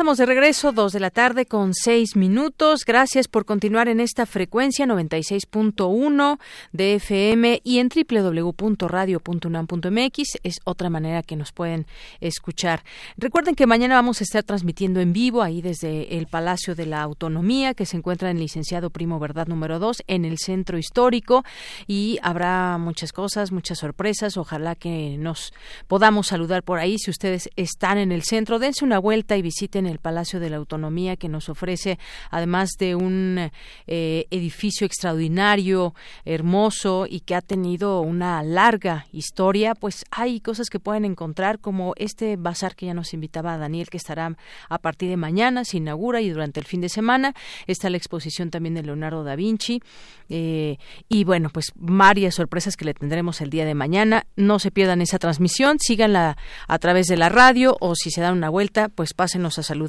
[0.00, 2.86] Estamos de regreso, dos de la tarde con seis minutos.
[2.86, 6.38] Gracias por continuar en esta frecuencia 96.1
[6.72, 10.38] de FM y en www.radio.unam.mx.
[10.42, 11.86] Es otra manera que nos pueden
[12.22, 12.82] escuchar.
[13.18, 17.02] Recuerden que mañana vamos a estar transmitiendo en vivo ahí desde el Palacio de la
[17.02, 21.44] Autonomía, que se encuentra en Licenciado Primo Verdad número 2, en el Centro Histórico.
[21.86, 24.38] Y habrá muchas cosas, muchas sorpresas.
[24.38, 25.52] Ojalá que nos
[25.88, 26.96] podamos saludar por ahí.
[26.96, 30.56] Si ustedes están en el centro, dense una vuelta y visiten el Palacio de la
[30.56, 31.98] Autonomía que nos ofrece,
[32.30, 33.50] además de un
[33.86, 40.80] eh, edificio extraordinario, hermoso y que ha tenido una larga historia, pues hay cosas que
[40.80, 44.36] pueden encontrar como este bazar que ya nos invitaba Daniel, que estará
[44.68, 47.34] a partir de mañana, se inaugura y durante el fin de semana
[47.66, 49.82] está la exposición también de Leonardo da Vinci
[50.28, 50.78] eh,
[51.08, 54.26] y bueno, pues varias sorpresas que le tendremos el día de mañana.
[54.36, 56.36] No se pierdan esa transmisión, síganla
[56.68, 59.79] a través de la radio o si se dan una vuelta, pues pásenos a saludar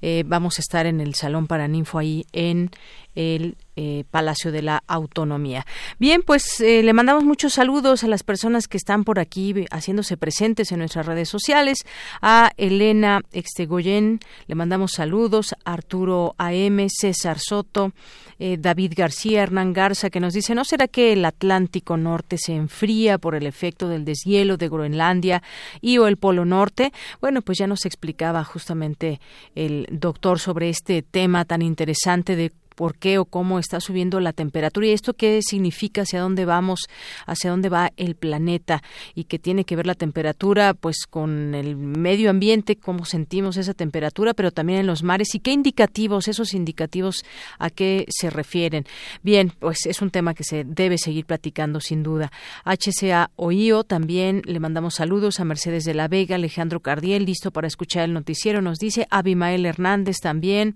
[0.00, 2.70] eh, vamos a estar en el Salón Paraninfo ahí en
[3.16, 5.66] el eh, Palacio de la Autonomía.
[5.98, 10.16] Bien, pues eh, le mandamos muchos saludos a las personas que están por aquí haciéndose
[10.16, 11.78] presentes en nuestras redes sociales.
[12.22, 17.92] A Elena Extegoyen le mandamos saludos, Arturo AM, César Soto,
[18.38, 22.54] eh, David García, Hernán Garza, que nos dice, ¿no será que el Atlántico Norte se
[22.54, 25.42] enfría por el efecto del deshielo de Groenlandia
[25.80, 26.92] y o el Polo Norte?
[27.20, 29.20] Bueno, pues ya nos explicaba justamente
[29.54, 34.32] el doctor sobre este tema tan interesante de por qué o cómo está subiendo la
[34.32, 36.82] temperatura y esto qué significa, hacia dónde vamos,
[37.26, 38.82] hacia dónde va el planeta
[39.14, 43.74] y que tiene que ver la temperatura pues con el medio ambiente, cómo sentimos esa
[43.74, 47.24] temperatura, pero también en los mares y qué indicativos, esos indicativos
[47.58, 48.84] a qué se refieren.
[49.22, 52.30] Bien, pues es un tema que se debe seguir platicando sin duda.
[52.64, 57.66] HCA OIO también le mandamos saludos a Mercedes de la Vega, Alejandro Cardiel, listo para
[57.66, 60.74] escuchar el noticiero, nos dice Abimael Hernández también,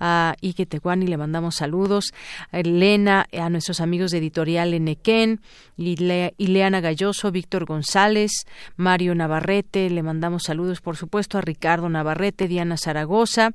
[0.00, 2.12] a Ike Tehuani le mandamos saludos,
[2.52, 5.40] a Elena, a nuestros amigos de Editorial Enequén,
[5.76, 8.30] Ileana Galloso, Víctor González,
[8.76, 13.50] Mario Navarrete, le mandamos saludos, por supuesto, a Ricardo Navarrete, Diana Zaragoza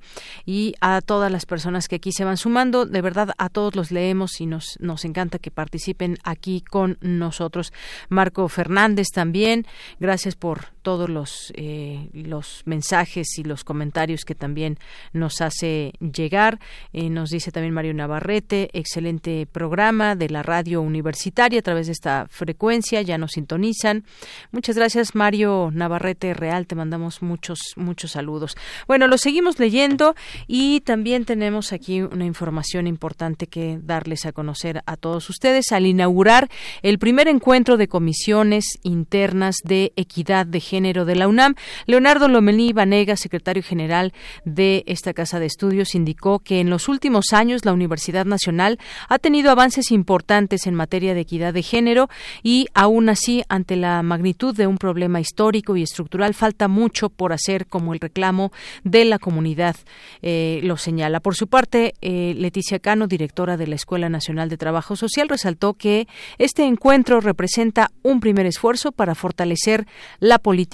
[0.46, 2.86] y a todas las personas que aquí se van sumando.
[2.86, 7.72] De verdad, a todos los leemos y nos, nos encanta que participen aquí con nosotros.
[8.10, 9.66] Marco Fernández también,
[10.00, 14.78] gracias por todos los, eh, los mensajes y los comentarios que también
[15.12, 16.62] nos hace llegar.
[16.94, 21.92] Eh, nos dice también Mario Navarrete, excelente programa de la radio universitaria a través de
[21.92, 24.06] esta frecuencia, ya nos sintonizan.
[24.54, 28.56] Muchas gracias Mario Navarrete Real, te mandamos muchos, muchos saludos.
[28.88, 30.16] Bueno, lo seguimos leyendo
[30.48, 35.86] y también tenemos aquí una información importante que darles a conocer a todos ustedes al
[35.86, 36.48] inaugurar
[36.82, 41.56] el primer encuentro de comisiones internas de equidad de género de la UNAM.
[41.88, 44.14] Leonardo Lomelí Vanega, secretario general
[44.46, 48.78] de esta casa de estudios, indicó que en los últimos años la Universidad Nacional
[49.10, 52.10] ha tenido avances importantes en materia de equidad de género
[52.44, 57.34] y aún así, ante la magnitud de un problema histórico y estructural, falta mucho por
[57.34, 58.52] hacer como el reclamo
[58.84, 59.76] de la comunidad
[60.22, 61.22] eh, lo señala.
[61.22, 65.74] Por su parte, eh, Leticia Cano, directora de la Escuela Nacional de Trabajo Social, resaltó
[65.74, 66.08] que
[66.38, 69.88] este encuentro representa un primer esfuerzo para fortalecer
[70.20, 70.67] la política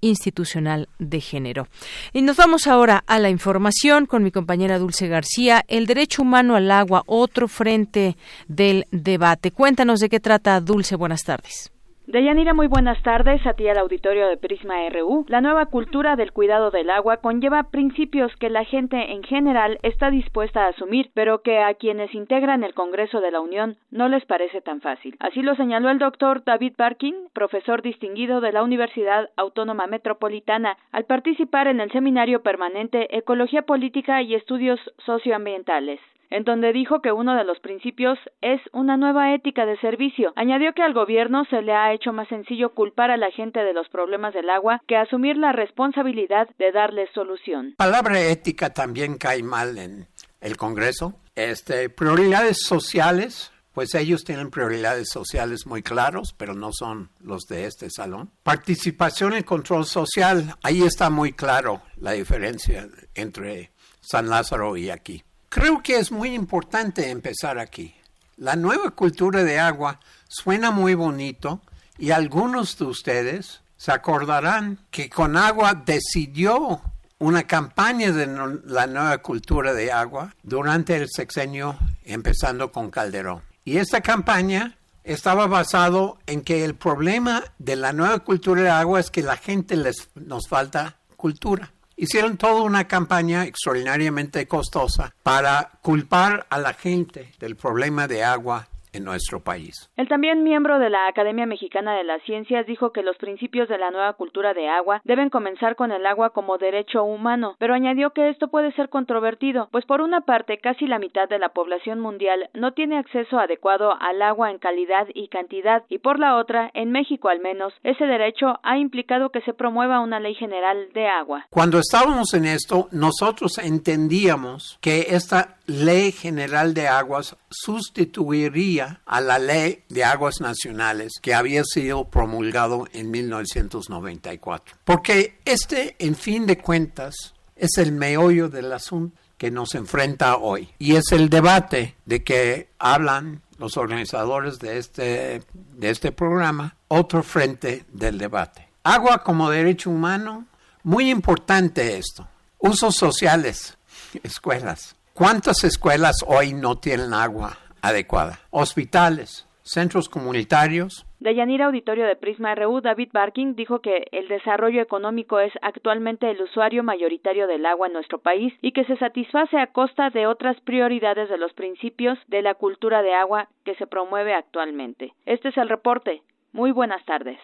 [0.00, 1.68] institucional de género.
[2.12, 5.64] Y nos vamos ahora a la información con mi compañera Dulce García.
[5.68, 8.16] El derecho humano al agua, otro frente
[8.48, 9.50] del debate.
[9.50, 10.96] Cuéntanos de qué trata, Dulce.
[10.96, 11.73] Buenas tardes.
[12.06, 13.46] Deyanira, muy buenas tardes.
[13.46, 15.24] A ti al auditorio de Prisma RU.
[15.26, 20.10] La nueva cultura del cuidado del agua conlleva principios que la gente en general está
[20.10, 24.26] dispuesta a asumir, pero que a quienes integran el Congreso de la Unión no les
[24.26, 25.16] parece tan fácil.
[25.18, 31.06] Así lo señaló el doctor David Barkin, profesor distinguido de la Universidad Autónoma Metropolitana, al
[31.06, 36.00] participar en el seminario permanente Ecología Política y Estudios Socioambientales
[36.30, 40.32] en donde dijo que uno de los principios es una nueva ética de servicio.
[40.36, 43.72] Añadió que al gobierno se le ha hecho más sencillo culpar a la gente de
[43.72, 47.74] los problemas del agua que asumir la responsabilidad de darles solución.
[47.76, 50.06] Palabra ética también cae mal en
[50.40, 51.14] el Congreso.
[51.34, 57.66] Este, prioridades sociales, pues ellos tienen prioridades sociales muy claros, pero no son los de
[57.66, 58.30] este salón.
[58.42, 65.24] Participación y control social, ahí está muy claro la diferencia entre San Lázaro y aquí.
[65.54, 67.94] Creo que es muy importante empezar aquí.
[68.38, 71.60] La nueva cultura de agua suena muy bonito
[71.96, 76.82] y algunos de ustedes se acordarán que con agua decidió
[77.20, 78.26] una campaña de
[78.64, 83.40] la nueva cultura de agua durante el sexenio empezando con Calderón.
[83.64, 88.98] Y esta campaña estaba basado en que el problema de la nueva cultura de agua
[88.98, 91.73] es que la gente les nos falta cultura.
[91.96, 98.68] Hicieron toda una campaña extraordinariamente costosa para culpar a la gente del problema de agua
[98.94, 99.90] en nuestro país.
[99.96, 103.78] El también miembro de la Academia Mexicana de las Ciencias dijo que los principios de
[103.78, 108.10] la nueva cultura de agua deben comenzar con el agua como derecho humano, pero añadió
[108.10, 112.00] que esto puede ser controvertido, pues por una parte casi la mitad de la población
[112.00, 116.70] mundial no tiene acceso adecuado al agua en calidad y cantidad, y por la otra,
[116.74, 121.06] en México al menos, ese derecho ha implicado que se promueva una ley general de
[121.08, 121.46] agua.
[121.50, 129.38] Cuando estábamos en esto, nosotros entendíamos que esta ley general de aguas sustituiría a la
[129.38, 134.76] ley de aguas nacionales que había sido promulgado en 1994.
[134.84, 140.68] Porque este, en fin de cuentas, es el meollo del asunto que nos enfrenta hoy.
[140.78, 147.22] Y es el debate de que hablan los organizadores de este, de este programa, otro
[147.22, 148.68] frente del debate.
[148.82, 150.46] Agua como derecho humano,
[150.82, 152.28] muy importante esto.
[152.58, 153.76] Usos sociales,
[154.22, 154.96] escuelas.
[155.16, 158.40] ¿Cuántas escuelas hoy no tienen agua adecuada?
[158.50, 161.06] Hospitales, centros comunitarios.
[161.20, 166.28] De Yanira Auditorio de Prisma RU, David Barking dijo que el desarrollo económico es actualmente
[166.28, 170.26] el usuario mayoritario del agua en nuestro país y que se satisface a costa de
[170.26, 175.14] otras prioridades de los principios de la cultura de agua que se promueve actualmente.
[175.26, 176.22] Este es el reporte.
[176.52, 177.38] Muy buenas tardes.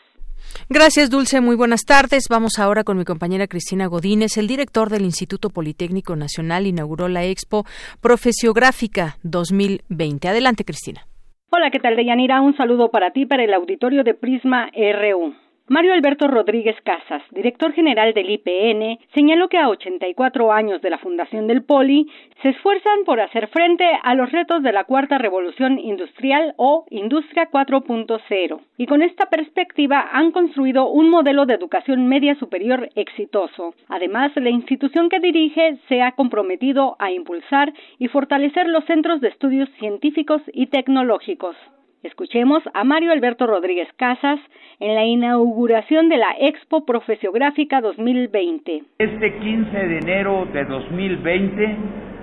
[0.68, 1.40] Gracias, Dulce.
[1.40, 2.24] Muy buenas tardes.
[2.28, 4.36] Vamos ahora con mi compañera Cristina Godínez.
[4.36, 7.64] El director del Instituto Politécnico Nacional inauguró la Expo
[8.00, 10.28] Profesiográfica 2020.
[10.28, 11.02] Adelante, Cristina.
[11.50, 12.40] Hola, ¿qué tal, Deyanira?
[12.40, 15.34] Un saludo para ti, para el auditorio de Prisma RU.
[15.72, 20.98] Mario Alberto Rodríguez Casas, director general del IPN, señaló que a 84 años de la
[20.98, 22.09] fundación del Poli,
[22.42, 27.48] se esfuerzan por hacer frente a los retos de la cuarta revolución industrial o Industria
[27.52, 33.74] 4.0, y con esta perspectiva han construido un modelo de educación media superior exitoso.
[33.86, 39.28] Además, la institución que dirige se ha comprometido a impulsar y fortalecer los centros de
[39.28, 41.55] estudios científicos y tecnológicos.
[42.02, 44.40] Escuchemos a Mario Alberto Rodríguez Casas
[44.78, 48.85] en la inauguración de la Expo Profesiográfica 2020.
[48.97, 51.77] Este 15 de enero de 2020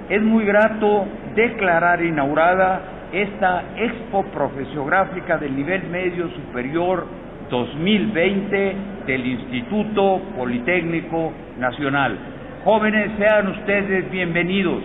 [0.10, 1.06] es muy grato
[1.36, 7.06] declarar inaugurada esta Expo Profesiográfica del nivel medio superior
[7.52, 8.76] 2020
[9.06, 12.18] del Instituto Politécnico Nacional.
[12.64, 14.82] Jóvenes, sean ustedes bienvenidos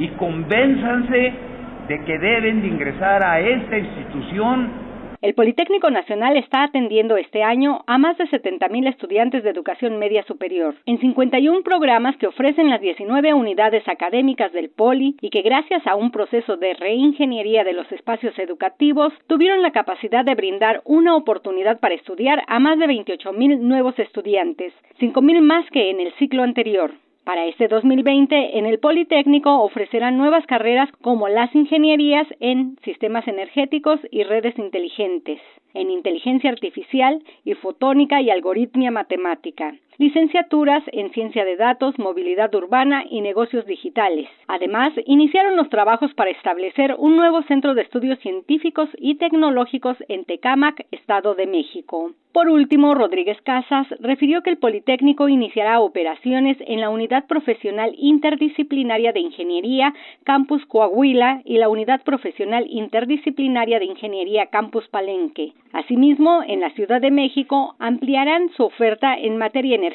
[0.00, 1.51] y convénzanse
[1.88, 4.92] de que deben de ingresar a esta institución
[5.22, 10.24] el Politécnico Nacional está atendiendo este año a más de 70.000 estudiantes de educación media
[10.24, 15.86] superior, en 51 programas que ofrecen las 19 unidades académicas del Poli y que gracias
[15.86, 21.14] a un proceso de reingeniería de los espacios educativos tuvieron la capacidad de brindar una
[21.14, 26.42] oportunidad para estudiar a más de 28.000 nuevos estudiantes, 5.000 más que en el ciclo
[26.42, 26.90] anterior.
[27.24, 34.00] Para este 2020, en el Politécnico ofrecerán nuevas carreras como las ingenierías en sistemas energéticos
[34.10, 35.40] y redes inteligentes,
[35.72, 43.04] en inteligencia artificial y fotónica y algoritmia matemática, licenciaturas en ciencia de datos, movilidad urbana
[43.08, 44.28] y negocios digitales.
[44.48, 50.24] Además, iniciaron los trabajos para establecer un nuevo centro de estudios científicos y tecnológicos en
[50.24, 52.10] Tecámac, Estado de México.
[52.32, 59.12] Por último, Rodríguez Casas refirió que el Politécnico iniciará operaciones en la Unidad Profesional Interdisciplinaria
[59.12, 59.92] de Ingeniería
[60.24, 65.52] Campus Coahuila y la Unidad Profesional Interdisciplinaria de Ingeniería Campus Palenque.
[65.74, 69.91] Asimismo, en la Ciudad de México ampliarán su oferta en materia energética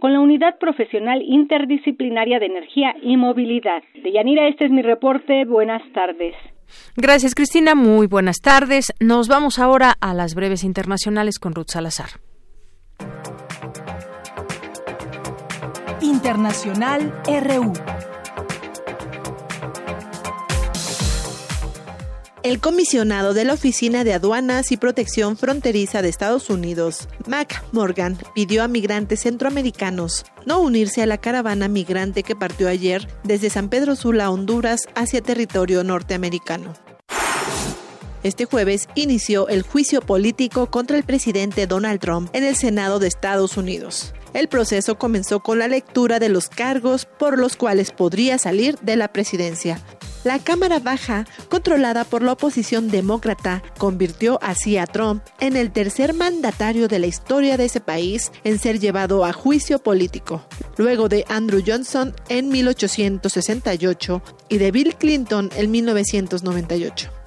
[0.00, 3.82] con la Unidad Profesional Interdisciplinaria de Energía y Movilidad.
[4.02, 5.44] Deyanira, este es mi reporte.
[5.44, 6.34] Buenas tardes.
[6.96, 7.74] Gracias, Cristina.
[7.74, 8.92] Muy buenas tardes.
[9.00, 12.08] Nos vamos ahora a las breves internacionales con Ruth Salazar.
[16.00, 17.72] Internacional RU.
[22.44, 28.16] El comisionado de la Oficina de Aduanas y Protección Fronteriza de Estados Unidos, Mac Morgan,
[28.32, 33.68] pidió a migrantes centroamericanos no unirse a la caravana migrante que partió ayer desde San
[33.68, 36.74] Pedro Sula, Honduras, hacia territorio norteamericano.
[38.22, 43.08] Este jueves inició el juicio político contra el presidente Donald Trump en el Senado de
[43.08, 44.14] Estados Unidos.
[44.34, 48.96] El proceso comenzó con la lectura de los cargos por los cuales podría salir de
[48.96, 49.80] la presidencia,
[50.24, 56.14] la Cámara Baja, controlada por la oposición demócrata, convirtió así a Trump en el tercer
[56.14, 60.42] mandatario de la historia de ese país en ser llevado a juicio político,
[60.76, 67.17] luego de Andrew Johnson en 1868 y de Bill Clinton en 1998.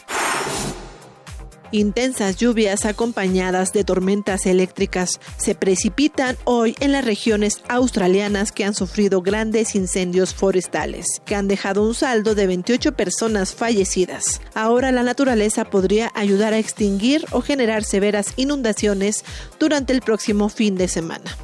[1.72, 8.74] Intensas lluvias acompañadas de tormentas eléctricas se precipitan hoy en las regiones australianas que han
[8.74, 14.42] sufrido grandes incendios forestales, que han dejado un saldo de 28 personas fallecidas.
[14.54, 19.24] Ahora la naturaleza podría ayudar a extinguir o generar severas inundaciones
[19.58, 21.38] durante el próximo fin de semana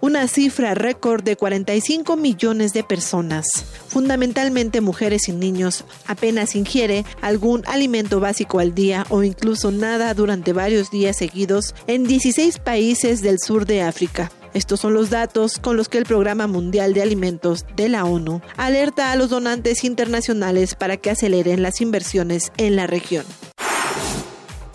[0.00, 3.46] una cifra récord de 45 millones de personas,
[3.88, 10.52] fundamentalmente mujeres y niños, apenas ingiere algún alimento básico al día o incluso nada durante
[10.52, 14.30] varios días seguidos en 16 países del sur de África.
[14.52, 18.40] Estos son los datos con los que el Programa Mundial de Alimentos de la ONU
[18.56, 23.24] alerta a los donantes internacionales para que aceleren las inversiones en la región.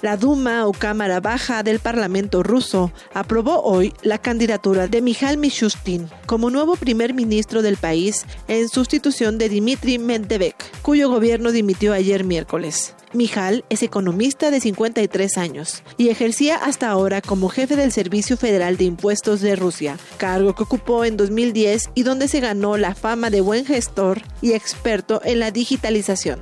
[0.05, 6.07] La Duma o Cámara Baja del Parlamento ruso aprobó hoy la candidatura de Mikhail Mishustin
[6.27, 10.53] como nuevo primer ministro del país en sustitución de Dmitry Medvedev,
[10.83, 12.93] cuyo gobierno dimitió ayer miércoles.
[13.13, 18.77] Mijal es economista de 53 años y ejercía hasta ahora como jefe del Servicio Federal
[18.77, 23.31] de Impuestos de Rusia, cargo que ocupó en 2010 y donde se ganó la fama
[23.31, 26.41] de buen gestor y experto en la digitalización.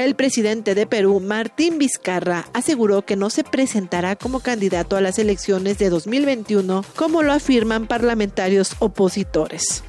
[0.00, 5.18] El presidente de Perú, Martín Vizcarra, aseguró que no se presentará como candidato a las
[5.18, 9.84] elecciones de 2021, como lo afirman parlamentarios opositores.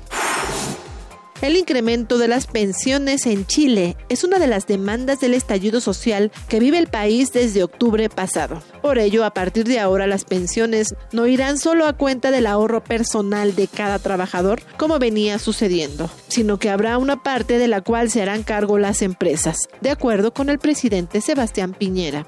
[1.42, 6.32] El incremento de las pensiones en Chile es una de las demandas del estallido social
[6.48, 8.62] que vive el país desde octubre pasado.
[8.84, 12.84] Por ello, a partir de ahora las pensiones no irán solo a cuenta del ahorro
[12.84, 18.12] personal de cada trabajador, como venía sucediendo, sino que habrá una parte de la cual
[18.12, 22.28] se harán cargo las empresas, de acuerdo con el presidente Sebastián Piñera.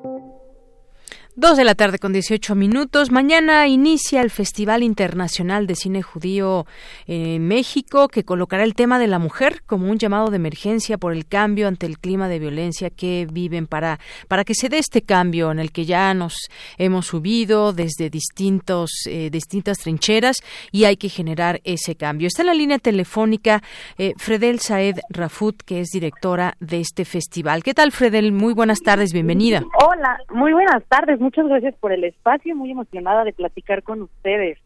[1.37, 3.09] Dos de la tarde con 18 minutos.
[3.09, 6.65] Mañana inicia el Festival Internacional de Cine Judío
[7.07, 11.13] en México, que colocará el tema de la mujer como un llamado de emergencia por
[11.13, 13.97] el cambio ante el clima de violencia que viven para,
[14.27, 16.35] para que se dé este cambio en el que ya nos
[16.77, 20.35] hemos subido desde distintos, eh, distintas trincheras
[20.73, 22.27] y hay que generar ese cambio.
[22.27, 23.63] Está en la línea telefónica
[23.97, 27.63] eh, Fredel Saed Rafut, que es directora de este festival.
[27.63, 28.33] ¿Qué tal, Fredel?
[28.33, 29.63] Muy buenas tardes, bienvenida.
[29.87, 34.57] Hola, muy buenas tardes muchas gracias por el espacio, muy emocionada de platicar con ustedes.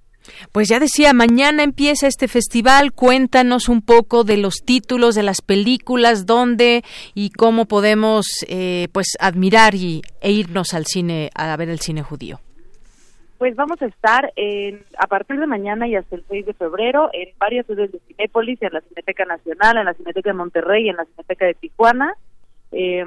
[0.52, 2.94] Pues ya decía, mañana empieza este festival.
[2.94, 6.84] Cuéntanos un poco de los títulos de las películas, dónde
[7.14, 12.02] y cómo podemos, eh, pues, admirar y, e irnos al cine a ver el cine
[12.02, 12.40] judío.
[13.38, 17.10] Pues vamos a estar en, a partir de mañana y hasta el 6 de febrero
[17.12, 20.96] en varias sedes de Cinépolis, en la Cineteca Nacional, en la Cineteca de Monterrey, en
[20.96, 22.14] la Cineteca de Tijuana.
[22.72, 23.04] Eh,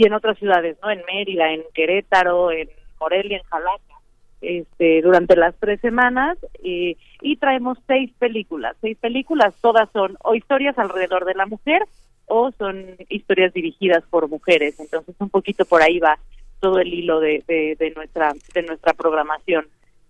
[0.00, 0.90] y en otras ciudades, ¿no?
[0.90, 4.00] En Mérida, en Querétaro, en Morelia, en Jalapa,
[4.40, 6.96] este, durante las tres semanas y
[7.36, 11.82] traemos seis películas, seis películas, todas son o historias alrededor de la mujer
[12.30, 16.18] o son historias dirigidas por mujeres, entonces un poquito por ahí va.
[16.60, 19.66] todo el hilo de, de, nuestra de nuestra programación.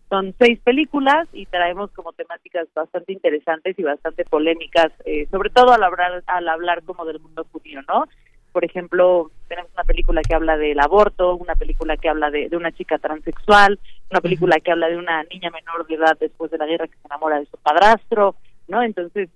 [0.09, 5.73] Son seis películas y traemos como temáticas bastante interesantes y bastante polémicas, eh, sobre todo
[5.73, 8.07] al hablar al hablar como del mundo judío, ¿no?
[8.53, 12.57] Por ejemplo, tenemos una película que habla del aborto, una película que habla de, de
[12.57, 13.79] una chica transexual,
[14.11, 16.97] una película que habla de una niña menor de edad después de la guerra que
[16.97, 18.35] se enamora de su padrastro,
[18.69, 18.83] ¿no?
[18.83, 19.29] Entonces,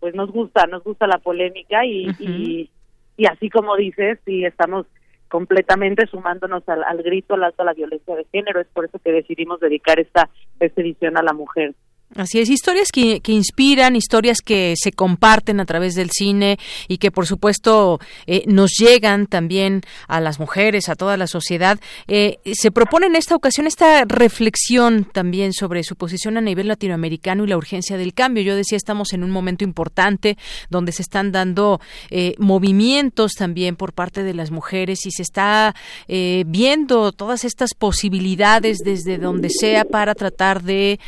[0.00, 2.70] pues nos gusta, nos gusta la polémica y, y,
[3.16, 4.86] y, así como dices, sí estamos
[5.28, 8.98] completamente sumándonos al, al grito al alto a la violencia de género, es por eso
[8.98, 10.30] que decidimos dedicar esta,
[10.60, 11.74] esta edición a la mujer.
[12.14, 16.56] Así es, historias que, que, inspiran, historias que se comparten a través del cine
[16.86, 21.78] y que por supuesto eh, nos llegan también a las mujeres, a toda la sociedad.
[22.06, 27.44] Eh, se propone en esta ocasión esta reflexión también sobre su posición a nivel latinoamericano
[27.44, 28.44] y la urgencia del cambio.
[28.44, 30.38] Yo decía, estamos en un momento importante
[30.70, 31.80] donde se están dando
[32.10, 35.74] eh, movimientos también por parte de las mujeres y se está
[36.06, 41.00] viendo todas estas posibilidades desde donde sea para tratar de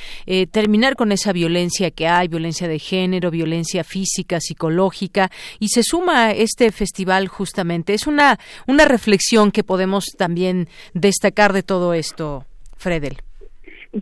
[0.51, 6.33] terminar con esa violencia que hay, violencia de género, violencia física, psicológica, y se suma
[6.33, 7.95] este festival justamente.
[7.95, 12.45] Es una, una reflexión que podemos también destacar de todo esto,
[12.77, 13.19] Fredel.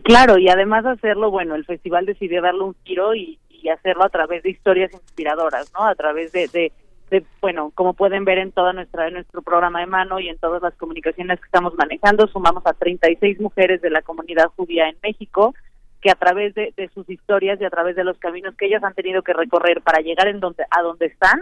[0.03, 3.39] Claro, y además hacerlo, bueno, el festival decidió darle un giro y,
[3.73, 5.85] hacerlo a través de historias inspiradoras, ¿no?
[5.85, 6.71] A través de, de,
[7.11, 10.61] de, bueno, como pueden ver en toda nuestra nuestro programa de mano y en todas
[10.61, 15.53] las comunicaciones que estamos manejando, sumamos a 36 mujeres de la comunidad judía en México
[16.01, 18.93] que a través de, sus historias y a través de los caminos que ellas han
[18.93, 21.41] tenido que recorrer para llegar en donde a donde están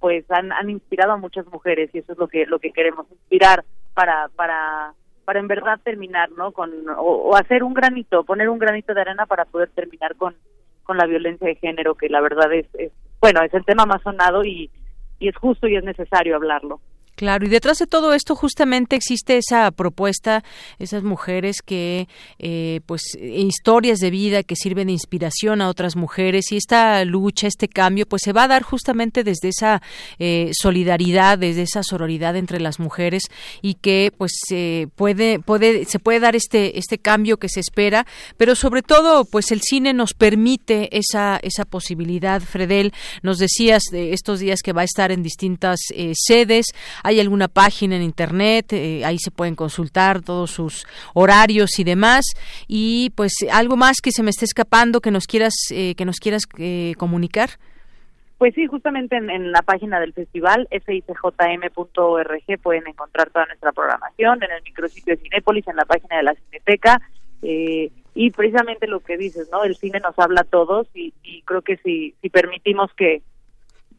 [0.00, 3.06] pues han, han inspirado a muchas mujeres y eso es lo que lo que queremos
[3.10, 3.64] inspirar
[3.94, 4.94] para para
[5.24, 9.26] para en verdad terminar no con o, hacer un granito poner un granito de arena
[9.26, 10.34] para poder terminar con
[10.84, 14.02] con la violencia de género que la verdad es, es bueno es el tema más
[14.02, 14.70] sonado y
[15.18, 16.80] y es justo y es necesario hablarlo
[17.22, 20.42] Claro, y detrás de todo esto justamente existe esa propuesta,
[20.80, 22.08] esas mujeres que,
[22.40, 27.46] eh, pues, historias de vida que sirven de inspiración a otras mujeres y esta lucha,
[27.46, 29.82] este cambio, pues se va a dar justamente desde esa
[30.18, 33.22] eh, solidaridad, desde esa sororidad entre las mujeres
[33.60, 38.04] y que, pues, se puede, puede, se puede dar este, este cambio que se espera,
[38.36, 42.42] pero sobre todo, pues, el cine nos permite esa, esa posibilidad.
[42.42, 42.92] Fredel,
[43.22, 46.66] nos decías de estos días que va a estar en distintas eh, sedes.
[47.04, 52.24] hay alguna página en internet, eh, ahí se pueden consultar todos sus horarios y demás.
[52.68, 56.18] Y pues algo más que se me esté escapando que nos quieras eh, que nos
[56.18, 57.50] quieras eh, comunicar.
[58.38, 64.50] Pues sí, justamente en, la página del festival, ficjm.org, pueden encontrar toda nuestra programación, en
[64.50, 67.00] el micrositio de Cinépolis, en la página de la Cineteca,
[68.14, 69.62] y precisamente lo que dices, ¿no?
[69.62, 73.22] El cine nos habla a todos y, y creo que si, si permitimos que,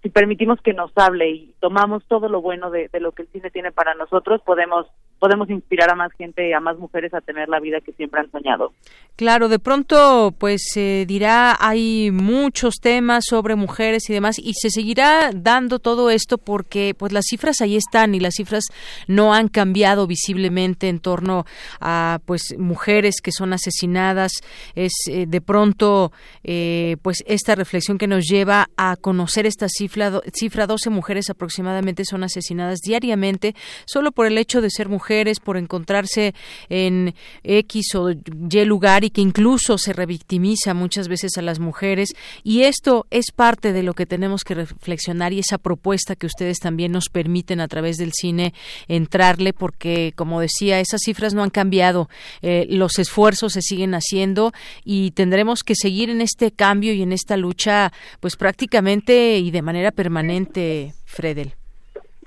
[0.03, 3.49] si permitimos que nos hable y tomamos todo lo bueno de, lo que el cine
[3.49, 4.85] tiene para nosotros, podemos
[5.19, 8.29] podemos inspirar a más gente, a más mujeres a tener la vida que siempre han
[8.31, 8.73] soñado.
[9.15, 14.69] Claro, de pronto, pues se dirá, hay muchos temas sobre mujeres y demás, y se
[14.69, 18.65] seguirá dando todo esto porque, pues las cifras ahí están y las cifras
[19.07, 21.45] no han cambiado visiblemente en torno
[21.79, 24.31] a, pues, mujeres que son asesinadas.
[24.75, 26.11] Es eh, de pronto,
[26.43, 32.03] eh, pues, esta reflexión que nos lleva a conocer esta cifra, cifra 12 mujeres aproximadamente
[32.03, 35.02] son asesinadas diariamente solo por el hecho de ser mujeres
[35.39, 36.33] por encontrarse
[36.69, 42.09] en X o Y lugar y que incluso se revictimiza muchas veces a las mujeres.
[42.43, 46.59] Y esto es parte de lo que tenemos que reflexionar y esa propuesta que ustedes
[46.59, 48.53] también nos permiten a través del cine
[48.87, 52.09] entrarle, porque, como decía, esas cifras no han cambiado,
[52.41, 54.53] eh, los esfuerzos se siguen haciendo
[54.83, 59.61] y tendremos que seguir en este cambio y en esta lucha, pues prácticamente y de
[59.61, 61.55] manera permanente, Fredel.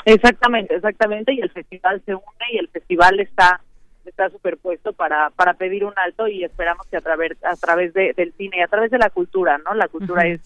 [0.06, 3.60] Exactamente, exactamente, y el festival se une y el festival está
[4.04, 8.12] está superpuesto para para pedir un alto y esperamos que a través a través de,
[8.12, 9.74] del cine y a través de la cultura, ¿no?
[9.74, 10.40] La cultura es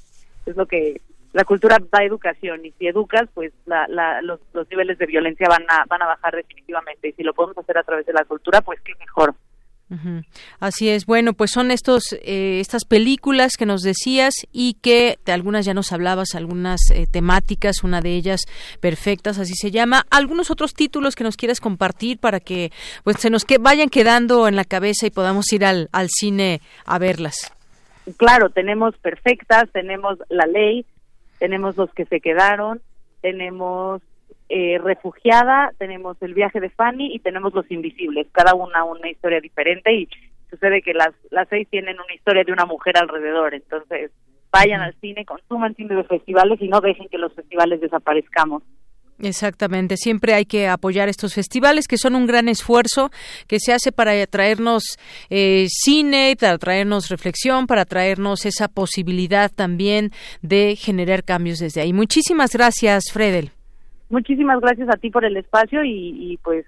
[0.46, 1.02] es lo que
[1.34, 5.46] la cultura da educación y si educas, pues la, la, los, los niveles de violencia
[5.46, 8.24] van a van a bajar definitivamente y si lo podemos hacer a través de la
[8.24, 9.34] cultura, pues qué mejor.
[10.60, 11.04] Así es.
[11.04, 15.74] Bueno, pues son estos eh, estas películas que nos decías y que de algunas ya
[15.74, 18.42] nos hablabas, algunas eh, temáticas, una de ellas
[18.80, 20.06] perfectas, así se llama.
[20.10, 22.70] Algunos otros títulos que nos quieras compartir para que
[23.02, 26.60] pues se nos que vayan quedando en la cabeza y podamos ir al, al cine
[26.86, 27.52] a verlas.
[28.16, 30.86] Claro, tenemos perfectas, tenemos la ley,
[31.38, 32.80] tenemos los que se quedaron,
[33.22, 34.02] tenemos
[34.52, 39.40] eh, refugiada, tenemos el viaje de Fanny y tenemos los invisibles, cada una una historia
[39.40, 40.08] diferente y
[40.50, 44.10] sucede que las, las seis tienen una historia de una mujer alrededor, entonces
[44.50, 48.64] vayan al cine, consuman cine de festivales y no dejen que los festivales desaparezcamos.
[49.20, 53.10] Exactamente, siempre hay que apoyar estos festivales que son un gran esfuerzo
[53.46, 54.82] que se hace para traernos
[55.28, 60.10] eh, cine, para traernos reflexión, para traernos esa posibilidad también
[60.42, 61.92] de generar cambios desde ahí.
[61.92, 63.52] Muchísimas gracias, Fredel.
[64.10, 66.66] Muchísimas gracias a ti por el espacio y, y pues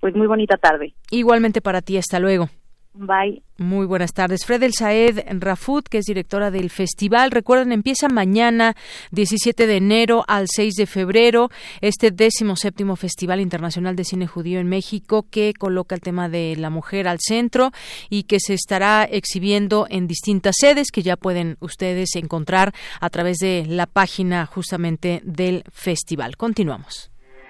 [0.00, 0.94] pues muy bonita tarde.
[1.10, 2.48] Igualmente para ti, hasta luego.
[2.94, 3.42] Bye.
[3.58, 4.44] Muy buenas tardes.
[4.44, 7.30] Fredel Saed Rafut, que es directora del festival.
[7.30, 8.74] Recuerden, empieza mañana,
[9.12, 11.50] 17 de enero al 6 de febrero,
[11.80, 16.56] este décimo séptimo Festival Internacional de Cine Judío en México, que coloca el tema de
[16.56, 17.72] la mujer al centro
[18.10, 23.38] y que se estará exhibiendo en distintas sedes que ya pueden ustedes encontrar a través
[23.38, 26.36] de la página justamente del festival.
[26.36, 27.10] Continuamos.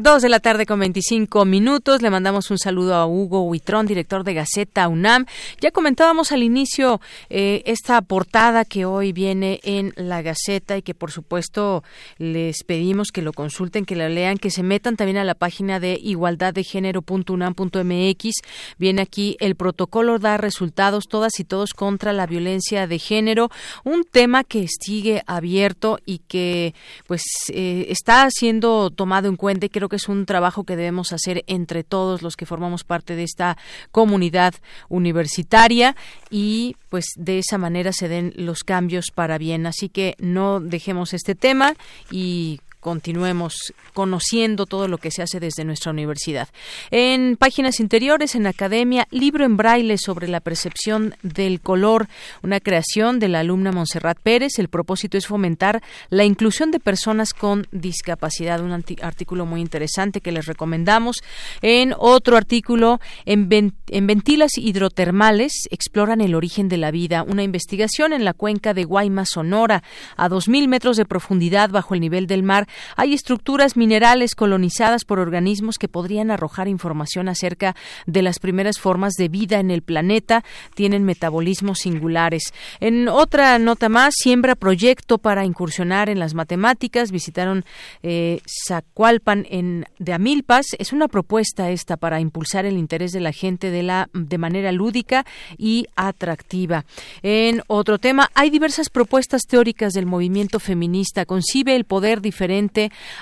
[0.00, 2.02] Dos de la tarde con 25 minutos.
[2.02, 5.26] Le mandamos un saludo a Hugo Huitrón, director de Gaceta UNAM.
[5.60, 7.00] Ya comentábamos al inicio
[7.30, 11.82] eh, esta portada que hoy viene en la Gaceta y que por supuesto
[12.16, 15.80] les pedimos que lo consulten, que lo lean, que se metan también a la página
[15.80, 18.34] de igualdaddegénero.unam.mx.
[18.78, 23.50] Viene aquí el protocolo da resultados todas y todos contra la violencia de género,
[23.82, 26.72] un tema que sigue abierto y que
[27.08, 31.12] pues eh, está siendo tomado en cuenta y creo que es un trabajo que debemos
[31.12, 33.56] hacer entre todos los que formamos parte de esta
[33.90, 34.54] comunidad
[34.88, 35.96] universitaria
[36.30, 39.66] y pues de esa manera se den los cambios para bien.
[39.66, 41.74] Así que no dejemos este tema
[42.10, 46.48] y continuemos conociendo todo lo que se hace desde nuestra universidad.
[46.90, 52.08] En páginas interiores, en academia, libro en braille sobre la percepción del color,
[52.42, 54.58] una creación de la alumna Montserrat Pérez.
[54.58, 58.60] El propósito es fomentar la inclusión de personas con discapacidad.
[58.60, 58.72] Un
[59.02, 61.22] artículo muy interesante que les recomendamos.
[61.62, 63.48] En otro artículo, en,
[63.88, 67.24] en ventilas hidrotermales, exploran el origen de la vida.
[67.24, 69.82] Una investigación en la cuenca de Guaymas, Sonora,
[70.16, 75.18] a 2.000 metros de profundidad bajo el nivel del mar hay estructuras minerales colonizadas por
[75.18, 77.74] organismos que podrían arrojar información acerca
[78.06, 80.44] de las primeras formas de vida en el planeta.
[80.74, 82.52] Tienen metabolismos singulares.
[82.80, 87.10] En otra nota más, siembra proyecto para incursionar en las matemáticas.
[87.10, 87.64] Visitaron
[88.02, 90.66] eh, Zacualpan en, de Amilpas.
[90.78, 94.72] Es una propuesta esta para impulsar el interés de la gente de, la, de manera
[94.72, 95.24] lúdica
[95.56, 96.84] y atractiva.
[97.22, 101.24] En otro tema, hay diversas propuestas teóricas del movimiento feminista.
[101.24, 102.57] Concibe el poder diferente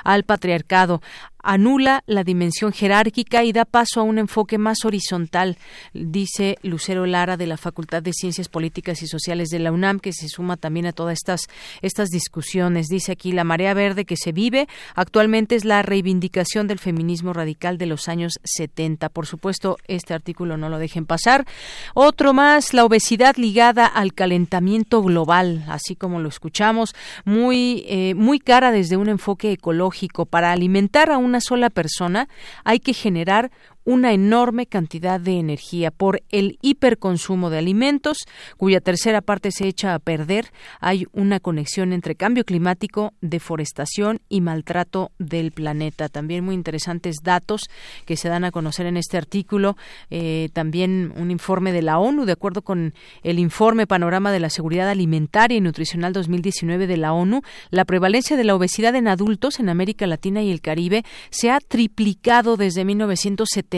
[0.04, 1.02] al patriarcado
[1.46, 5.56] anula la dimensión jerárquica y da paso a un enfoque más horizontal,
[5.94, 10.12] dice Lucero Lara de la Facultad de Ciencias Políticas y Sociales de la UNAM, que
[10.12, 11.42] se suma también a todas estas,
[11.82, 12.88] estas discusiones.
[12.88, 17.78] Dice aquí, la marea verde que se vive actualmente es la reivindicación del feminismo radical
[17.78, 19.08] de los años 70.
[19.08, 21.46] Por supuesto, este artículo no lo dejen pasar.
[21.94, 26.94] Otro más, la obesidad ligada al calentamiento global, así como lo escuchamos,
[27.24, 32.28] muy, eh, muy cara desde un enfoque ecológico para alimentar a una sola persona,
[32.64, 33.50] hay que generar
[33.86, 38.18] una enorme cantidad de energía por el hiperconsumo de alimentos,
[38.56, 40.52] cuya tercera parte se echa a perder.
[40.80, 46.08] Hay una conexión entre cambio climático, deforestación y maltrato del planeta.
[46.08, 47.62] También muy interesantes datos
[48.06, 49.76] que se dan a conocer en este artículo.
[50.10, 52.92] Eh, también un informe de la ONU, de acuerdo con
[53.22, 58.36] el informe Panorama de la Seguridad Alimentaria y Nutricional 2019 de la ONU, la prevalencia
[58.36, 62.84] de la obesidad en adultos en América Latina y el Caribe se ha triplicado desde
[62.84, 63.75] 1970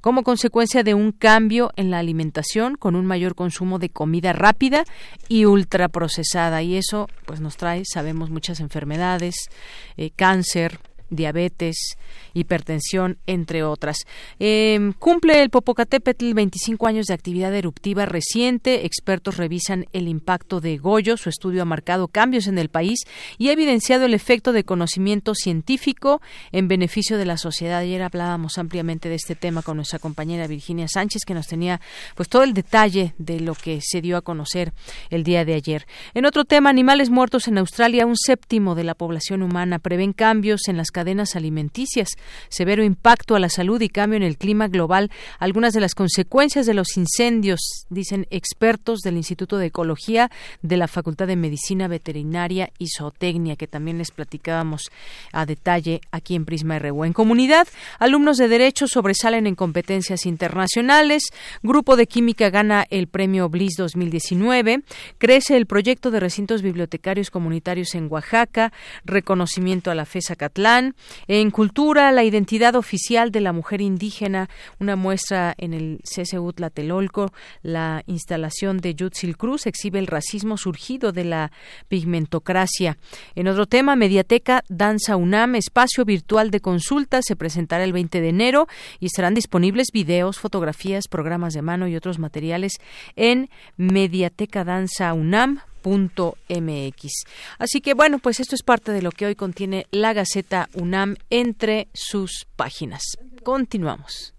[0.00, 4.84] como consecuencia de un cambio en la alimentación con un mayor consumo de comida rápida
[5.28, 6.62] y ultraprocesada.
[6.62, 9.34] Y eso pues nos trae sabemos muchas enfermedades
[9.96, 10.80] eh, cáncer
[11.10, 11.96] diabetes,
[12.34, 13.98] hipertensión, entre otras.
[14.38, 18.86] Em, cumple el Popocatépetl 25 años de actividad eruptiva reciente.
[18.86, 21.16] Expertos revisan el impacto de Goyo.
[21.16, 23.00] Su estudio ha marcado cambios en el país
[23.38, 26.20] y ha evidenciado el efecto de conocimiento científico
[26.52, 27.78] en beneficio de la sociedad.
[27.78, 31.80] Ayer hablábamos ampliamente de este tema con nuestra compañera Virginia Sánchez, que nos tenía
[32.14, 34.72] pues todo el detalle de lo que se dio a conocer
[35.10, 35.86] el día de ayer.
[36.14, 40.68] En otro tema, animales muertos en Australia, un séptimo de la población humana prevén cambios
[40.68, 42.08] en las cadenas alimenticias,
[42.48, 46.66] severo impacto a la salud y cambio en el clima global, algunas de las consecuencias
[46.66, 50.28] de los incendios, dicen expertos del Instituto de Ecología
[50.60, 54.90] de la Facultad de Medicina Veterinaria y Zootecnia, que también les platicábamos
[55.32, 57.04] a detalle aquí en Prisma RU.
[57.04, 57.68] En comunidad,
[58.00, 61.22] alumnos de Derecho sobresalen en competencias internacionales,
[61.62, 64.82] Grupo de Química gana el premio BLIS 2019,
[65.18, 68.72] crece el proyecto de recintos bibliotecarios comunitarios en Oaxaca,
[69.04, 70.87] reconocimiento a la FESA Catlán,
[71.26, 74.48] en Cultura, la identidad oficial de la mujer indígena,
[74.78, 77.32] una muestra en el CSU Tlatelolco,
[77.62, 81.52] la instalación de Yutzil Cruz exhibe el racismo surgido de la
[81.88, 82.98] pigmentocracia.
[83.34, 88.28] En otro tema, Mediateca Danza UNAM, espacio virtual de consulta, se presentará el 20 de
[88.28, 88.66] enero
[89.00, 92.72] y estarán disponibles videos, fotografías, programas de mano y otros materiales
[93.16, 93.50] en
[95.84, 97.24] mediatecadanzaunam.mx.
[97.58, 101.16] Así que bueno, pues esto es parte de lo que hoy contiene la Gaceta UNAM
[101.30, 103.02] entre sus páginas.
[103.42, 104.34] Continuamos.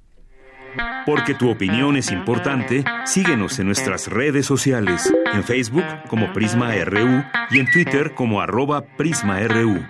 [1.06, 7.24] Porque tu opinión es importante, síguenos en nuestras redes sociales, en Facebook como Prisma RU
[7.50, 9.84] y en Twitter como arroba PrismaRU.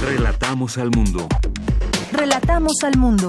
[0.00, 1.26] Relatamos al mundo.
[2.12, 3.28] Relatamos al mundo.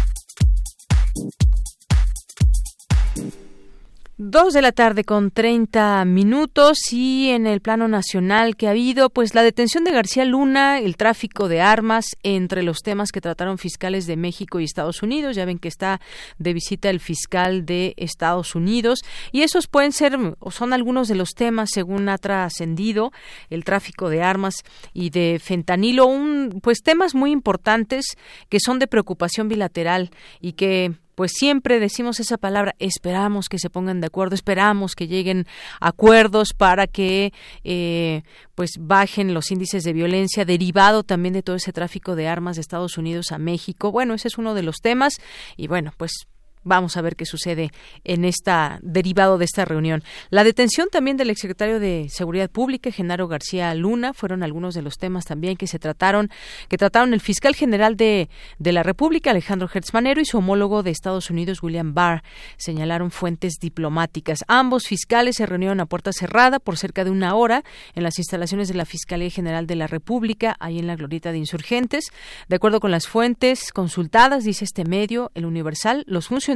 [4.23, 9.09] Dos de la tarde con 30 minutos y en el plano nacional que ha habido,
[9.09, 13.57] pues la detención de García Luna, el tráfico de armas, entre los temas que trataron
[13.57, 15.35] fiscales de México y Estados Unidos.
[15.35, 16.01] Ya ven que está
[16.37, 18.99] de visita el fiscal de Estados Unidos
[19.31, 23.11] y esos pueden ser o son algunos de los temas según ha trascendido
[23.49, 24.53] el tráfico de armas
[24.93, 28.05] y de fentanilo, un, pues temas muy importantes
[28.49, 33.69] que son de preocupación bilateral y que pues siempre decimos esa palabra, esperamos que se
[33.69, 35.45] pongan de acuerdo, esperamos que lleguen
[35.79, 37.33] acuerdos para que
[37.63, 38.23] eh,
[38.55, 42.61] pues bajen los índices de violencia derivado también de todo ese tráfico de armas de
[42.61, 43.91] Estados Unidos a México.
[43.91, 45.15] Bueno, ese es uno de los temas
[45.57, 46.27] y bueno, pues
[46.63, 47.71] Vamos a ver qué sucede
[48.03, 50.03] en esta derivado de esta reunión.
[50.29, 54.97] La detención también del exsecretario de Seguridad Pública, Genaro García Luna, fueron algunos de los
[54.97, 56.29] temas también que se trataron,
[56.69, 58.29] que trataron el fiscal general de,
[58.59, 62.21] de la República, Alejandro Hertzmanero, y su homólogo de Estados Unidos, William Barr,
[62.57, 64.43] señalaron fuentes diplomáticas.
[64.47, 67.63] Ambos fiscales se reunieron a puerta cerrada por cerca de una hora
[67.95, 71.39] en las instalaciones de la Fiscalía General de la República, ahí en la glorieta de
[71.39, 72.11] insurgentes.
[72.49, 76.50] De acuerdo con las fuentes consultadas, dice este medio, el Universal, los funcionarios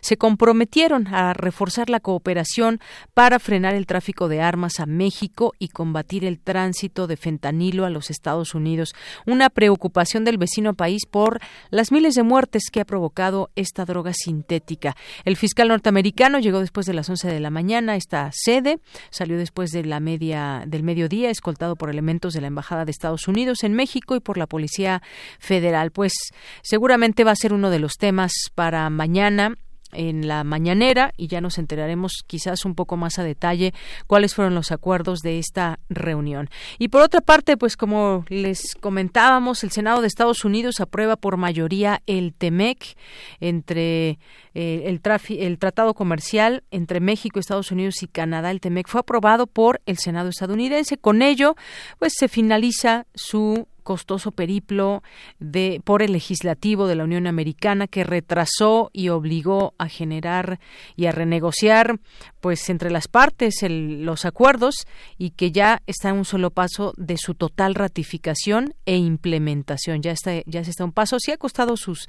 [0.00, 2.80] se comprometieron a reforzar la cooperación
[3.14, 7.90] para frenar el tráfico de armas a México y combatir el tránsito de fentanilo a
[7.90, 8.94] los Estados Unidos.
[9.26, 11.40] Una preocupación del vecino país por
[11.70, 14.96] las miles de muertes que ha provocado esta droga sintética.
[15.24, 18.78] El fiscal norteamericano llegó después de las 11 de la mañana a esta sede,
[19.10, 23.28] salió después de la media del mediodía, escoltado por elementos de la embajada de Estados
[23.28, 25.02] Unidos en México y por la policía
[25.38, 25.90] federal.
[25.90, 26.12] Pues
[26.62, 29.21] seguramente va a ser uno de los temas para mañana
[29.92, 33.72] en la mañanera y ya nos enteraremos quizás un poco más a detalle
[34.06, 36.48] cuáles fueron los acuerdos de esta reunión.
[36.78, 41.36] Y por otra parte, pues como les comentábamos, el Senado de Estados Unidos aprueba por
[41.36, 42.96] mayoría el TEMEC
[43.40, 44.18] entre
[44.54, 45.00] eh, el,
[45.38, 48.50] el tratado comercial entre México, Estados Unidos y Canadá.
[48.50, 50.96] El TEMEC fue aprobado por el Senado estadounidense.
[50.96, 51.54] Con ello,
[51.98, 55.02] pues se finaliza su costoso periplo
[55.38, 60.60] de por el legislativo de la Unión Americana que retrasó y obligó a generar
[60.96, 61.98] y a renegociar
[62.40, 64.74] pues entre las partes los acuerdos
[65.18, 70.02] y que ya está en un solo paso de su total ratificación e implementación.
[70.02, 71.18] Ya está ya se está un paso.
[71.20, 72.08] Sí ha costado sus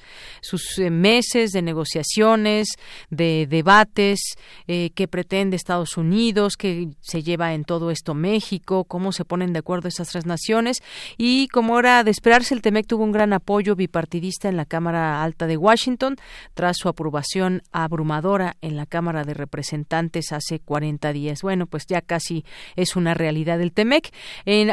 [0.79, 2.67] eh, meses de negociaciones
[3.09, 4.19] de debates
[4.67, 9.53] eh, que pretende Estados Unidos que se lleva en todo esto México cómo se ponen
[9.53, 10.81] de acuerdo estas tres naciones
[11.17, 15.47] y como de esperarse el Temec tuvo un gran apoyo bipartidista en la Cámara Alta
[15.47, 16.17] de Washington
[16.53, 21.41] tras su aprobación abrumadora en la Cámara de Representantes hace 40 días.
[21.41, 22.43] Bueno, pues ya casi
[22.75, 24.13] es una realidad el TEMEC.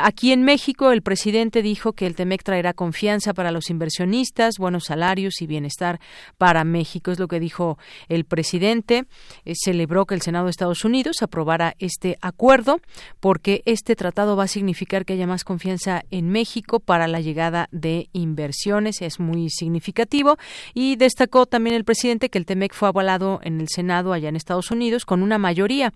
[0.03, 4.87] Aquí en México, el presidente dijo que el TEMEC traerá confianza para los inversionistas, buenos
[4.87, 6.01] salarios y bienestar
[6.39, 7.13] para México.
[7.13, 9.05] Es lo que dijo el presidente.
[9.45, 12.81] Eh, celebró que el Senado de Estados Unidos aprobara este acuerdo
[13.21, 17.69] porque este tratado va a significar que haya más confianza en México para la llegada
[17.71, 19.03] de inversiones.
[19.03, 20.37] Es muy significativo
[20.75, 24.37] y destacó también el presidente que el TEMEC fue avalado en el Senado allá en
[24.37, 25.93] Estados Unidos con una mayoría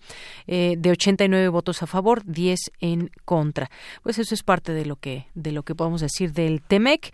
[0.46, 3.70] eh, de 89 votos a favor, 10 en contra.
[4.02, 7.12] Pues eso es parte de lo que de lo que podemos decir del TEMEC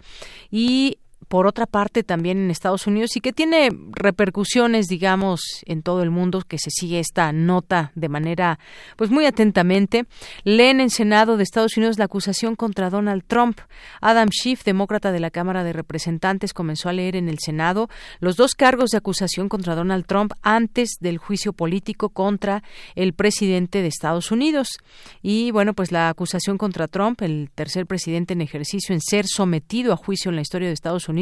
[0.51, 0.98] y
[1.31, 6.11] por otra parte también en Estados Unidos y que tiene repercusiones, digamos, en todo el
[6.11, 8.59] mundo, que se sigue esta nota de manera
[8.97, 10.07] pues muy atentamente.
[10.43, 13.61] Leen en Senado de Estados Unidos la acusación contra Donald Trump.
[14.01, 17.89] Adam Schiff, demócrata de la Cámara de Representantes, comenzó a leer en el Senado
[18.19, 22.65] los dos cargos de acusación contra Donald Trump antes del juicio político contra
[22.97, 24.78] el presidente de Estados Unidos.
[25.23, 29.93] Y bueno, pues la acusación contra Trump, el tercer presidente en ejercicio en ser sometido
[29.93, 31.19] a juicio en la historia de Estados Unidos,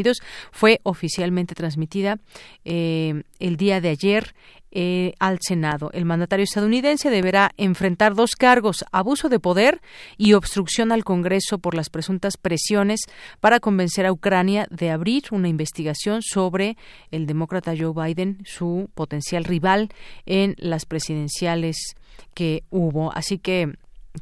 [0.50, 2.18] fue oficialmente transmitida
[2.64, 4.34] eh, el día de ayer
[4.70, 5.90] eh, al Senado.
[5.94, 9.80] El mandatario estadounidense deberá enfrentar dos cargos, abuso de poder
[10.18, 13.00] y obstrucción al Congreso por las presuntas presiones
[13.40, 16.76] para convencer a Ucrania de abrir una investigación sobre
[17.10, 19.88] el demócrata Joe Biden, su potencial rival
[20.26, 21.96] en las presidenciales
[22.34, 23.10] que hubo.
[23.14, 23.72] Así que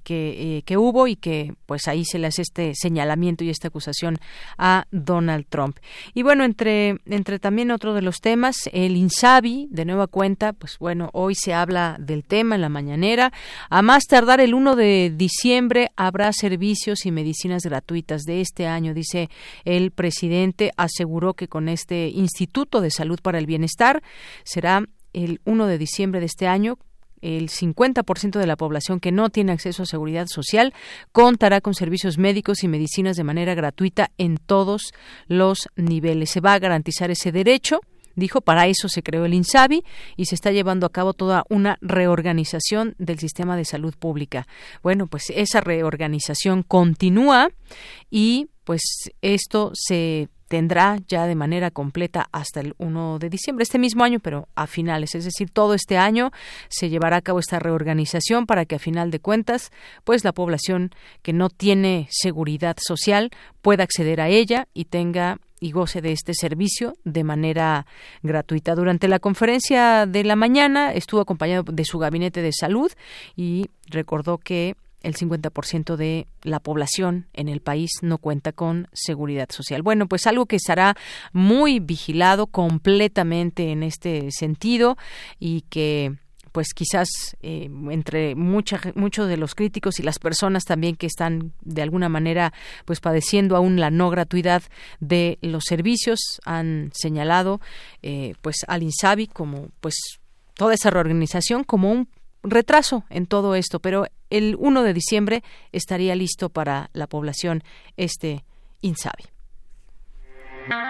[0.02, 3.68] que, eh, que, hubo y que pues ahí se le hace este señalamiento y esta
[3.68, 4.18] acusación
[4.58, 5.78] a Donald Trump.
[6.14, 10.78] Y bueno, entre, entre también otro de los temas, el INSABI, de nueva cuenta, pues
[10.78, 13.32] bueno, hoy se habla del tema en la mañanera.
[13.70, 18.94] A más tardar el 1 de diciembre habrá servicios y medicinas gratuitas de este año,
[18.94, 19.30] dice
[19.64, 20.72] el presidente.
[20.76, 24.02] Aseguró que con este Instituto de Salud para el Bienestar
[24.44, 24.82] será
[25.12, 26.78] el 1 de diciembre de este año
[27.26, 30.72] el 50% de la población que no tiene acceso a seguridad social
[31.12, 34.92] contará con servicios médicos y medicinas de manera gratuita en todos
[35.26, 36.30] los niveles.
[36.30, 37.80] Se va a garantizar ese derecho
[38.16, 39.84] dijo, para eso se creó el INSABI
[40.16, 44.48] y se está llevando a cabo toda una reorganización del sistema de salud pública.
[44.82, 47.50] Bueno, pues esa reorganización continúa
[48.10, 48.80] y pues
[49.20, 54.20] esto se tendrá ya de manera completa hasta el 1 de diciembre, este mismo año,
[54.20, 56.30] pero a finales, es decir, todo este año
[56.68, 59.72] se llevará a cabo esta reorganización para que a final de cuentas,
[60.04, 60.90] pues la población
[61.22, 63.30] que no tiene seguridad social
[63.62, 67.86] pueda acceder a ella y tenga y goce de este servicio de manera
[68.22, 68.74] gratuita.
[68.74, 72.92] Durante la conferencia de la mañana estuvo acompañado de su gabinete de salud
[73.36, 79.48] y recordó que el 50% de la población en el país no cuenta con seguridad
[79.50, 79.82] social.
[79.82, 80.96] Bueno, pues algo que estará
[81.32, 84.98] muy vigilado completamente en este sentido
[85.38, 86.16] y que
[86.50, 87.08] pues quizás
[87.42, 92.52] eh, entre muchos de los críticos y las personas también que están de alguna manera
[92.86, 94.62] pues padeciendo aún la no gratuidad
[94.98, 97.60] de los servicios han señalado
[98.02, 99.96] eh, pues al Insabi como pues
[100.54, 102.08] toda esa reorganización como un
[102.46, 105.42] retraso en todo esto, pero el 1 de diciembre
[105.72, 107.62] estaría listo para la población
[107.96, 108.44] este
[108.80, 109.24] INSABI.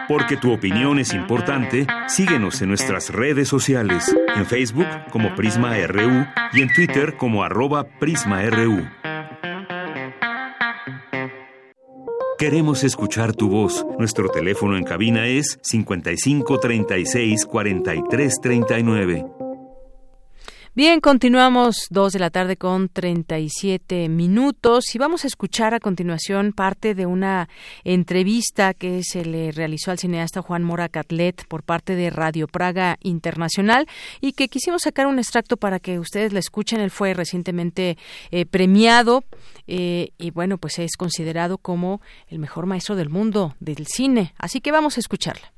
[0.09, 6.27] Porque tu opinión es importante, síguenos en nuestras redes sociales, en Facebook como Prisma RU
[6.53, 8.87] y en Twitter como arroba PrismaRU.
[12.39, 13.87] Queremos escuchar tu voz.
[13.99, 19.46] Nuestro teléfono en cabina es 55 36 43 39.
[20.77, 26.53] Bien, continuamos dos de la tarde con 37 minutos y vamos a escuchar a continuación
[26.53, 27.49] parte de una
[27.83, 32.99] entrevista que se le realizó al cineasta Juan Mora Catlet por parte de Radio Praga
[33.01, 33.89] Internacional
[34.21, 36.83] y que quisimos sacar un extracto para que ustedes la escuchen.
[36.83, 37.97] Él fue recientemente
[38.31, 39.25] eh, premiado
[39.67, 44.35] eh, y bueno, pues es considerado como el mejor maestro del mundo del cine.
[44.37, 45.56] Así que vamos a escucharla.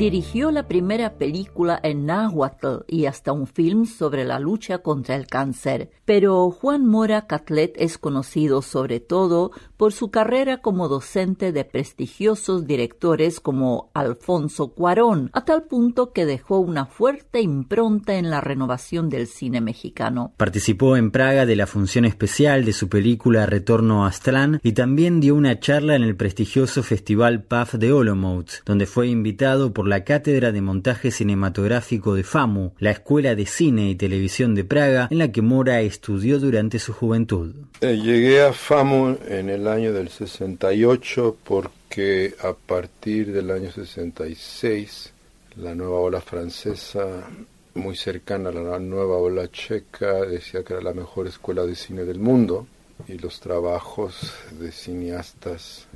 [0.00, 5.26] Dirigió la primera película en náhuatl y hasta un film sobre la lucha contra el
[5.26, 11.66] cáncer, pero Juan Mora Catlet es conocido sobre todo por su carrera como docente de
[11.66, 18.40] prestigiosos directores como Alfonso Cuarón, a tal punto que dejó una fuerte impronta en la
[18.40, 20.32] renovación del cine mexicano.
[20.38, 25.20] Participó en Praga de la función especial de su película Retorno a Aztlán y también
[25.20, 30.04] dio una charla en el prestigioso Festival PAF de Olomouc, donde fue invitado por la
[30.04, 35.18] Cátedra de Montaje Cinematográfico de FAMU, la Escuela de Cine y Televisión de Praga, en
[35.18, 37.56] la que Mora estudió durante su juventud.
[37.80, 45.12] Eh, llegué a FAMU en el año del 68 porque a partir del año 66
[45.56, 47.28] la nueva ola francesa
[47.74, 52.04] muy cercana a la nueva ola checa decía que era la mejor escuela de cine
[52.04, 52.68] del mundo
[53.08, 55.88] y los trabajos de cineastas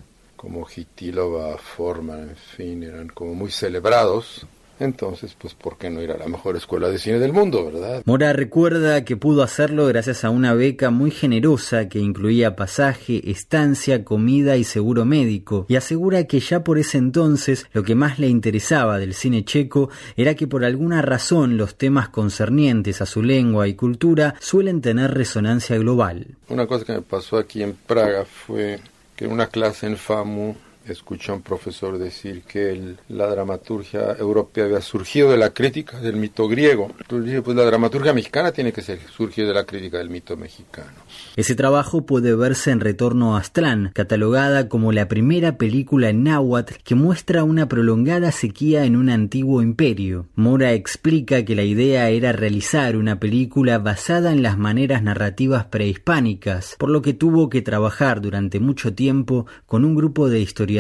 [0.45, 4.47] como Gitilova, Forman, en fin, eran como muy celebrados.
[4.79, 8.03] Entonces, pues, ¿por qué no ir a la mejor escuela de cine del mundo, verdad?
[8.05, 14.05] Mora recuerda que pudo hacerlo gracias a una beca muy generosa que incluía pasaje, estancia,
[14.05, 18.29] comida y seguro médico, y asegura que ya por ese entonces lo que más le
[18.29, 23.67] interesaba del cine checo era que por alguna razón los temas concernientes a su lengua
[23.67, 26.37] y cultura suelen tener resonancia global.
[26.49, 28.81] Una cosa que me pasó aquí en Praga fue
[29.17, 30.57] que una clase en FAMU
[30.89, 36.17] escuché a un profesor decir que la dramaturgia europea había surgido de la crítica del
[36.17, 36.91] mito griego.
[37.01, 40.37] Entonces dije, pues la dramaturgia mexicana tiene que ser, surgir de la crítica del mito
[40.37, 40.91] mexicano.
[41.37, 46.75] Ese trabajo puede verse en Retorno a Aztlán, catalogada como la primera película en náhuatl
[46.85, 50.27] que muestra una prolongada sequía en un antiguo imperio.
[50.35, 56.77] Mora explica que la idea era realizar una película basada en las maneras narrativas prehispánicas,
[56.79, 60.74] por lo que tuvo que trabajar durante mucho tiempo con un grupo de historiadores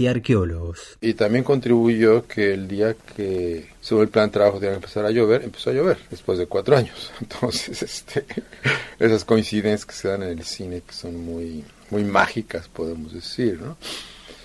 [0.00, 0.98] y arqueólogos.
[1.00, 5.10] Y también contribuyó que el día que según el plan de trabajo que empezar a
[5.10, 7.12] llover, empezó a llover después de cuatro años.
[7.20, 8.24] Entonces, este,
[8.98, 13.60] esas coincidencias que se dan en el cine que son muy, muy mágicas, podemos decir,
[13.60, 13.76] ¿no?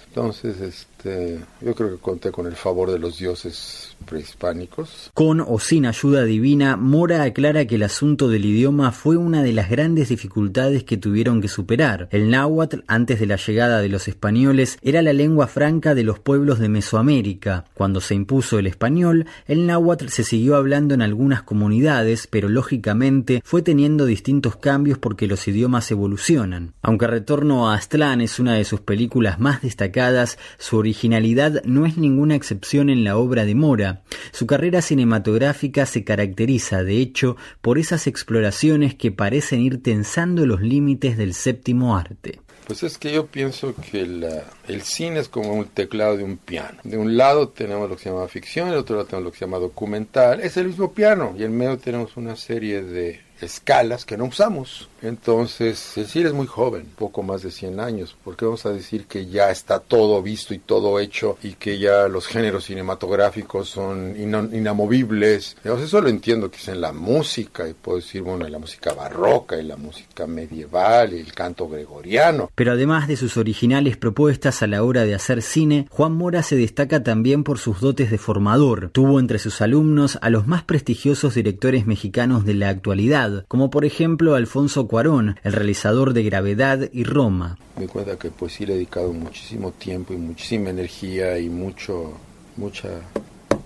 [0.09, 5.11] Entonces, este, yo creo que conté con el favor de los dioses prehispánicos.
[5.13, 9.53] Con o sin ayuda divina, Mora aclara que el asunto del idioma fue una de
[9.53, 12.07] las grandes dificultades que tuvieron que superar.
[12.11, 16.19] El náhuatl, antes de la llegada de los españoles, era la lengua franca de los
[16.19, 17.65] pueblos de Mesoamérica.
[17.73, 23.41] Cuando se impuso el español, el náhuatl se siguió hablando en algunas comunidades, pero lógicamente
[23.43, 26.73] fue teniendo distintos cambios porque los idiomas evolucionan.
[26.81, 31.95] Aunque Retorno a Aztlán es una de sus películas más destacadas, su originalidad no es
[31.95, 34.01] ninguna excepción en la obra de Mora,
[34.33, 40.59] su carrera cinematográfica se caracteriza, de hecho, por esas exploraciones que parecen ir tensando los
[40.59, 42.41] límites del séptimo arte.
[42.67, 46.79] Pues es que yo pienso que el cine es como un teclado de un piano.
[46.83, 49.39] De un lado tenemos lo que se llama ficción, del otro lado tenemos lo que
[49.39, 50.41] se llama documental.
[50.41, 54.89] Es el mismo piano y en medio tenemos una serie de escalas que no usamos.
[55.01, 58.15] Entonces, el cine es muy joven, poco más de 100 años.
[58.23, 61.79] ¿Por qué vamos a decir que ya está todo visto y todo hecho y que
[61.79, 65.57] ya los géneros cinematográficos son inamovibles?
[65.63, 68.93] eso lo entiendo que es en la música, y puedo decir, bueno, en la música
[68.93, 72.49] barroca, y la música medieval, el canto gregoriano.
[72.55, 76.55] Pero además de sus originales propuestas a la hora de hacer cine, Juan Mora se
[76.55, 78.89] destaca también por sus dotes de formador.
[78.91, 83.85] Tuvo entre sus alumnos a los más prestigiosos directores mexicanos de la actualidad, como por
[83.85, 87.57] ejemplo Alfonso Cuarón, el realizador de Gravedad y Roma.
[87.79, 92.11] Me cuenta que pues sí le he dedicado muchísimo tiempo y muchísima energía y mucho
[92.57, 92.89] mucha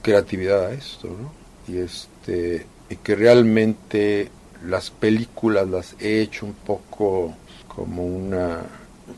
[0.03, 1.31] creatividad a esto, ¿no?
[1.68, 4.30] Y este y que realmente
[4.68, 7.34] las películas las he hecho un poco
[7.69, 8.61] como una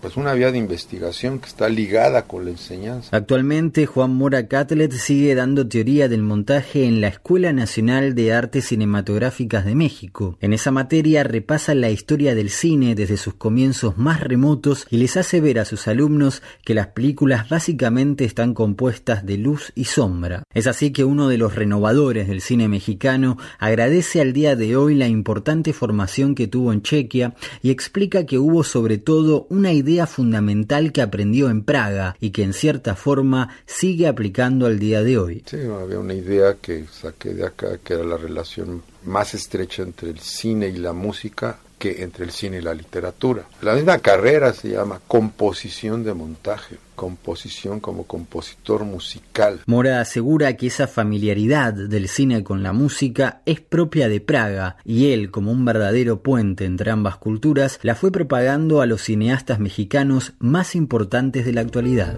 [0.02, 3.16] pues una vía de investigación que está ligada con la enseñanza.
[3.16, 8.66] Actualmente Juan Mora Catlet sigue dando teoría del montaje en la Escuela Nacional de Artes
[8.66, 10.38] Cinematográficas de México.
[10.42, 15.18] En esa materia repasa la historia del cine desde sus comienzos más remotos y les
[15.18, 20.44] hace ver a sus alumnos que las películas básicamente están compuestas de luz y sombra.
[20.54, 24.96] Es así que uno de los renovadores del cine mexicano agradece al día de hoy
[24.96, 30.06] la importante formación que tuvo en Chequia y explica que hubo sobre todo una idea
[30.08, 35.18] fundamental que aprendió en Praga y que en cierta forma sigue aplicando al día de
[35.18, 35.44] hoy.
[35.46, 40.10] Sí, había una idea que saqué de acá, que era la relación más estrecha entre
[40.10, 43.44] el cine y la música que entre el cine y la literatura.
[43.62, 49.62] La misma carrera se llama composición de montaje, composición como compositor musical.
[49.66, 55.12] Mora asegura que esa familiaridad del cine con la música es propia de Praga y
[55.14, 60.34] él, como un verdadero puente entre ambas culturas, la fue propagando a los cineastas mexicanos
[60.40, 62.18] más importantes de la actualidad.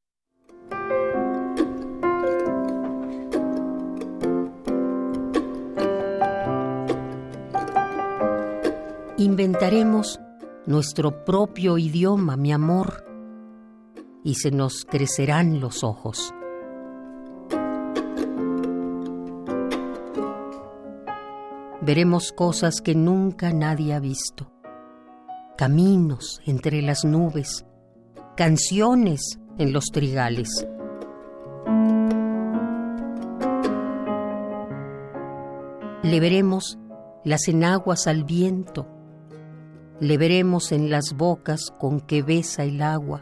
[9.21, 10.19] Inventaremos
[10.65, 13.05] nuestro propio idioma, mi amor,
[14.23, 16.33] y se nos crecerán los ojos.
[21.81, 24.51] Veremos cosas que nunca nadie ha visto,
[25.55, 27.63] caminos entre las nubes,
[28.35, 30.65] canciones en los trigales.
[36.01, 36.79] Le veremos
[37.23, 38.87] las enaguas al viento,
[40.01, 43.21] le veremos en las bocas con que besa el agua.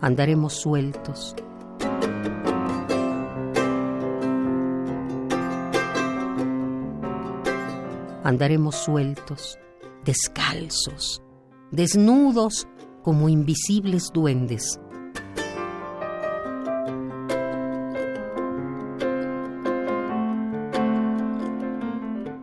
[0.00, 1.36] Andaremos sueltos.
[8.24, 9.58] Andaremos sueltos,
[10.06, 11.22] descalzos,
[11.70, 12.66] desnudos
[13.02, 14.80] como invisibles duendes.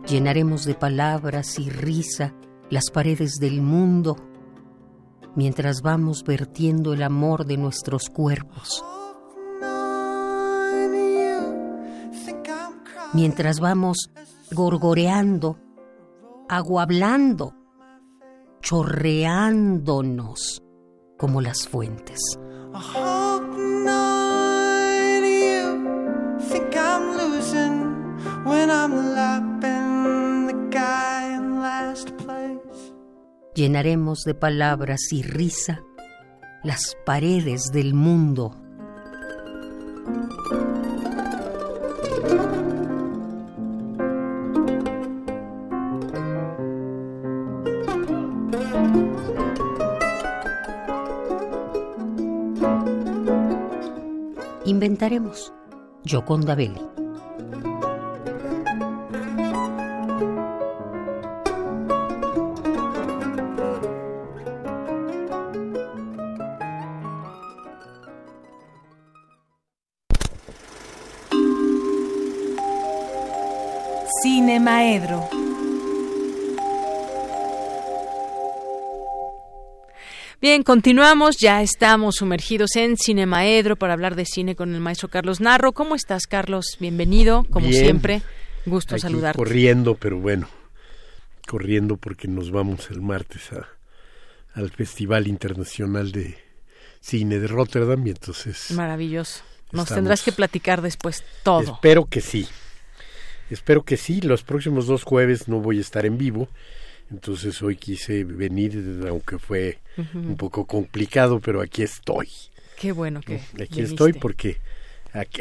[0.08, 2.32] Llenaremos de palabras y risa
[2.70, 4.16] las paredes del mundo
[5.34, 8.84] mientras vamos vertiendo el amor de nuestros cuerpos.
[13.14, 14.10] Mientras vamos
[14.52, 15.58] gorgoreando,
[16.48, 17.54] aguablando,
[18.60, 20.62] chorreándonos
[21.18, 22.20] como las fuentes.
[33.56, 35.82] Llenaremos de palabras y risa
[36.62, 38.54] las paredes del mundo.
[54.66, 55.54] Inventaremos
[56.06, 57.05] Joconda Belli.
[80.46, 85.40] Bien, continuamos, ya estamos sumergidos en Cinemaedro para hablar de cine con el maestro Carlos
[85.40, 85.72] Narro.
[85.72, 86.76] ¿Cómo estás, Carlos?
[86.78, 87.82] Bienvenido, como Bien.
[87.82, 88.22] siempre.
[88.64, 89.36] Gusto Aquí saludarte.
[89.36, 90.48] Corriendo, pero bueno,
[91.48, 93.66] corriendo porque nos vamos el martes a,
[94.54, 96.38] al Festival Internacional de
[97.00, 99.42] Cine de Rotterdam y entonces Maravilloso.
[99.72, 101.62] Nos Estamos- tendrás que platicar después todo.
[101.74, 102.46] espero que sí.
[103.50, 104.20] Espero que sí.
[104.20, 106.48] Los próximos dos jueves no voy a estar en vivo.
[107.10, 110.18] Entonces hoy quise venir, aunque fue Ujú.
[110.18, 112.28] un poco complicado, pero aquí estoy.
[112.78, 113.82] Qué bueno que Aquí viniste.
[113.82, 114.58] estoy porque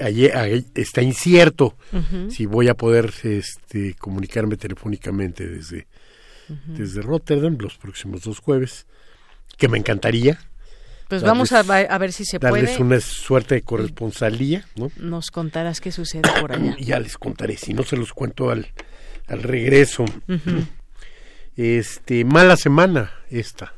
[0.02, 2.30] ahí está incierto Ujú.
[2.32, 5.88] si voy a poder este, comunicarme telefónicamente desde,
[6.50, 6.74] Ujú.
[6.78, 8.86] desde Rotterdam los próximos dos jueves,
[9.58, 10.40] que me encantaría.
[11.10, 12.82] Pues darles- vamos a, a ver si se darles puede.
[12.82, 14.92] una suerte de corresponsalía, ¿no?
[14.98, 16.76] Nos contarás qué sucede por allá.
[16.80, 18.68] Ya les contaré, si no se los cuento al,
[19.28, 20.04] al regreso.
[20.04, 20.66] Ujú.
[21.58, 23.74] Este, mala semana esta.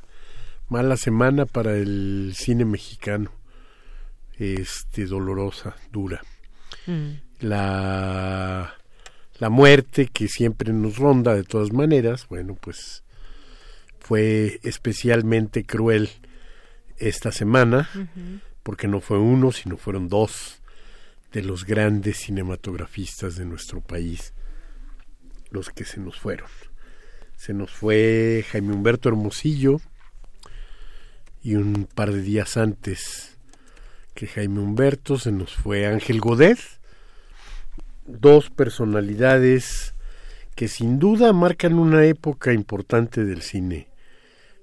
[0.69, 3.31] Mala semana para el cine mexicano.
[4.37, 6.21] Este, dolorosa, dura.
[6.85, 7.11] Mm.
[7.39, 8.77] La
[9.39, 13.03] la muerte que siempre nos ronda de todas maneras, bueno, pues
[13.99, 16.09] fue especialmente cruel
[16.97, 17.87] esta semana,
[18.63, 20.61] porque no fue uno, sino fueron dos
[21.31, 24.33] de los grandes cinematografistas de nuestro país
[25.51, 26.49] los que se nos fueron.
[27.37, 29.79] Se nos fue Jaime Humberto Hermosillo
[31.43, 33.37] y un par de días antes
[34.15, 36.57] que Jaime Humberto se nos fue Ángel Godet,
[38.05, 39.93] dos personalidades
[40.55, 43.87] que sin duda marcan una época importante del cine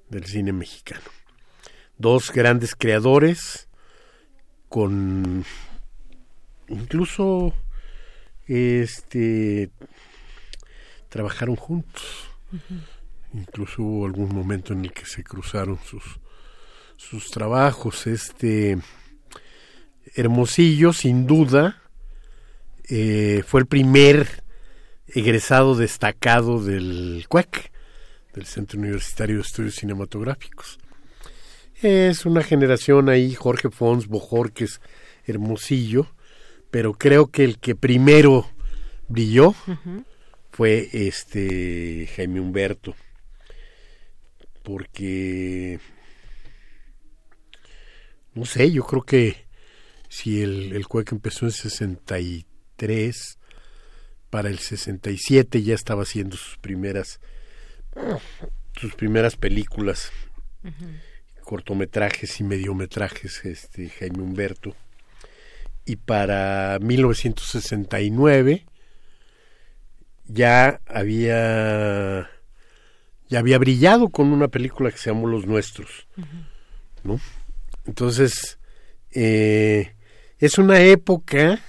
[0.08, 1.04] del cine mexicano.
[1.96, 3.68] Dos grandes creadores
[4.68, 5.44] con
[6.68, 7.54] incluso
[8.48, 9.70] este
[11.08, 12.33] trabajaron juntos.
[13.32, 16.02] Incluso hubo algún momento en el que se cruzaron sus
[16.96, 18.06] sus trabajos.
[18.06, 18.78] Este
[20.14, 21.82] Hermosillo, sin duda,
[22.88, 24.44] eh, fue el primer
[25.06, 27.72] egresado destacado del CUEC,
[28.34, 30.78] del Centro Universitario de Estudios Cinematográficos.
[31.82, 34.80] Es una generación ahí, Jorge Fons, Bojorques,
[35.26, 36.06] Hermosillo,
[36.70, 38.48] pero creo que el que primero
[39.08, 39.54] brilló.
[40.54, 42.94] Fue este Jaime Humberto,
[44.62, 45.80] porque
[48.34, 49.46] no sé, yo creo que
[50.08, 53.38] si el, el empezó en 63,
[54.30, 57.18] para el 67 ya estaba haciendo sus primeras
[58.76, 60.12] sus primeras películas,
[61.42, 64.76] cortometrajes y mediometrajes, este Jaime Humberto.
[65.84, 68.66] Y para 1969
[70.26, 72.30] ya había
[73.28, 76.06] ya había brillado con una película que se llamó Los Nuestros,
[77.02, 77.20] ¿no?
[77.86, 78.58] Entonces
[79.12, 79.94] eh,
[80.38, 81.60] es una época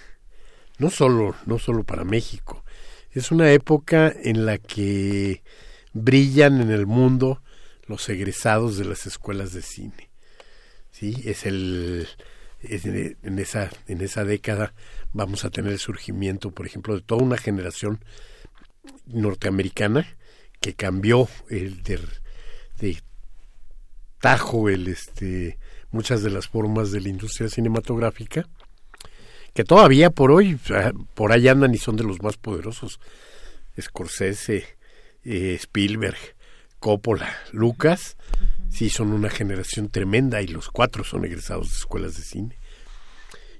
[0.77, 2.63] no solo no solo para México,
[3.11, 5.41] es una época en la que
[5.93, 7.41] brillan en el mundo
[7.87, 10.09] los egresados de las escuelas de cine.
[10.91, 12.07] Sí, es el
[12.61, 14.73] en esa en esa década
[15.13, 17.99] vamos a tener el surgimiento, por ejemplo, de toda una generación
[19.05, 20.05] norteamericana
[20.59, 21.99] que cambió el de,
[22.79, 22.97] de
[24.19, 25.57] tajo el este
[25.91, 28.47] muchas de las formas de la industria cinematográfica
[29.55, 30.59] que todavía por hoy
[31.13, 32.99] por ahí andan y son de los más poderosos.
[33.79, 34.65] Scorsese
[35.23, 36.17] eh, Spielberg
[36.79, 38.17] Coppola Lucas
[38.69, 42.57] sí son una generación tremenda y los cuatro son egresados de escuelas de cine.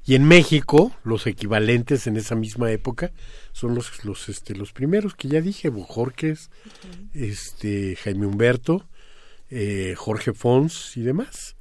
[0.05, 3.11] Y en México los equivalentes en esa misma época
[3.55, 6.49] son los los este los primeros que ya dije Bujorques
[7.13, 8.85] este Jaime Humberto
[9.49, 11.55] eh, Jorge Fons y demás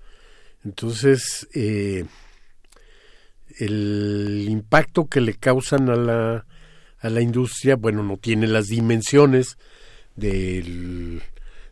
[0.65, 2.05] entonces eh,
[3.61, 6.47] el impacto que le causan a la
[6.99, 9.57] a la industria bueno no tiene las dimensiones
[10.17, 11.23] del,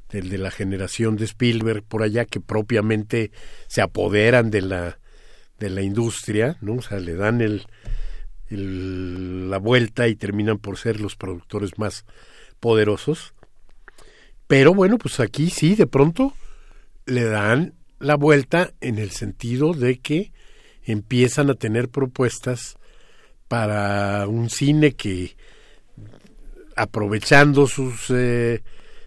[0.08, 3.32] del de la generación de Spielberg por allá que propiamente
[3.66, 4.98] se apoderan de la
[5.58, 6.74] de la industria, ¿no?
[6.74, 7.66] O sea, le dan el,
[8.56, 12.04] la vuelta y terminan por ser los productores más
[12.60, 13.34] poderosos.
[14.46, 16.34] Pero bueno, pues aquí sí, de pronto
[17.06, 20.32] le dan la vuelta en el sentido de que
[20.84, 22.76] empiezan a tener propuestas
[23.48, 25.36] para un cine que
[26.74, 28.62] aprovechando sus, eh,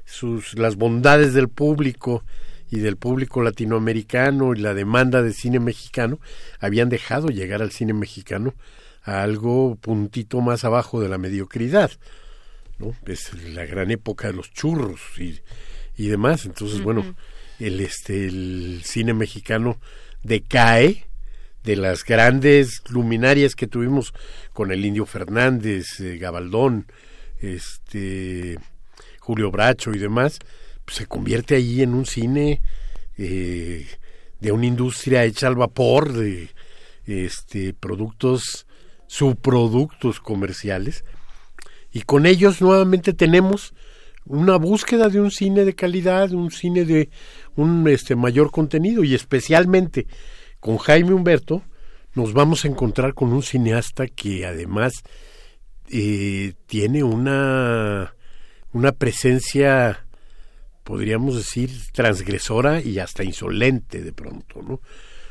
[0.05, 2.23] sus las bondades del público
[2.69, 6.19] y del público latinoamericano y la demanda de cine mexicano,
[6.59, 8.53] habían dejado llegar al cine mexicano
[9.05, 11.91] a algo puntito más abajo de la mediocridad.
[12.79, 12.95] ¿no?
[13.05, 15.39] Es la gran época de los churros y,
[15.95, 16.45] y demás.
[16.45, 17.15] Entonces, bueno,
[17.59, 19.79] el, este, el cine mexicano
[20.23, 21.05] decae
[21.63, 24.13] de las grandes luminarias que tuvimos
[24.53, 26.87] con el Indio Fernández, eh, Gabaldón,
[27.39, 28.57] este,
[29.19, 30.39] Julio Bracho y demás,
[30.87, 32.61] se convierte ahí en un cine
[33.17, 33.87] eh,
[34.39, 36.49] de una industria hecha al vapor de
[37.07, 38.64] este productos
[39.07, 41.03] subproductos comerciales
[41.91, 43.73] y con ellos nuevamente tenemos
[44.25, 47.09] una búsqueda de un cine de calidad, un cine de
[47.55, 50.07] un este mayor contenido y especialmente
[50.59, 51.61] con Jaime Humberto
[52.13, 54.93] nos vamos a encontrar con un cineasta que además
[55.89, 58.15] eh, tiene una
[58.71, 60.05] una presencia
[60.85, 64.75] podríamos decir, transgresora y hasta insolente de pronto, ¿no?
[64.75, 64.81] O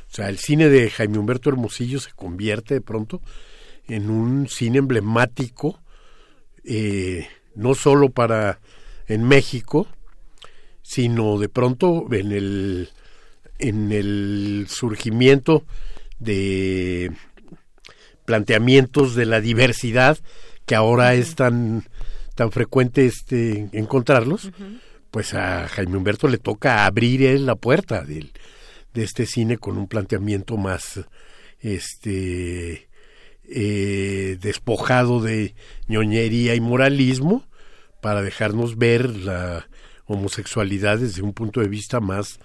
[0.08, 3.22] sea, el cine de Jaime Humberto Hermosillo se convierte de pronto
[3.88, 5.80] en un cine emblemático,
[6.64, 8.60] eh, no solo para
[9.06, 9.86] en México,
[10.82, 12.88] sino de pronto en el
[13.58, 15.64] en el surgimiento
[16.18, 17.12] de
[18.24, 20.18] planteamientos de la diversidad
[20.66, 21.84] que ahora es tan
[22.34, 24.50] tan frecuente este encontrarlos
[25.10, 28.30] pues a Jaime Humberto le toca abrir él la puerta de,
[28.92, 31.00] de este cine con un planteamiento más
[31.60, 32.88] este
[33.48, 35.54] eh, despojado de
[35.88, 37.44] ñoñería y moralismo
[38.00, 39.68] para dejarnos ver la
[40.06, 42.38] homosexualidad desde un punto de vista más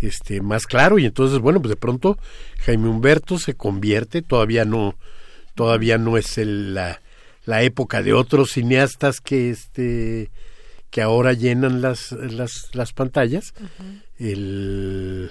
[0.00, 0.98] este más claro.
[0.98, 2.18] Y entonces bueno pues de pronto
[2.60, 4.96] Jaime Humberto se convierte todavía no
[5.54, 7.02] todavía no es el, la,
[7.44, 10.30] la época de otros cineastas que este
[10.90, 13.54] que ahora llenan las, las, las pantallas,
[14.18, 15.30] el,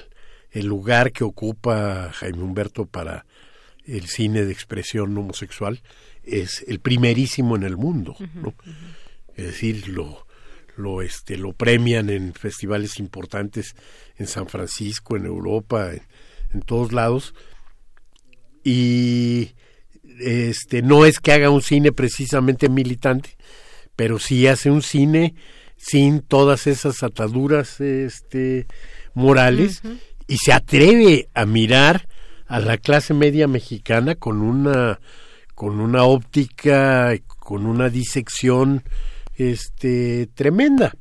[0.51, 3.25] el lugar que ocupa Jaime Humberto para
[3.89, 5.81] el cine de expresión homosexual
[6.23, 8.53] es el primerísimo en el mundo, ¿no?
[9.35, 10.27] Es decir, lo,
[10.75, 13.75] lo, este, lo premian en festivales importantes
[14.17, 16.01] en San Francisco, en Europa, en,
[16.53, 17.33] en todos lados.
[18.63, 19.51] Y
[20.19, 23.37] este, no es que haga un cine precisamente militante,
[23.95, 25.35] pero sí hace un cine
[25.77, 28.67] sin todas esas ataduras este,
[29.13, 29.81] morales
[30.27, 32.08] y se atreve a mirar
[32.49, 34.99] a la clase media mexicana con una
[35.53, 38.83] con una óptica con una disección
[39.35, 40.93] este tremenda.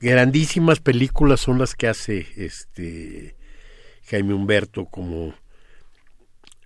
[0.00, 3.36] Grandísimas películas son las que hace este
[4.10, 5.34] Jaime Humberto como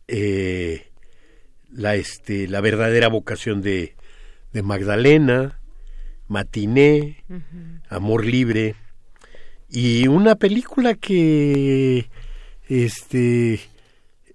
[0.09, 0.91] eh,
[1.71, 3.95] la este la verdadera vocación de
[4.53, 5.61] de Magdalena,
[6.29, 7.25] Matiné,
[7.89, 8.75] Amor Libre.
[9.69, 12.11] Y una película que
[12.69, 13.61] este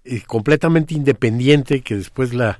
[0.05, 2.59] eh, completamente independiente que después la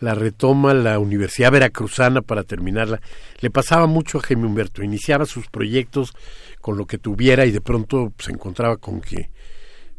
[0.00, 3.00] la retoma la Universidad Veracruzana para terminarla.
[3.40, 6.12] Le pasaba mucho a Jaime Humberto, iniciaba sus proyectos
[6.60, 9.30] con lo que tuviera y de pronto se encontraba con que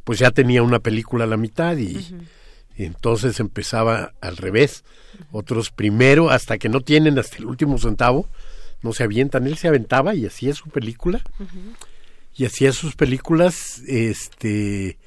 [0.03, 2.15] pues ya tenía una película a la mitad y,
[2.77, 4.83] Entonces empezaba al revés.
[5.31, 8.27] Otros primero, hasta que no tienen hasta el último centavo,
[8.81, 9.47] no se avientan.
[9.47, 11.21] Él se aventaba y hacía su película.
[12.35, 14.97] Y hacía sus películas este,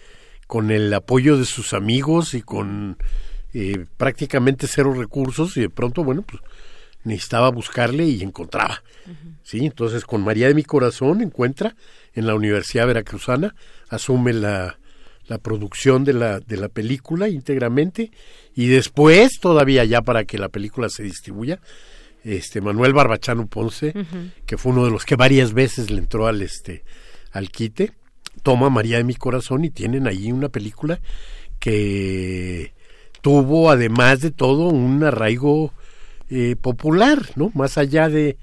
[0.49, 2.97] con el apoyo de sus amigos y con
[3.55, 5.57] eh, prácticamente cero recursos.
[5.57, 6.43] Y de pronto, bueno, pues
[7.05, 8.83] necesitaba buscarle y encontraba.
[9.45, 9.65] ¿sí?
[9.65, 11.77] Entonces, con María de mi Corazón encuentra
[12.15, 13.55] en la Universidad Veracruzana,
[13.91, 14.79] asume la,
[15.29, 18.11] la producción de la, de la película íntegramente
[18.55, 21.61] y después, todavía ya para que la película se distribuya,
[22.25, 23.95] este Manuel Barbachano Ponce,
[24.45, 26.85] que fue uno de los que varias veces le entró al este
[27.31, 27.93] al quite,
[28.39, 31.01] toma María de mi corazón y tienen ahí una película
[31.59, 32.73] que
[33.21, 35.73] tuvo además de todo un arraigo
[36.31, 37.51] eh, popular, ¿no?
[37.55, 38.39] Más allá de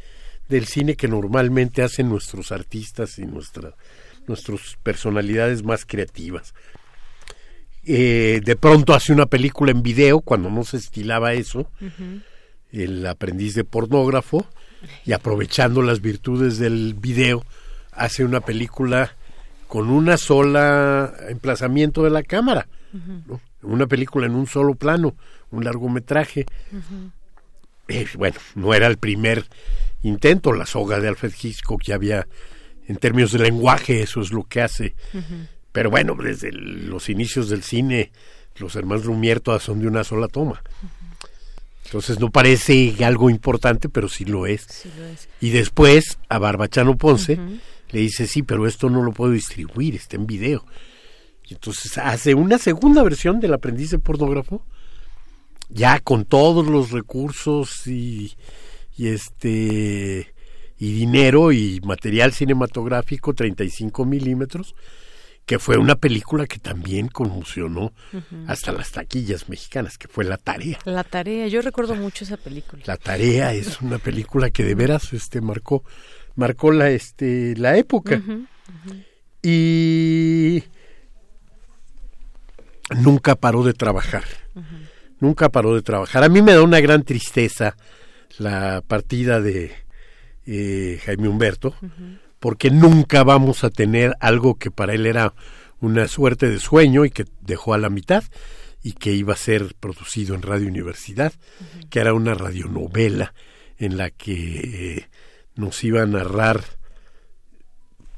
[0.49, 3.73] del cine que normalmente hacen nuestros artistas y nuestra,
[4.27, 6.53] nuestras personalidades más creativas.
[7.83, 11.69] Eh, de pronto hace una película en video cuando no se estilaba eso,
[12.71, 14.45] el aprendiz de pornógrafo,
[15.05, 17.43] y aprovechando las virtudes del video,
[17.91, 19.15] hace una película
[19.67, 22.67] con una sola emplazamiento de la cámara,
[23.61, 25.15] una película en un solo plano,
[25.51, 26.45] un largometraje.
[27.87, 29.45] Eh, bueno, no era el primer
[30.03, 32.27] intento, la soga de Alfred Hitchcock ya había,
[32.87, 34.95] en términos de lenguaje, eso es lo que hace.
[35.71, 38.11] Pero bueno, desde los inicios del cine,
[38.57, 40.61] los hermanos Lumière todas son de una sola toma.
[41.85, 44.85] Entonces no parece algo importante, pero sí lo es.
[45.41, 47.39] Y después a Barbachano Ponce
[47.91, 50.65] le dice, sí, pero esto no lo puedo distribuir, está en video.
[51.47, 54.63] Y entonces hace una segunda versión del aprendiz de pornógrafo,
[55.69, 58.35] ya con todos los recursos y,
[58.97, 60.33] y este
[60.77, 64.75] y dinero y material cinematográfico 35 milímetros
[65.45, 67.93] que fue una película que también conmocionó
[68.47, 70.79] hasta las taquillas mexicanas, que fue La Tarea.
[70.85, 72.81] La Tarea, yo recuerdo mucho esa película.
[72.87, 75.83] La Tarea es una película que de veras este marcó
[76.35, 78.21] marcó la este la época.
[79.41, 80.63] Y
[83.01, 84.23] nunca paró de trabajar.
[85.19, 86.23] Nunca paró de trabajar.
[86.23, 87.75] A mí me da una gran tristeza
[88.37, 89.71] la partida de
[90.45, 91.75] eh, Jaime Humberto,
[92.39, 95.33] porque nunca vamos a tener algo que para él era
[95.79, 98.23] una suerte de sueño y que dejó a la mitad
[98.83, 101.33] y que iba a ser producido en Radio Universidad,
[101.89, 103.33] que era una radionovela
[103.77, 105.09] en la que eh,
[105.55, 106.63] nos iba a narrar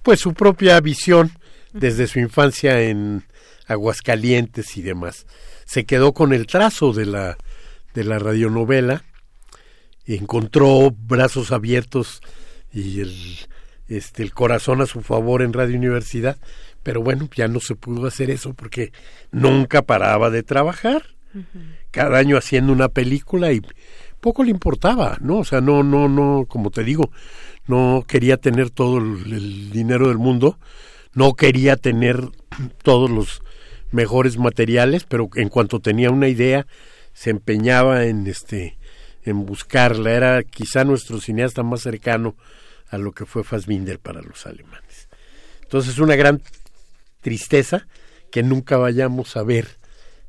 [0.03, 1.31] pues su propia visión
[1.73, 3.23] desde su infancia en
[3.67, 5.25] Aguascalientes y demás.
[5.65, 7.37] Se quedó con el trazo de la
[7.93, 9.03] de la radionovela
[10.15, 12.21] encontró brazos abiertos
[12.71, 13.15] y el,
[13.87, 16.37] este, el corazón a su favor en Radio Universidad,
[16.83, 18.93] pero bueno, ya no se pudo hacer eso porque
[19.31, 21.03] nunca paraba de trabajar.
[21.91, 23.61] Cada año haciendo una película y
[24.19, 25.39] poco le importaba, ¿no?
[25.39, 27.11] O sea, no, no, no, como te digo,
[27.67, 30.57] no quería tener todo el, dinero del mundo,
[31.13, 32.21] no quería tener
[32.83, 33.41] todos los
[33.91, 36.67] mejores materiales, pero en cuanto tenía una idea,
[37.13, 38.77] se empeñaba en este
[39.23, 40.11] en buscarla.
[40.11, 42.35] Era quizá nuestro cineasta más cercano
[42.89, 45.09] a lo que fue Fassbinder para los alemanes.
[45.63, 46.41] Entonces, una gran
[47.21, 47.87] tristeza
[48.31, 49.67] que nunca vayamos a ver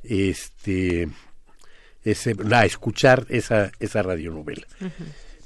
[0.03, 1.09] este
[2.05, 4.67] ese, a escuchar esa, esa radionovela.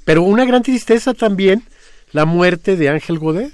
[0.05, 1.63] Pero una gran tristeza también
[2.11, 3.53] la muerte de Ángel Godet.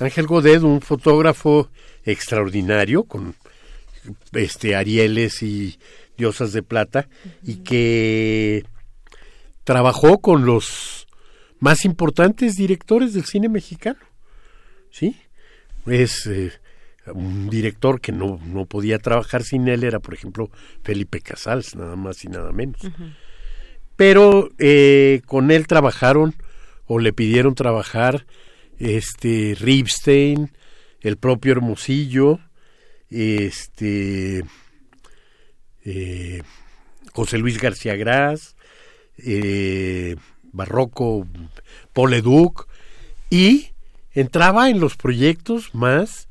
[0.00, 1.70] Ángel Godet, un fotógrafo
[2.04, 3.34] extraordinario con
[4.32, 5.78] este Arieles y
[6.16, 7.08] diosas de plata
[7.44, 8.64] y que
[9.64, 11.06] trabajó con los
[11.60, 13.98] más importantes directores del cine mexicano.
[14.90, 15.16] ¿Sí?
[15.86, 16.52] Es eh,
[17.12, 20.50] un director que no, no podía trabajar sin él, era por ejemplo
[20.82, 22.80] Felipe Casals, nada más y nada menos.
[23.96, 26.34] Pero eh, con él trabajaron
[26.86, 28.26] o le pidieron trabajar
[28.78, 30.52] este Ripstein,
[31.00, 32.38] el propio Hermosillo,
[33.10, 34.44] este
[35.84, 36.42] eh,
[37.12, 38.56] José Luis García Gras,
[39.18, 40.16] eh,
[40.52, 41.26] barroco
[41.92, 42.68] Paul Leduc
[43.30, 43.70] y
[44.12, 46.27] entraba en los proyectos más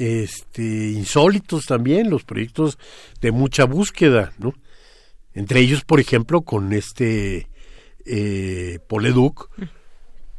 [0.00, 2.78] este insólitos también los proyectos
[3.20, 4.54] de mucha búsqueda no
[5.34, 7.48] entre ellos por ejemplo con este
[8.06, 9.50] eh, Paul Leduc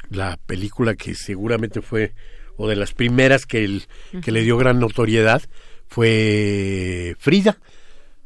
[0.10, 2.14] la película que seguramente fue
[2.58, 3.88] o de las primeras que, el,
[4.22, 5.42] que le dio gran notoriedad
[5.88, 7.58] fue Frida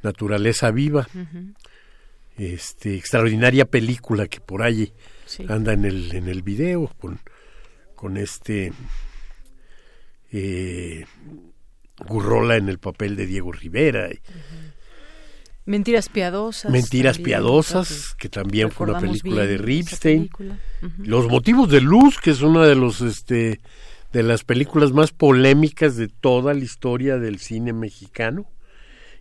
[0.06, 1.08] naturaleza viva.
[2.38, 4.94] Este extraordinaria película que por allí
[5.48, 7.20] anda en el en el video con
[7.96, 8.74] con este
[10.38, 11.06] eh,
[12.08, 14.10] Gurrola en el papel de Diego Rivera
[15.66, 16.72] Mentiras piadosas.
[16.72, 20.30] Mentiras piadosas, que también fue una película de Ripstein.
[21.00, 23.62] Los motivos de luz, que es una de los este
[24.14, 28.46] de las películas más polémicas de toda la historia del cine mexicano.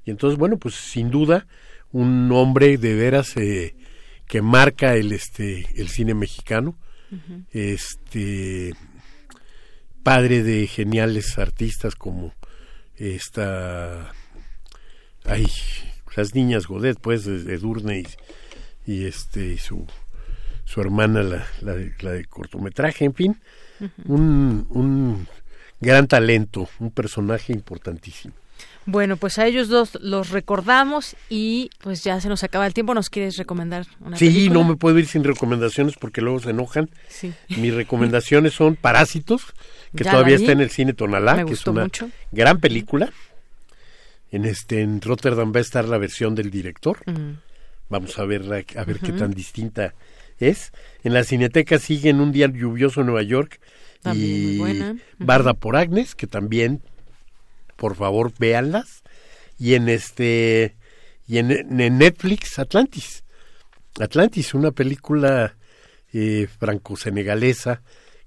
[0.05, 1.47] Y entonces, bueno, pues sin duda
[1.93, 3.75] un hombre de veras eh,
[4.27, 6.77] que marca el este el cine mexicano.
[7.53, 8.75] Este
[10.05, 12.33] padre de geniales artistas como
[12.97, 14.13] esta
[15.25, 15.47] ay
[16.17, 18.05] las niñas Godet, pues, de Edurne
[18.87, 19.87] y, este, su,
[20.65, 23.41] su hermana, la, la, de, cortometraje, en fin,
[24.05, 25.27] un, un
[25.81, 28.35] gran talento, un personaje importantísimo.
[28.87, 32.95] Bueno, pues a ellos dos los recordamos y pues ya se nos acaba el tiempo.
[32.95, 36.91] ¿Nos quieres recomendar una Sí, no me puedo ir sin recomendaciones porque luego se enojan.
[37.09, 37.33] Sí.
[37.49, 39.55] Mis recomendaciones son Parásitos,
[39.97, 41.89] que todavía está en el cine Tonalá, que es una
[42.33, 43.13] gran película.
[44.31, 46.99] En este en Rotterdam va a estar la versión del director.
[47.89, 49.95] Vamos a ver a ver qué tan distinta
[50.39, 50.73] es.
[51.05, 53.61] En la Cineteca sigue en un día lluvioso en Nueva York
[54.13, 54.61] y
[55.19, 56.83] Barda por Agnes, que también
[57.77, 59.03] por favor véanlas.
[59.59, 60.75] Y en este
[61.29, 61.49] y en,
[61.99, 63.23] Netflix Atlantis.
[64.01, 65.55] Atlantis, una película
[66.13, 67.83] eh, franco-senegalesa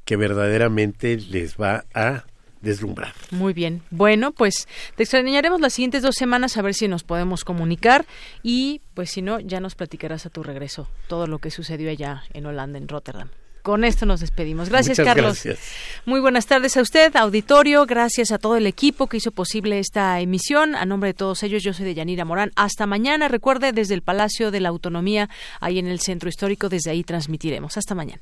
[0.07, 2.23] que verdaderamente les va a
[2.61, 3.13] deslumbrar.
[3.29, 3.83] Muy bien.
[3.91, 8.05] Bueno, pues te extrañaremos las siguientes dos semanas a ver si nos podemos comunicar
[8.41, 12.23] y pues si no, ya nos platicarás a tu regreso todo lo que sucedió allá
[12.33, 13.29] en Holanda, en Rotterdam.
[13.63, 14.69] Con esto nos despedimos.
[14.69, 15.43] Gracias, Carlos.
[15.43, 15.59] Gracias.
[16.05, 17.85] Muy buenas tardes a usted, auditorio.
[17.85, 20.73] Gracias a todo el equipo que hizo posible esta emisión.
[20.73, 22.53] A nombre de todos ellos, yo soy de Yanira Morán.
[22.55, 23.27] Hasta mañana.
[23.27, 25.27] Recuerde, desde el Palacio de la Autonomía,
[25.59, 27.75] ahí en el Centro Histórico, desde ahí transmitiremos.
[27.75, 28.21] Hasta mañana.